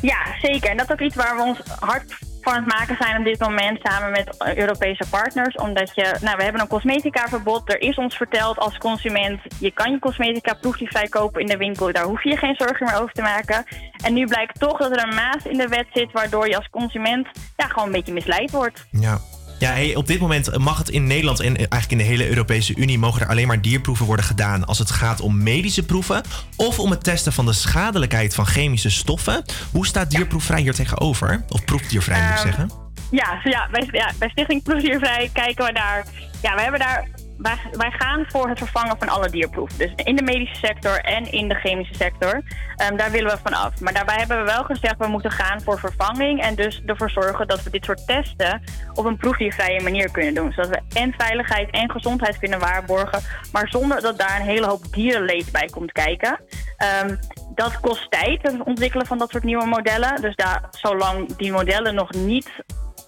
[0.00, 0.70] Ja, zeker.
[0.70, 2.18] En dat is ook iets waar we ons hard
[2.52, 5.54] aan het maken zijn op dit moment samen met Europese partners.
[5.54, 7.72] Omdat je, nou, we hebben een cosmetica-verbod.
[7.72, 11.92] Er is ons verteld als consument, je kan je cosmetica proefdiervrij kopen in de winkel.
[11.92, 13.64] Daar hoef je geen zorgen meer over te maken.
[14.04, 16.68] En nu blijkt toch dat er een maas in de wet zit, waardoor je als
[16.70, 18.86] consument ja, gewoon een beetje misleid wordt.
[18.90, 19.18] Ja.
[19.58, 22.74] Ja, hey, op dit moment mag het in Nederland en eigenlijk in de hele Europese
[22.76, 26.22] Unie mogen er alleen maar dierproeven worden gedaan als het gaat om medische proeven
[26.56, 29.44] of om het testen van de schadelijkheid van chemische stoffen.
[29.72, 31.44] Hoe staat dierproefvrij hier tegenover?
[31.48, 32.70] Of proefdiervrij moet ik Ehm, zeggen?
[33.10, 36.06] Ja, ja, bij, ja, bij Stichting Proefdiervrij kijken we daar.
[36.42, 37.08] Ja, we hebben daar.
[37.38, 39.78] Wij, wij gaan voor het vervangen van alle dierproeven.
[39.78, 42.42] Dus in de medische sector en in de chemische sector.
[42.76, 43.80] Ehm, daar willen we van af.
[43.80, 46.42] Maar daarbij hebben we wel gezegd, we moeten gaan voor vervanging.
[46.42, 48.62] En dus ervoor zorgen dat we dit soort testen
[48.94, 50.52] op een proefdiervrije manier kunnen doen.
[50.52, 53.22] Zodat we en veiligheid en gezondheid kunnen waarborgen.
[53.52, 56.40] Maar zonder dat daar een hele hoop dierenleed bij komt kijken.
[56.76, 57.16] Ehm,
[57.54, 60.20] dat kost tijd, het ontwikkelen van dat soort nieuwe modellen.
[60.20, 62.50] Dus daar, zolang die modellen nog niet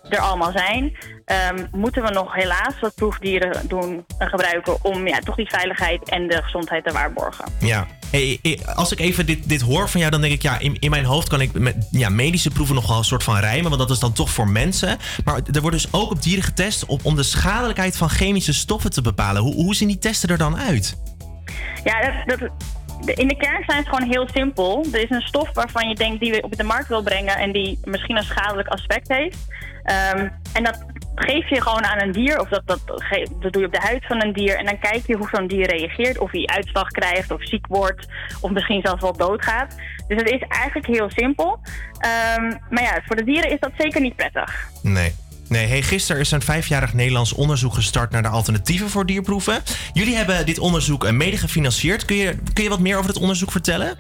[0.09, 5.19] er allemaal zijn, ehm, moeten we nog helaas wat proefdieren doen en gebruiken om ja,
[5.19, 7.45] toch die veiligheid en de gezondheid te waarborgen.
[7.61, 7.87] Ja.
[8.11, 10.77] Hey, eh, als ik even dit, dit hoor van jou, dan denk ik, ja, in,
[10.79, 13.71] in mijn hoofd kan ik met ja, medische proeven nog wel een soort van rijmen,
[13.71, 14.99] want dat is dan toch voor mensen.
[15.25, 18.91] Maar er wordt dus ook op dieren getest op, om de schadelijkheid van chemische stoffen
[18.91, 19.43] te bepalen.
[19.43, 20.97] Hoe, hoe zien die testen er dan uit?
[21.85, 22.41] Ja, dat,
[23.05, 24.87] in de kern zijn het gewoon heel simpel.
[24.93, 27.53] Er is een stof waarvan je denkt die je op de markt wil brengen en
[27.53, 29.39] die misschien een schadelijk aspect heeft.
[29.89, 30.85] Ehm, en dat
[31.15, 32.81] geef je gewoon aan een dier, of dat, dat,
[33.41, 34.59] dat doe je op de huid van een dier.
[34.59, 38.07] En dan kijk je hoe zo'n dier reageert, of hij uitslag krijgt, of ziek wordt,
[38.41, 39.75] of misschien zelfs wel doodgaat.
[40.09, 41.61] Dus het is eigenlijk heel simpel.
[41.99, 44.69] Ehm, maar ja, voor de dieren is dat zeker niet prettig.
[44.83, 45.15] Nee.
[45.49, 49.63] Nee, hey, gisteren is een vijfjarig Nederlands onderzoek gestart naar de alternatieven voor dierproeven.
[49.93, 52.05] Jullie hebben dit onderzoek eh, mede gefinancierd.
[52.05, 53.97] Kun je, kun je wat meer over het onderzoek vertellen?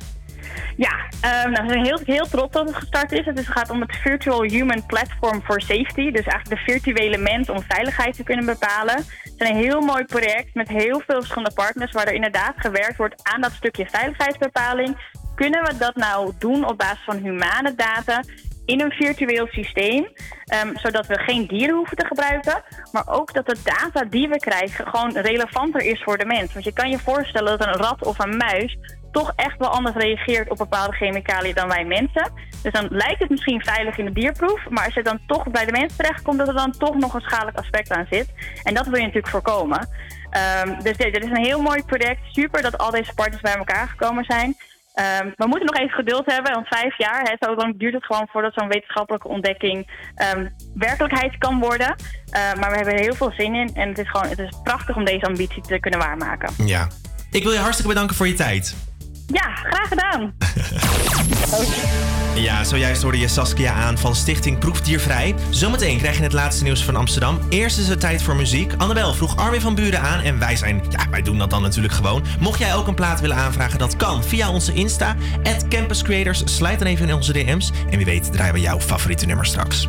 [0.77, 3.25] Ja, ehm, nou, we zijn heel, heel trots dat het gestart is.
[3.25, 6.11] Het gaat om het Virtual Human Platform for Safety.
[6.11, 8.97] Dus eigenlijk de virtuele mens om veiligheid te kunnen bepalen.
[8.97, 11.93] Het is een heel mooi project met heel veel verschillende partners...
[11.93, 14.97] waar er inderdaad gewerkt wordt aan dat stukje veiligheidsbepaling.
[15.35, 18.23] Kunnen we dat nou doen op basis van humane data
[18.69, 20.09] in een virtueel systeem,
[20.45, 22.63] ehm, zodat we geen dieren hoeven te gebruiken,
[22.93, 26.53] maar ook dat de data die we krijgen gewoon relevanter is voor de mens.
[26.53, 28.79] Want je kan je voorstellen dat een rat of een muis
[29.19, 32.33] toch echt wel anders reageert op bepaalde chemicaliën dan wij mensen.
[32.63, 35.65] Dus dan lijkt het misschien veilig in de dierproef, maar als het dan toch bij
[35.65, 38.29] de mens terechtkomt, dat er dan toch nog een schadelijk aspect aan zit.
[38.63, 39.89] En dat wil je natuurlijk voorkomen.
[40.31, 42.21] Ehm, dus dit, is een heel mooi project.
[42.33, 44.57] Super dat al deze partners bij elkaar gekomen zijn.
[44.95, 48.05] Ehm, we moeten nog even geduld hebben, want vijf jaar, hè, zo lang duurt het
[48.05, 51.97] gewoon voordat zo'n wetenschappelijke ontdekking ehm, werkelijkheid kan worden.
[52.33, 54.97] Maar we hebben er heel veel zin in en het is gewoon het is prachtig
[54.97, 56.67] om deze ambitie te kunnen waarmaken.
[56.67, 56.89] Ja.
[57.31, 58.88] Ik wil je hartstikke bedanken voor je tijd.
[59.33, 60.33] Ja, graag gedaan.
[62.35, 65.35] Ja, zojuist hoorde je Saskia aan van Stichting Proefdiervrij.
[65.51, 67.39] Zometeen krijg je het laatste nieuws van Amsterdam.
[67.49, 68.73] Eerst is het tijd voor muziek.
[68.77, 71.95] Annabel vroeg Armin van Buren aan en wij zijn, ja, wij doen dat dan natuurlijk
[71.95, 72.25] gewoon.
[72.41, 76.43] Mocht jij ook een plaat willen aanvragen, dat kan via onze Insta, at Campus Creators.
[76.45, 79.89] Slijt dan even in onze DM's en wie weet draaien we jouw favoriete nummer straks.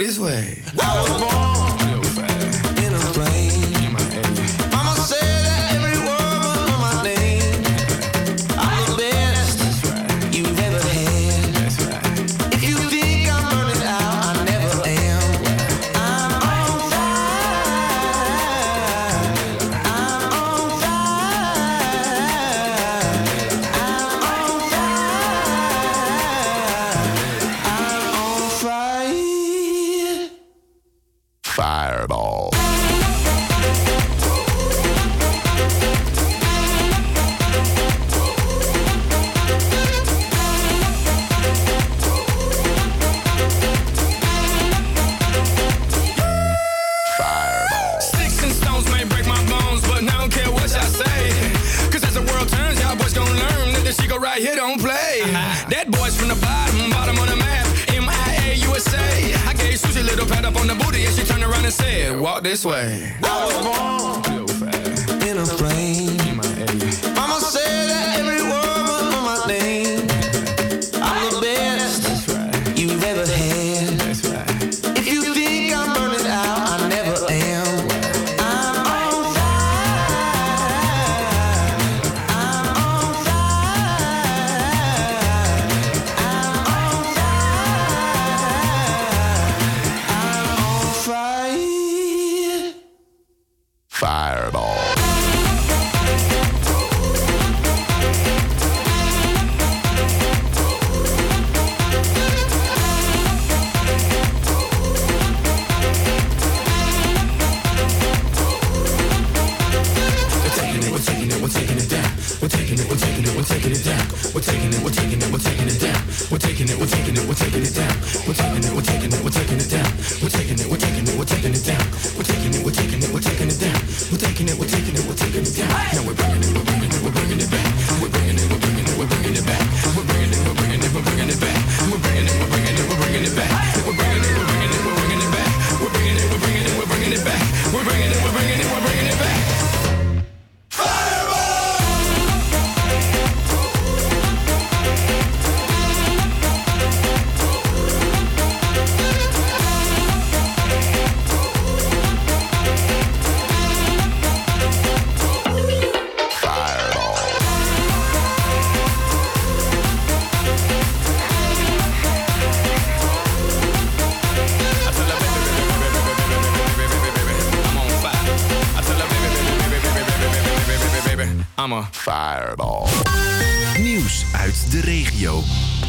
[0.00, 0.56] This way."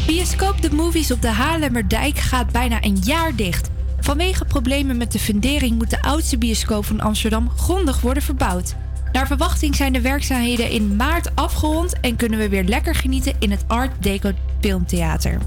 [0.06, 3.70] Bioscoop De Movies op de Haarlemmerdijk gaat bijna een jaar dicht.
[4.00, 8.74] Vanwege problemen met de fundering moet de oudste bioscoop van Amsterdam grondig worden verbouwd.
[9.12, 13.50] Naar verwachting zijn de werkzaamheden in maart afgerond en kunnen we weer lekker genieten in
[13.50, 14.30] het Art Deco
[14.60, 15.38] Filmtheater.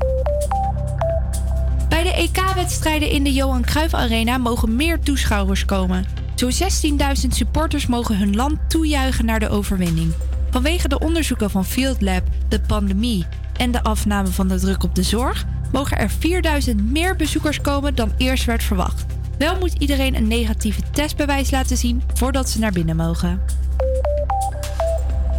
[1.89, 6.05] Bij de EK-wedstrijden in de Johan Cruijff Arena mogen meer toeschouwers komen.
[6.35, 10.13] Zo'n 16.000 supporters mogen hun land toejuichen naar de overwinning.
[10.49, 13.25] Vanwege de onderzoeken van Field Lab, de pandemie
[13.57, 17.95] en de afname van de druk op de zorg, mogen er 4000 meer bezoekers komen
[17.95, 19.05] dan eerst werd verwacht.
[19.37, 23.41] Wel moet iedereen een negatieve testbewijs laten zien voordat ze naar binnen mogen.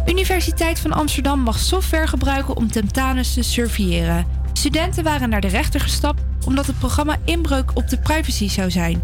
[0.05, 4.25] Universiteit van Amsterdam mag software gebruiken om tentamens te surveilleren.
[4.53, 9.01] Studenten waren naar de rechter gestapt omdat het programma inbreuk op de privacy zou zijn.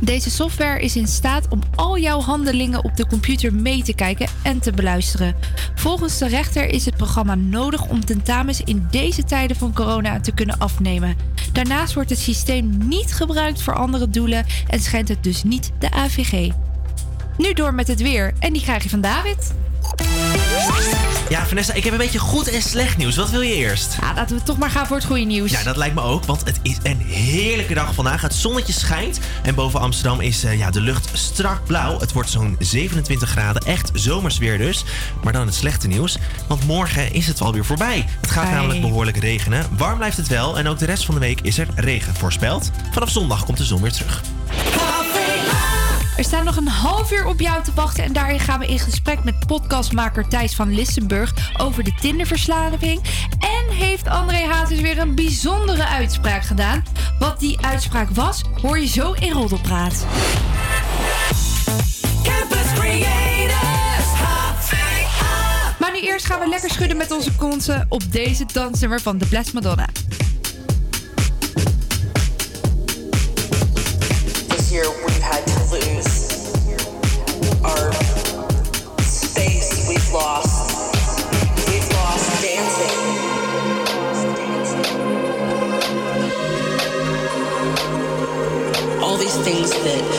[0.00, 4.28] Deze software is in staat om al jouw handelingen op de computer mee te kijken
[4.42, 5.34] en te beluisteren.
[5.74, 10.32] Volgens de rechter is het programma nodig om tentamens in deze tijden van corona te
[10.32, 11.16] kunnen afnemen.
[11.52, 15.90] Daarnaast wordt het systeem niet gebruikt voor andere doelen en schijnt het dus niet de
[15.90, 16.52] AVG.
[17.38, 19.52] Nu door met het weer en die krijg je van David.
[21.28, 23.16] Ja, Vanessa, ik heb een beetje goed en slecht nieuws.
[23.16, 23.96] Wat wil je eerst?
[24.00, 25.50] Ja, laten we toch maar gaan voor het goede nieuws.
[25.50, 28.22] Ja, dat lijkt me ook, want het is een heerlijke dag vandaag.
[28.22, 31.98] Het zonnetje schijnt en boven Amsterdam is eh, ja, de lucht strak blauw.
[31.98, 34.84] Het wordt zo'n 27 graden, echt zomersweer dus.
[35.22, 36.18] Maar dan het slechte nieuws,
[36.48, 38.06] want morgen is het alweer voorbij.
[38.20, 39.66] Het gaat namelijk behoorlijk regenen.
[39.76, 42.70] Warm blijft het wel en ook de rest van de week is er regen voorspeld.
[42.92, 44.22] Vanaf zondag komt de zon weer terug.
[46.16, 48.78] Er staat nog een half uur op jou te wachten en daarin gaan we in
[48.78, 53.00] gesprek met podcastmaker Thijs van Lissenburg over de Tinderverslaving.
[53.38, 56.84] En heeft André Hazes weer een bijzondere uitspraak gedaan.
[57.18, 60.06] Wat die uitspraak was, hoor je zo in Roddelpraat.
[62.22, 65.74] Campus Creators, HVA.
[65.78, 69.26] Maar nu eerst gaan we lekker schudden met onze konsen op deze dansnummer van The
[69.26, 69.88] Blessed Madonna.
[89.44, 90.11] Things that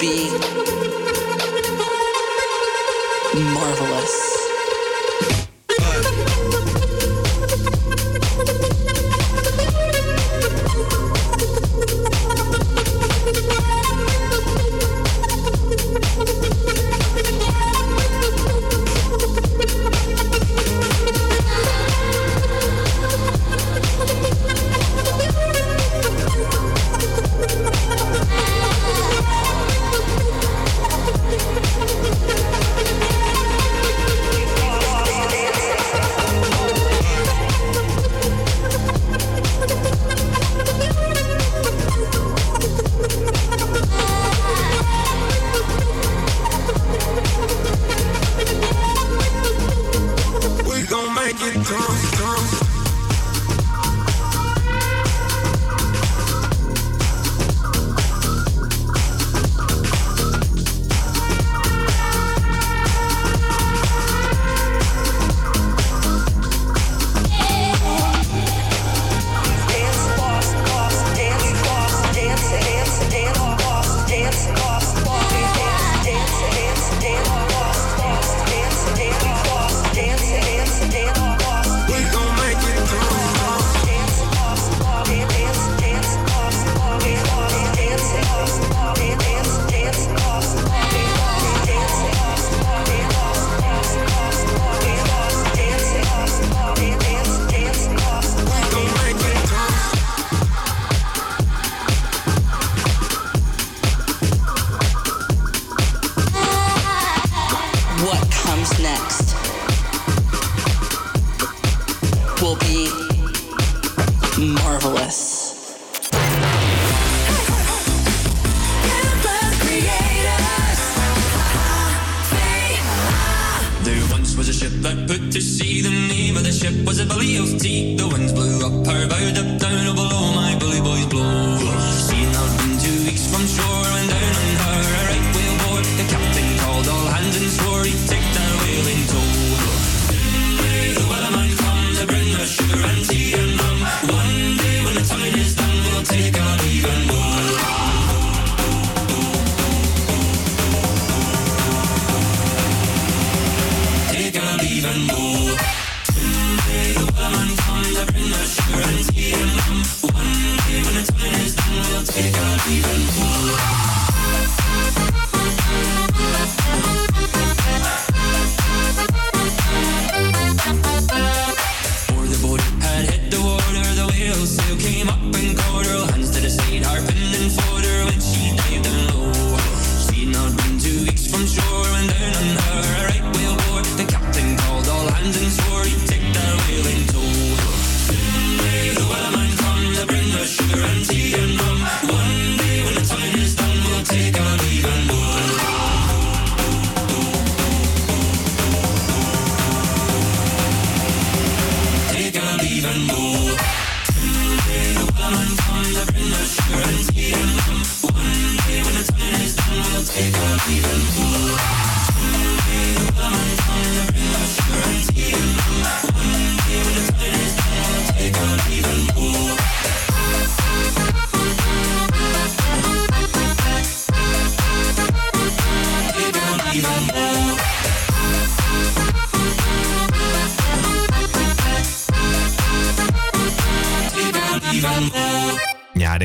[0.00, 0.59] be.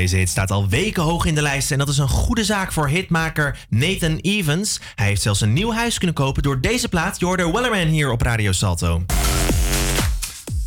[0.05, 2.71] Deze hit staat al weken hoog in de lijst en dat is een goede zaak
[2.71, 4.79] voor hitmaker Nathan Evans.
[4.95, 7.19] Hij heeft zelfs een nieuw huis kunnen kopen door deze plaat.
[7.19, 9.03] Jordan Wellerman hier op Radio Salto.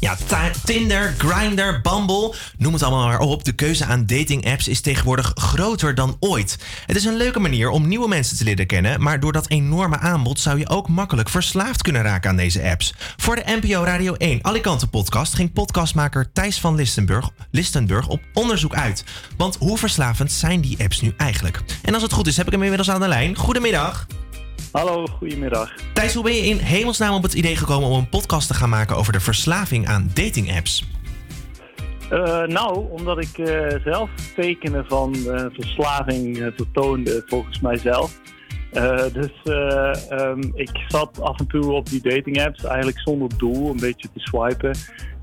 [0.08, 3.44] Ja, Tinder, Grindr, Bumble, noem het allemaal maar op.
[3.44, 6.58] De keuze aan dating-apps is tegenwoordig groter dan ooit.
[6.86, 9.98] Het is een leuke manier om nieuwe mensen te leren kennen, maar door dat enorme
[9.98, 12.94] aanbod zou je ook makkelijk verslaafd kunnen raken aan deze apps.
[13.16, 18.74] Voor de NPO Radio 1 Alicante podcast ging podcastmaker Thijs van Listenburg, Listenburg op onderzoek
[18.74, 19.04] uit.
[19.36, 21.60] Want hoe verslavend zijn die apps nu eigenlijk?
[21.82, 23.36] En als het goed is, heb ik hem inmiddels aan de lijn.
[23.36, 24.06] Goedemiddag.
[24.72, 25.74] Hallo, goedemiddag.
[25.92, 28.68] Thijs, hoe ben je in hemelsnaam op het idee gekomen om een podcast te gaan
[28.68, 30.84] maken over de verslaving aan dating-apps?
[32.10, 38.20] Eh, nou, omdat ik eh, zelf tekenen van eh, verslaving vertoonde, volgens mijzelf.
[39.12, 43.70] Dus eh, ehm, ik zat af en toe op die dating apps eigenlijk zonder doel,
[43.70, 44.76] een beetje te swipen.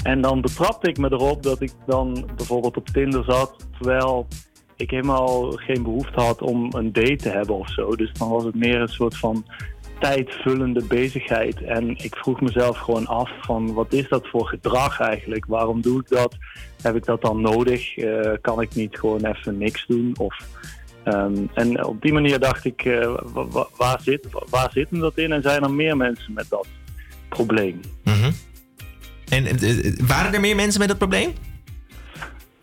[0.03, 4.27] En dan betrapte ik me erop dat ik dan bijvoorbeeld op Tinder zat, terwijl
[4.75, 7.95] ik helemaal geen behoefte had om een date te hebben of zo.
[7.95, 9.45] Dus dan was het meer een soort van
[9.99, 11.61] tijdvullende bezigheid.
[11.63, 15.45] En ik vroeg mezelf gewoon af van wat is dat voor gedrag eigenlijk?
[15.45, 16.35] Waarom doe ik dat?
[16.81, 17.97] Heb ik dat dan nodig?
[17.97, 20.13] Eh, kan ik niet gewoon even niks doen?
[20.17, 20.37] Of,
[21.03, 25.17] ehm, en op die manier dacht ik, eh, wa- wa- waar, zit, waar zit dat
[25.17, 25.31] in?
[25.31, 26.67] En zijn er meer mensen met dat
[27.29, 27.79] probleem?
[28.03, 28.31] Mhm.
[29.29, 31.33] En eh, waren er meer mensen met dat probleem?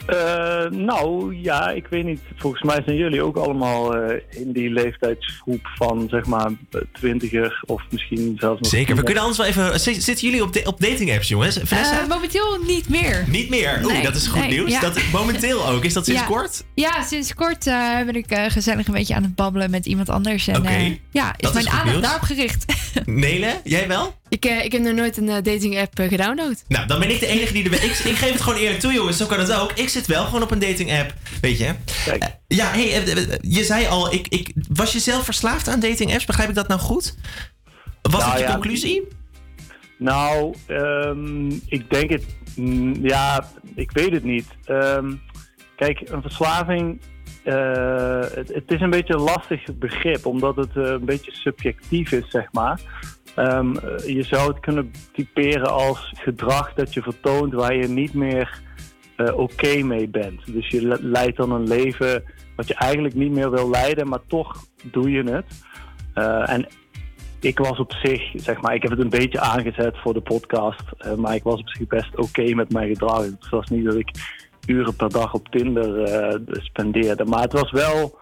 [0.07, 2.21] Eh, nou, ja, ik weet niet.
[2.37, 6.51] Volgens mij zijn jullie ook allemaal eh, in die leeftijdsgroep van zeg maar
[6.93, 8.71] twintiger of misschien zelfs nog...
[8.71, 8.97] Zeker.
[8.97, 9.81] We kunnen anders wel even.
[9.81, 11.59] Zitten jullie op, de, op dating-apps, jongens?
[11.63, 12.01] Vanessa?
[12.03, 13.25] Eh, momenteel niet meer.
[13.29, 13.81] Niet meer.
[13.85, 14.71] Oeh, nee, dat is goed nee, nieuws.
[14.71, 14.81] ja.
[14.81, 15.85] Dat, momenteel ook.
[15.85, 16.27] Is dat sinds Ja.
[16.27, 16.65] kort?
[16.75, 20.09] Ja, sinds kort eh, ben ik eh, gezellig een beetje aan het babbelen met iemand
[20.11, 20.49] anders.
[20.49, 20.99] En Oké.
[21.11, 22.01] ja, is Dat is mijn goed aandacht nieuws.
[22.03, 22.65] daarop gericht.
[23.07, 24.15] Nele, jij wel?
[24.33, 26.65] Ik, eh, ik heb nog nooit een eh, dating app eh, gedownload.
[26.69, 27.83] Nou, dan ben ik de enige die er ben.
[27.83, 29.17] Ik, ik geef het gewoon eerlijk toe, jongens.
[29.17, 29.73] Zo kan het ook.
[29.73, 31.13] Ik zit wel gewoon op een dating-app.
[31.41, 31.75] Weet je?
[32.47, 33.03] Ja, hey,
[33.41, 36.25] je zei al, ik, ik, was je zelf verslaafd aan dating-apps?
[36.25, 37.17] Begrijp ik dat nou goed?
[38.03, 39.03] Was Nou dat je ja, conclusie?
[39.99, 42.25] Nou, ehm, ik denk het.
[42.57, 44.47] mm, Ja, ik weet het niet.
[44.65, 45.13] Ehm,
[45.77, 47.01] kijk, een verslaving.
[47.45, 52.13] eh, het, het is een beetje een lastig begrip, omdat het eh, een beetje subjectief
[52.13, 52.81] is, zeg maar.
[53.35, 58.15] Ehm, eh, je zou het kunnen typeren als gedrag dat je vertoont waar je niet
[58.15, 58.61] meer
[59.17, 60.53] eh, oké mee bent.
[60.53, 62.25] Dus je le- leidt dan een leven
[62.57, 65.65] wat je eigenlijk niet meer wil leiden, maar toch doe je het.
[66.15, 66.67] Eh, en
[67.41, 70.83] ik was op zich, zeg maar, ik heb het een beetje aangezet voor de podcast,
[71.17, 73.25] maar ik was op zich best oké met mijn gedrag.
[73.25, 74.11] Het was niet dat ik
[74.67, 76.11] uren per dag op Tinder
[76.51, 78.19] spendeerde, maar het was wel,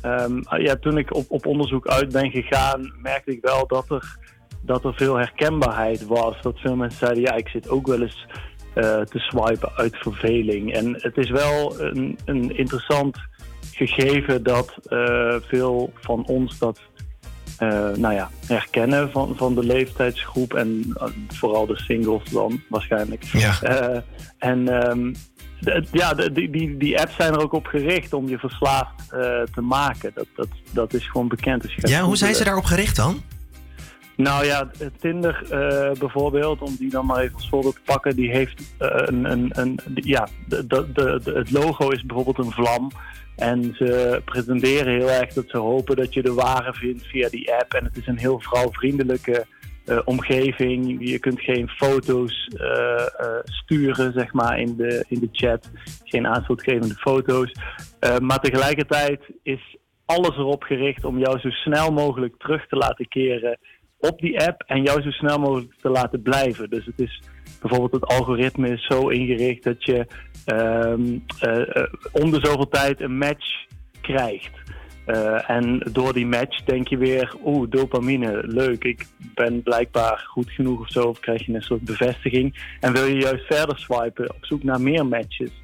[0.00, 4.18] ehm, ja, toen ik op, op onderzoek uit ben gegaan, merkte ik wel dat er,
[4.66, 6.42] dat er veel herkenbaarheid was.
[6.42, 8.26] Dat veel mensen zeiden, ja, ik zit ook wel eens
[8.76, 10.72] eh, te swipen uit verveling.
[10.72, 13.18] En het is wel een, een interessant
[13.72, 16.80] gegeven dat eh, veel van ons dat
[17.58, 20.96] eh, nou ja, herkennen van, van de leeftijdsgroep en
[21.28, 23.24] vooral de singles dan waarschijnlijk.
[23.24, 24.02] Ja.
[24.38, 25.14] En ehm,
[25.92, 29.08] ja, die, die, die apps zijn er ook op gericht om je verslaafd
[29.54, 30.10] te maken.
[30.14, 31.64] Dat, dat, dat is gewoon bekend.
[31.76, 33.22] Ja, hoe zijn ze daarop gericht dan?
[34.16, 34.70] Nou ja,
[35.00, 38.88] Tinder eh, bijvoorbeeld, om die dan maar even als voorbeeld te pakken, die heeft eh,
[38.92, 42.90] een, een, een ja, de, de, de, het logo is bijvoorbeeld een vlam.
[43.36, 47.54] En ze presenteren heel erg dat ze hopen dat je de ware vindt via die
[47.54, 47.74] app.
[47.74, 49.46] En het is een heel vrouwvriendelijke
[49.84, 51.08] eh, omgeving.
[51.08, 52.48] Je kunt geen foto's
[53.44, 55.70] sturen, zeg maar, in de, in de chat.
[56.04, 57.52] Geen aanstootgevende foto's.
[58.20, 63.58] Maar tegelijkertijd is alles erop gericht om jou zo snel mogelijk terug te laten keren
[63.98, 66.70] op die app en jou zo snel mogelijk te laten blijven.
[66.70, 67.22] Dus het is
[67.60, 70.06] bijvoorbeeld het algoritme is zo ingericht dat je
[70.44, 73.64] ehm, eh, eh, om de zoveel tijd een match
[74.00, 74.52] krijgt.
[75.04, 80.50] Eh, en door die match denk je weer, oeh, dopamine, leuk, ik ben blijkbaar goed
[80.50, 81.08] genoeg of zo.
[81.08, 82.76] Of krijg je een soort bevestiging.
[82.80, 85.62] En wil je juist verder swipen op zoek naar meer matches.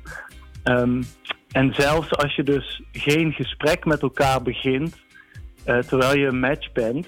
[0.62, 1.02] Ehm,
[1.50, 5.00] en zelfs als je dus geen gesprek met elkaar begint,
[5.64, 7.06] terwijl je een match bent,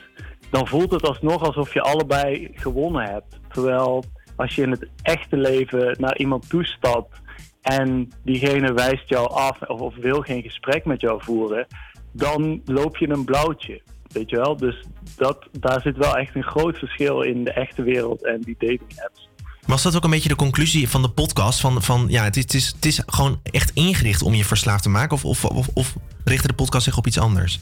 [0.55, 3.41] dan voelt het alsnog alsof je allebei gewonnen hebt.
[3.53, 4.05] Terwijl
[4.37, 7.21] als je in het echte leven naar iemand toestapt
[7.63, 11.67] en diegene wijst jou af of, of wil geen gesprek met jou voeren,
[12.13, 13.83] dan loop je een blauwtje.
[14.13, 14.57] Weet je wel?
[14.57, 14.85] Dus
[15.17, 19.03] dat, daar zit wel echt een groot verschil in de echte wereld en die dating
[19.05, 19.29] apps.
[19.67, 21.61] Was dat ook een beetje de conclusie van de podcast?
[21.61, 24.83] Van, van ja, het is, het, is, het is gewoon echt ingericht om je verslaafd
[24.83, 25.17] te maken?
[25.17, 25.95] Of, of, of, of
[26.25, 27.61] richtte de podcast zich op iets anders?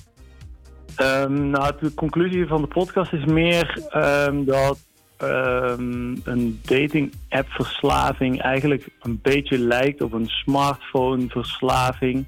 [0.96, 4.78] Ehm, nou, de conclusie van de podcast is meer ehm, dat
[5.16, 12.26] ehm, een dating app verslaving eigenlijk een beetje lijkt op een smartphone verslaving.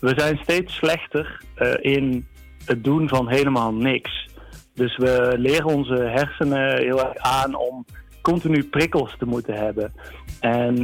[0.00, 2.26] we zijn steeds slechter eh, in
[2.64, 4.28] het doen van helemaal niks.
[4.74, 7.84] Dus we leren onze hersenen heel erg aan om
[8.22, 9.92] continu prikkels te moeten hebben.
[10.40, 10.74] En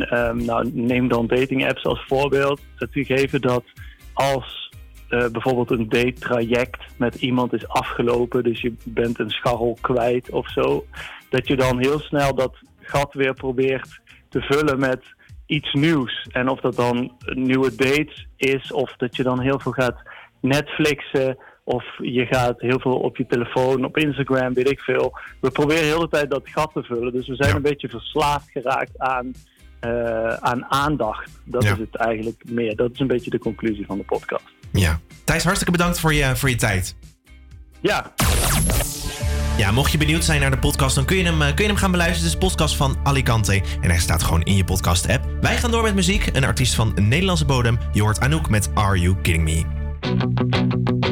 [0.44, 2.60] nou, neem dan dating apps als voorbeeld.
[2.76, 3.64] Dat u geven dat
[4.14, 4.63] als
[5.14, 10.50] eh, bijvoorbeeld een date-traject met iemand is afgelopen, dus je bent een scharrel kwijt of
[10.50, 10.84] zo,
[11.28, 15.02] dat je dan heel snel dat gat weer probeert te vullen met
[15.46, 16.28] iets nieuws.
[16.32, 20.02] En of dat dan een nieuwe date is, of dat je dan heel veel gaat
[20.40, 25.18] Netflixen, of je gaat heel veel op je telefoon, op Instagram, weet ik veel.
[25.40, 28.50] We proberen heel de tijd dat gat te vullen, dus we zijn een beetje verslaafd
[28.50, 29.32] geraakt aan.
[29.80, 31.40] Eh, aan aandacht.
[31.44, 32.76] Dat is het eigenlijk meer.
[32.76, 34.63] Dat is een beetje de conclusie van de podcast.
[34.80, 35.00] Ja.
[35.24, 36.94] Thijs, hartstikke bedankt voor je, voor je tijd.
[37.80, 38.12] Ja.
[39.56, 41.70] Ja, mocht je benieuwd zijn naar de podcast, dan kun je hem, eh, kun je
[41.70, 42.24] hem gaan beluisteren.
[42.24, 45.24] Het is de podcast van Alicante en hij staat gewoon in je podcast-app.
[45.40, 46.30] Wij gaan door met muziek.
[46.32, 47.78] Een artiest van een Nederlandse bodem.
[47.92, 51.03] Je hoort Anouk met Are You Kidding Me?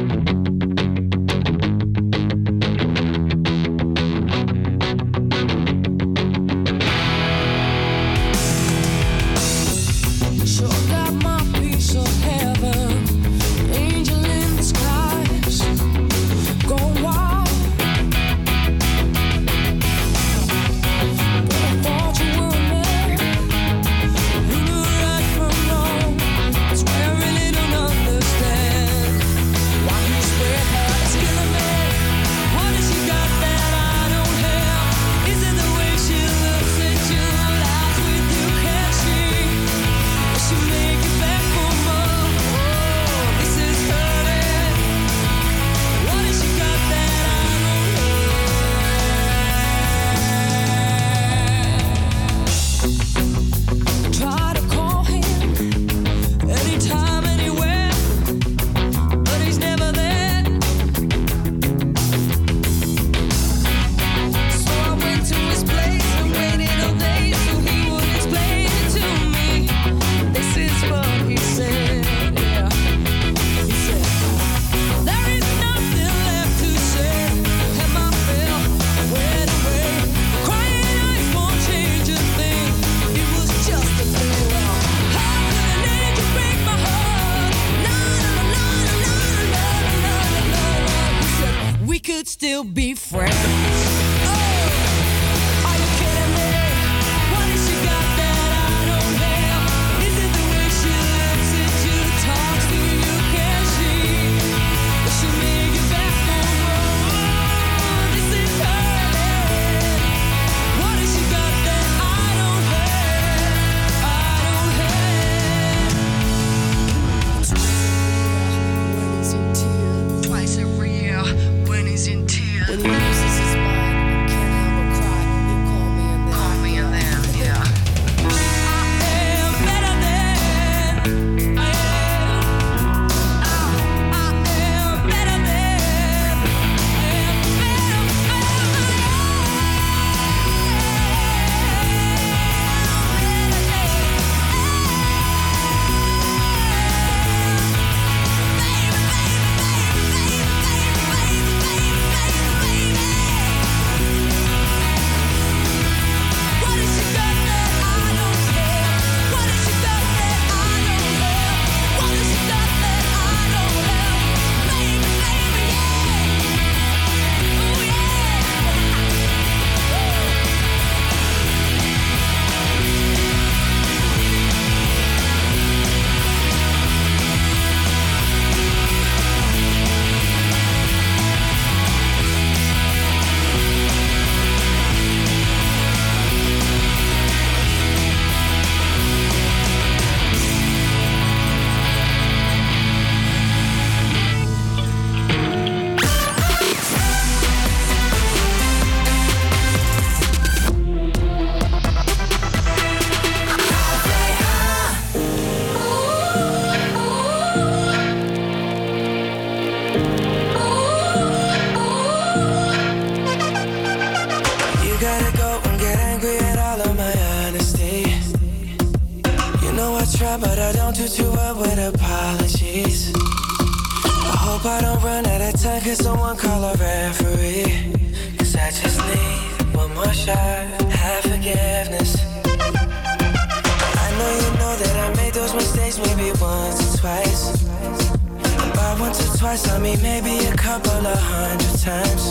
[239.83, 242.23] me maybe a couple of hundred times.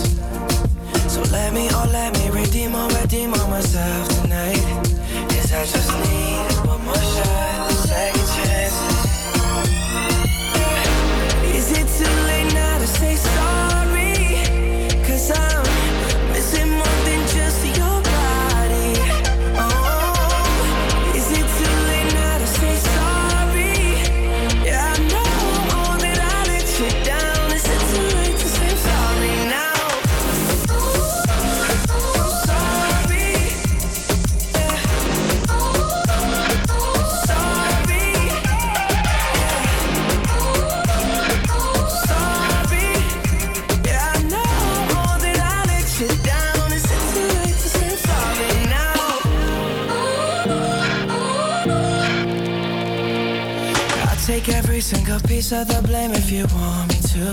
[1.13, 4.57] So let me, oh let me redeem or redeem on myself tonight.
[5.29, 6.42] Cause I just need
[54.93, 57.25] take single piece of the blame if you want me to.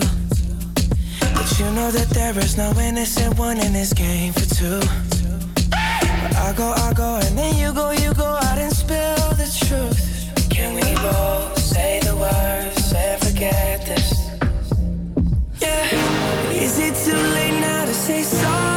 [1.34, 4.80] But you know that there is no innocent one in this game for two.
[5.72, 10.00] I go, I go, and then you go, you go out and spill the truth.
[10.50, 14.30] Can we both say the words and forget this?
[15.60, 16.52] Yeah.
[16.52, 18.69] Is it too late now to say sorry?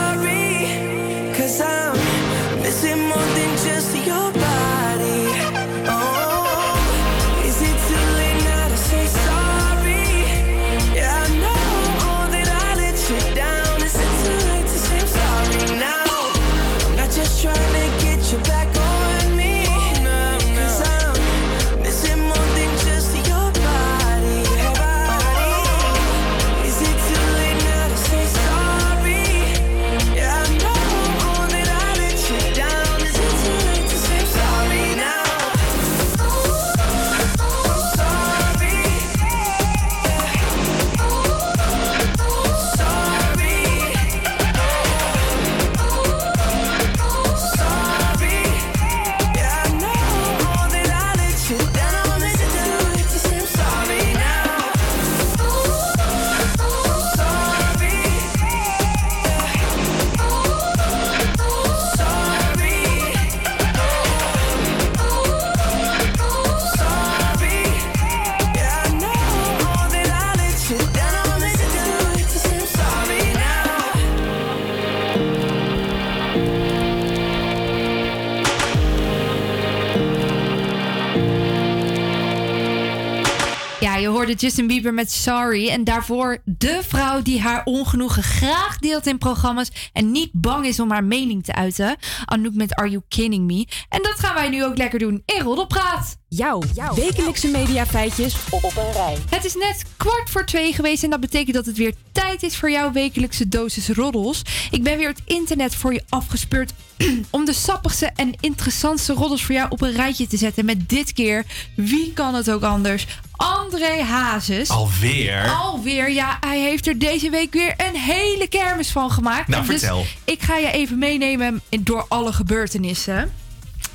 [84.43, 85.69] Justin Bieber met Sorry.
[85.69, 89.71] En daarvoor de vrouw die haar ongenoegen graag deelt in programma's.
[89.93, 91.95] En niet bang is om haar mening te uiten.
[92.25, 93.67] Anouk met Are You Kidding Me?
[93.89, 96.17] En dat gaan wij nu ook lekker doen in Roddelpraat.
[96.27, 96.61] Jouw
[96.95, 99.17] wekelijkse mediafeitjes op een rij.
[99.29, 102.57] Het is net kwart voor twee geweest en dat betekent dat het weer tijd is
[102.57, 104.41] voor jouw wekelijkse dosis roddels.
[104.71, 106.73] Ik ben weer het internet voor je afgespeurd
[107.29, 110.65] om de sappigste en interessantste roddels voor jou op een rijtje te zetten.
[110.65, 111.45] Met dit keer,
[111.75, 113.07] wie kan het ook anders?
[113.43, 114.69] André Hazes.
[114.69, 115.49] Alweer?
[115.49, 116.37] Alweer, ja.
[116.39, 119.47] Hij heeft er deze week weer een hele kermis van gemaakt.
[119.47, 120.05] Nou, Dus vertel.
[120.23, 123.31] ik ga je even meenemen door alle gebeurtenissen.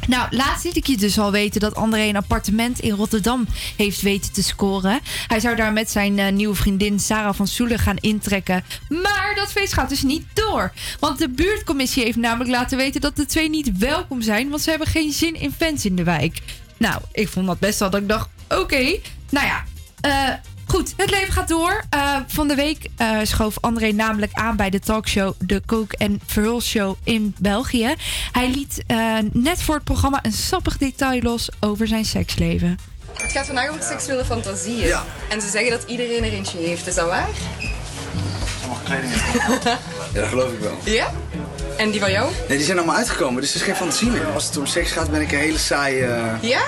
[0.07, 3.47] Nou, laatst liet ik je dus al weten dat André een appartement in Rotterdam
[3.77, 5.01] heeft weten te scoren.
[5.27, 8.65] Hij zou daar met zijn eh, nieuwe vriendin Sarah van Soelen gaan intrekken.
[8.89, 10.73] Maar dat feest gaat dus niet door.
[10.99, 14.71] Want de buurtcommissie heeft namelijk laten weten dat de twee niet welkom zijn, want ze
[14.71, 16.39] hebben geen zin in fans in de wijk.
[16.77, 18.99] Nou, ik vond dat best wel dat ik dacht, oké.
[19.31, 19.63] Nou ja,
[20.01, 20.35] eh,
[20.67, 21.85] goed, het leven gaat door.
[21.91, 26.21] Eh, van de week eh, schoof André namelijk aan bij de talkshow De Kook en
[26.27, 27.95] Verhul Show in België.
[28.33, 32.79] Hij liet eh, net voor het programma een sappig detail los over zijn seksleven.
[33.13, 34.97] Het gaat vandaag over seksuele fantasieën.
[35.29, 36.87] En ze zeggen dat iedereen er eentje heeft.
[36.87, 37.29] Is dat waar?
[38.61, 40.79] Sommige kleding Ja, dat geloof ik wel.
[40.85, 41.13] Ja?
[41.77, 42.31] En die van jou?
[42.49, 44.27] Nee, die zijn allemaal uitgekomen, dus het is geen fantasie meer.
[44.27, 46.21] Als het om seks gaat, ben ik een hele saaie...
[46.41, 46.63] Ja?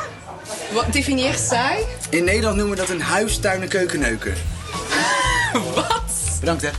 [0.73, 1.85] Wat definieert saai?
[2.11, 4.35] In Nederland noemen we dat een huis, tuin en keukenneuken.
[5.75, 6.39] Wat?
[6.41, 6.71] Bedankt, hè.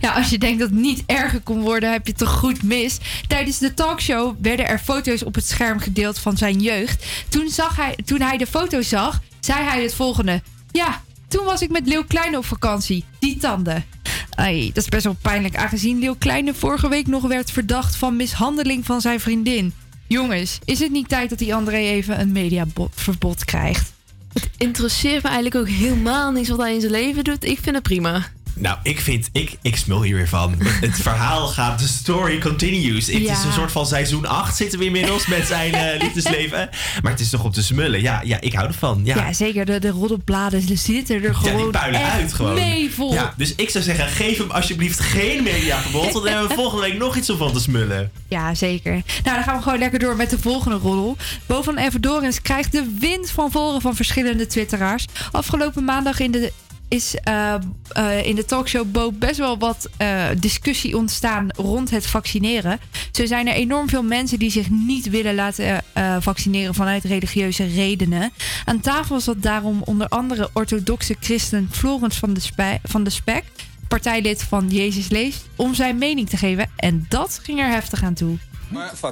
[0.00, 2.62] Ja, als je denkt dat het niet erger kon worden, heb je het toch goed
[2.62, 2.98] mis.
[3.28, 7.06] Tijdens de talkshow werden er foto's op het scherm gedeeld van zijn jeugd.
[7.28, 10.42] Toen, zag hij, toen hij de foto's zag, zei hij het volgende.
[10.70, 13.04] Ja, toen was ik met Leeuw Kleine op vakantie.
[13.18, 13.84] Die tanden.
[14.30, 18.16] Ai, dat is best wel pijnlijk, aangezien Leeuw Kleine vorige week nog werd verdacht van
[18.16, 19.74] mishandeling van zijn vriendin.
[20.06, 23.92] Jongens, is het niet tijd dat die André even een mediaverbod krijgt?
[24.32, 27.44] Het interesseert me eigenlijk ook helemaal niks wat hij in zijn leven doet.
[27.44, 28.26] Ik vind het prima.
[28.56, 30.54] Nou, ik vind, ik, ik smul hier weer van.
[30.58, 33.06] Het verhaal gaat, de story continues.
[33.06, 33.32] Het Ja.
[33.32, 36.68] is een soort van seizoen 8 zitten we inmiddels met zijn eh, liefdesleven.
[37.02, 38.00] Maar het is toch om te smullen.
[38.02, 39.00] Ja, ja ik hou ervan.
[39.04, 39.64] Ja, Ja, zeker.
[39.64, 42.54] De, de roddelbladen zitten er Ja, gewoon die puilen uit gewoon.
[42.54, 43.12] mee vol.
[43.12, 46.02] Ja, dus ik zou zeggen, geef hem alsjeblieft geen mediaverbod.
[46.12, 48.10] Want dan hebben we volgende week nog iets om van te smullen.
[48.28, 48.92] Ja, zeker.
[48.92, 49.02] Nou,
[49.36, 51.16] dan gaan we gewoon lekker door met de volgende roddel.
[51.46, 55.04] Bo van Everdorens krijgt de wind van voren van verschillende twitteraars.
[55.32, 56.52] Afgelopen maandag in de,
[56.88, 57.54] is eh,
[57.92, 62.78] eh, in de talkshow Bo best wel wat eh, discussie ontstaan rond het vaccineren.
[63.12, 67.64] Zo zijn er enorm veel mensen die zich niet willen laten eh, vaccineren vanuit religieuze
[67.66, 68.32] redenen.
[68.64, 73.44] Aan tafel zat daarom onder andere orthodoxe christen Florens van de, Spij- van de Spek,
[73.88, 76.70] partijlid van Jezus Leest, om zijn mening te geven.
[76.76, 78.36] En dat ging er heftig aan toe.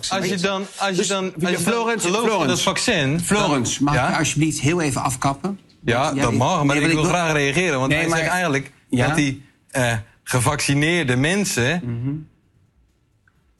[0.08, 2.46] Als je dan, als je dan, als je dan Florence, Florence.
[2.46, 3.20] dat vaccin...
[3.20, 4.18] Florence, mag Ja?
[4.18, 5.58] alsjeblieft heel even afkappen?
[5.84, 7.78] Ja, dat mag, maar Nee, ik wil graag reageren.
[7.78, 9.06] Want Nee, hij maar- zegt eigenlijk Ja?
[9.06, 11.80] dat die eh, gevaccineerde mensen...
[11.84, 12.14] Mhm.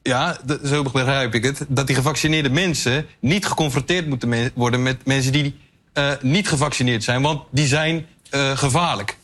[0.03, 1.65] Ja, zo begrijp ik het.
[1.69, 4.83] Dat die gevaccineerde mensen niet geconfronteerd moeten worden...
[4.83, 5.57] met mensen die
[5.93, 7.23] eh, niet gevaccineerd zijn.
[7.23, 9.17] Want die zijn eh, gevaarlijk.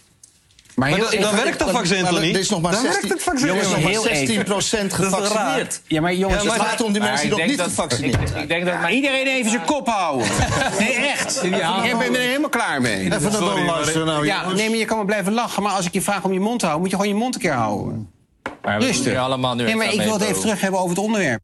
[0.78, 2.36] Maar, heel dan, dan werkt dat maar- vaccin maar toch niet?
[2.36, 3.86] is nog maar dan 16 werkt het vaccin jongens, niet.
[3.86, 4.46] heel even.
[4.86, 5.80] 16% gevaccineerd.
[5.86, 8.42] Ja, maar jongens, het gaat om die mensen die nog niet gevaccineerd zijn.
[8.42, 10.26] Ik denk dat maar iedereen even zijn kop houden.
[10.78, 11.42] Nee, echt.
[11.44, 11.50] Ik
[11.98, 12.98] ben er helemaal klaar mee.
[12.98, 15.62] Even naar Sorry, Don luisteren maar- nou, Ja, nee, maar je kan wel blijven lachen.
[15.62, 17.34] Maar als ik je vraag om je mond te houden, moet je gewoon je mond
[17.34, 18.10] een keer houden.
[18.62, 19.16] Maar we Rustig.
[19.18, 21.40] allemaal nu Nee, maar ik wil het even terug hebben over het onderwerp.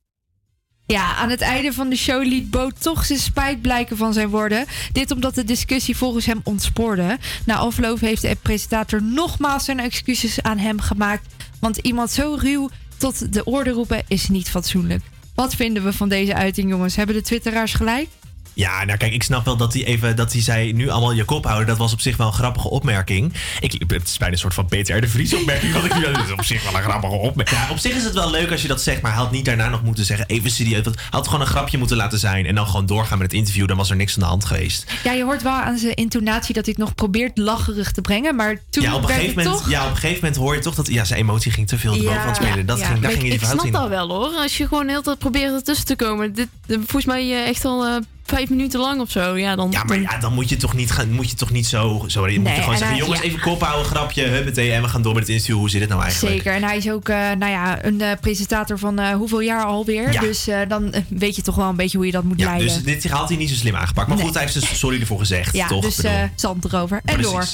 [0.87, 4.29] Ja, aan het einde van de show liet Bo toch zijn spijt blijken van zijn
[4.29, 4.67] woorden.
[4.93, 7.19] Dit omdat de discussie volgens hem ontspoorde.
[7.47, 11.27] Na afloop heeft de presentator nogmaals zijn excuses aan hem gemaakt.
[11.61, 15.03] Want iemand zo ruw tot de orde roepen is niet fatsoenlijk.
[15.35, 16.97] Wat vinden we van deze uiting, jongens?
[16.97, 18.09] Hebben de twitteraars gelijk?
[18.55, 21.25] Ja, nou kijk, ik snap wel dat hij even dat hij zei nu allemaal je
[21.25, 21.67] kop houden.
[21.67, 23.33] Dat was op zich wel een grappige opmerking.
[23.61, 25.73] Ik, het is bijna een soort van Peter de Vries opmerking.
[25.73, 27.61] Wat ik nu dat is op zich wel een grappige opmerking.
[27.61, 29.45] Ja, op zich is het wel leuk als je dat zegt, maar hij had niet
[29.45, 30.83] daarna nog moeten zeggen even serieus.
[30.85, 33.37] Want hij had gewoon een grapje moeten laten zijn en dan gewoon doorgaan met het
[33.41, 33.69] interview.
[33.69, 34.93] Dan was er niks aan de hand geweest.
[35.05, 38.37] Ja, je hoort wel aan zijn intonatie dat hij het nog probeert lacherig te brengen.
[38.37, 39.71] Maar toen Ja, op een gegeven moment, toch...
[39.71, 41.93] ja, op een gegeven moment hoor je toch dat ja, zijn emotie ging te veel
[41.93, 42.19] de Ja.
[42.21, 42.67] aan het spelen.
[42.67, 44.31] Dat Ja, ging, daar ging ik, ik die fout snap dat wel hoor.
[44.37, 46.33] Als je gewoon heel tijd probeert ertussen te komen.
[46.35, 49.37] Dit, dit- volgens mij eh, echt al eh, vijf minuten lang of zo.
[49.37, 51.67] Ja, dan, Ja, maar ja, dan moet je toch niet, gaan, moet je toch niet
[51.67, 52.05] zo...
[52.07, 53.27] zo je moet Nee, je gewoon en zeggen, hij- jongens, ja.
[53.29, 54.73] even kop houden, grapje, huppatee.
[54.73, 55.57] En we gaan door met het interview.
[55.57, 56.35] Hoe zit het nou eigenlijk?
[56.37, 56.53] Zeker.
[56.53, 60.13] En hij is ook eh, nou ja, een eh, presentator van eh, hoeveel jaar alweer.
[60.13, 60.21] Ja.
[60.21, 62.67] Dus dan weet je toch wel een beetje hoe je dat moet Ja, leiden.
[62.69, 64.09] dus dit had hij niet zo slim aangepakt.
[64.09, 64.25] Maar Nee.
[64.27, 65.85] goed, hij heeft dus sorry ervoor gezegd, ja, toch?
[65.85, 66.01] dus
[66.35, 67.01] zand erover.
[67.05, 67.33] En Precies.
[67.33, 67.47] door.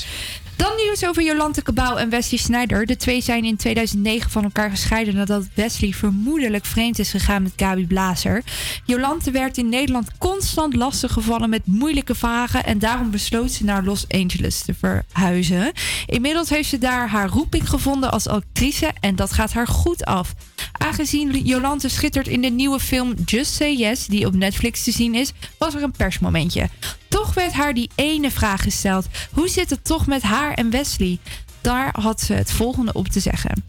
[0.61, 2.87] Dan nieuws over Jolante Cabau en Wesley Sneijder.
[2.87, 7.53] De twee zijn in 2009 van elkaar gescheiden nadat Wesley vermoedelijk vreemd is gegaan met
[7.57, 8.43] Gabi Blazer.
[8.85, 14.05] Jolante werd in Nederland constant lastiggevallen met moeilijke vragen en daarom besloot ze naar Los
[14.09, 15.73] Angeles te verhuizen.
[16.07, 20.35] Inmiddels heeft ze daar haar roeping gevonden als actrice en dat gaat haar goed af.
[20.73, 25.15] Aangezien Jolante schittert in de nieuwe film Just Say Yes, die op Netflix te zien
[25.15, 26.69] is, was er een persmomentje.
[27.11, 31.19] Toch werd haar die ene vraag gesteld: hoe zit het toch met haar en Wesley?
[31.61, 33.65] Daar had ze het volgende op te zeggen.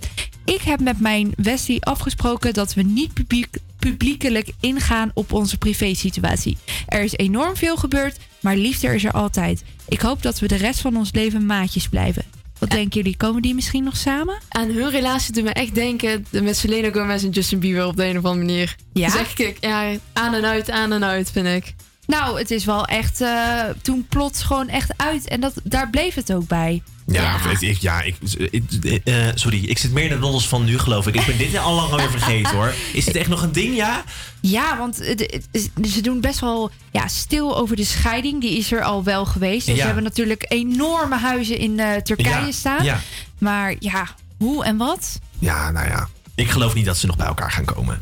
[0.46, 6.58] Ik heb met mijn Wesley afgesproken dat we niet publiek, publiekelijk ingaan op onze privésituatie.
[6.88, 9.64] Er is enorm veel gebeurd, maar liefde is er altijd.
[9.88, 12.24] Ik hoop dat we de rest van ons leven maatjes blijven.
[12.60, 13.18] Wat denken jullie?
[13.18, 14.38] Komen die misschien nog samen?
[14.50, 18.06] Aan hun relatie doet me echt denken met Selena Gomez en Justin Bieber op de
[18.06, 18.76] een of andere manier.
[18.94, 19.10] Ja?
[19.10, 21.76] Zeg ik, ja, aan en uit, aan en uit, vind ik.
[22.12, 25.28] Nou, het is wel echt eh, toen plots gewoon echt uit.
[25.28, 26.82] En dat, daar bleef het ook bij.
[27.08, 28.16] Ja, Ik, ik- ja ik,
[28.52, 31.16] ik- eh, sorry, ik zit meer in de roddels van nu, geloof ik.
[31.16, 32.74] Ik ben dit al lang alweer vergeten, hoor.
[32.94, 34.04] Is dit echt nog een ding, ja?
[34.42, 38.42] Ja, want het- het- ze doen best wel ja, stil over de scheiding.
[38.42, 39.66] Die is er al wel geweest.
[39.66, 39.80] Dus Ja.
[39.80, 42.84] Ze hebben natuurlijk enorme huizen in eh, Turkije Ja, staan.
[42.84, 43.00] ja.
[43.38, 44.08] Maar ja,
[44.38, 45.20] hoe en wat?
[45.40, 46.08] Ja, nou ja.
[46.36, 48.02] Ik geloof niet dat ze nog bij elkaar gaan komen.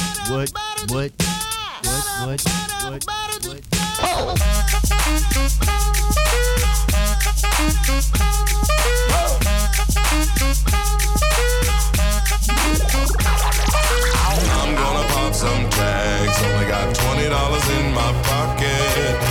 [0.29, 0.51] what,
[0.89, 1.11] what, what,
[2.23, 2.41] what,
[2.83, 3.05] what,
[3.45, 3.61] what,
[14.53, 16.43] I'm gonna pop some tags.
[16.43, 19.30] Only got twenty dollars in my pocket.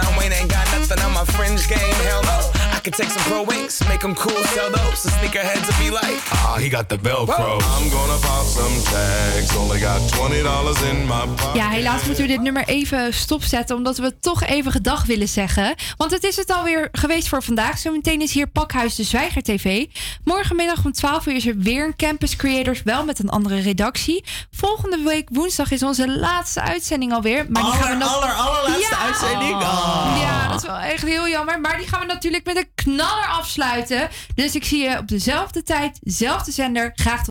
[0.17, 1.95] Wayne ain't got nothing on my fringe game.
[2.07, 2.37] Hell no.
[2.75, 5.01] I could take some pro wings, make them cool, sell those.
[5.01, 7.51] The sneakerheads will be like, ah, he got the Velcro.
[7.77, 9.55] I'm gonna pop some tags.
[9.55, 11.55] Only got $20 in my pocket.
[11.55, 13.75] Ja, helaas moeten we dit nummer even stopzetten.
[13.75, 15.75] Omdat we toch even gedag willen zeggen.
[15.97, 17.77] Want het is het alweer geweest voor vandaag.
[17.77, 19.85] Zometeen is hier Pakhuis de Zwijger TV.
[20.23, 22.81] Morgenmiddag om 12 uur is er weer een Campus Creators.
[22.83, 24.23] Wel met een andere redactie.
[24.51, 27.45] Volgende week woensdag is onze laatste uitzending alweer.
[27.49, 28.15] Maar die gaan we Aller, nog...
[28.15, 29.05] aller, allerlaatste Ja.
[29.05, 29.53] uitzending.
[29.61, 29.90] Oh.
[30.19, 31.59] Ja, dat is wel echt heel jammer.
[31.59, 34.09] Maar die gaan we natuurlijk met een knaller afsluiten.
[34.35, 36.91] Dus ik zie je op dezelfde tijd, dezelfde zender.
[36.95, 37.19] Graag tot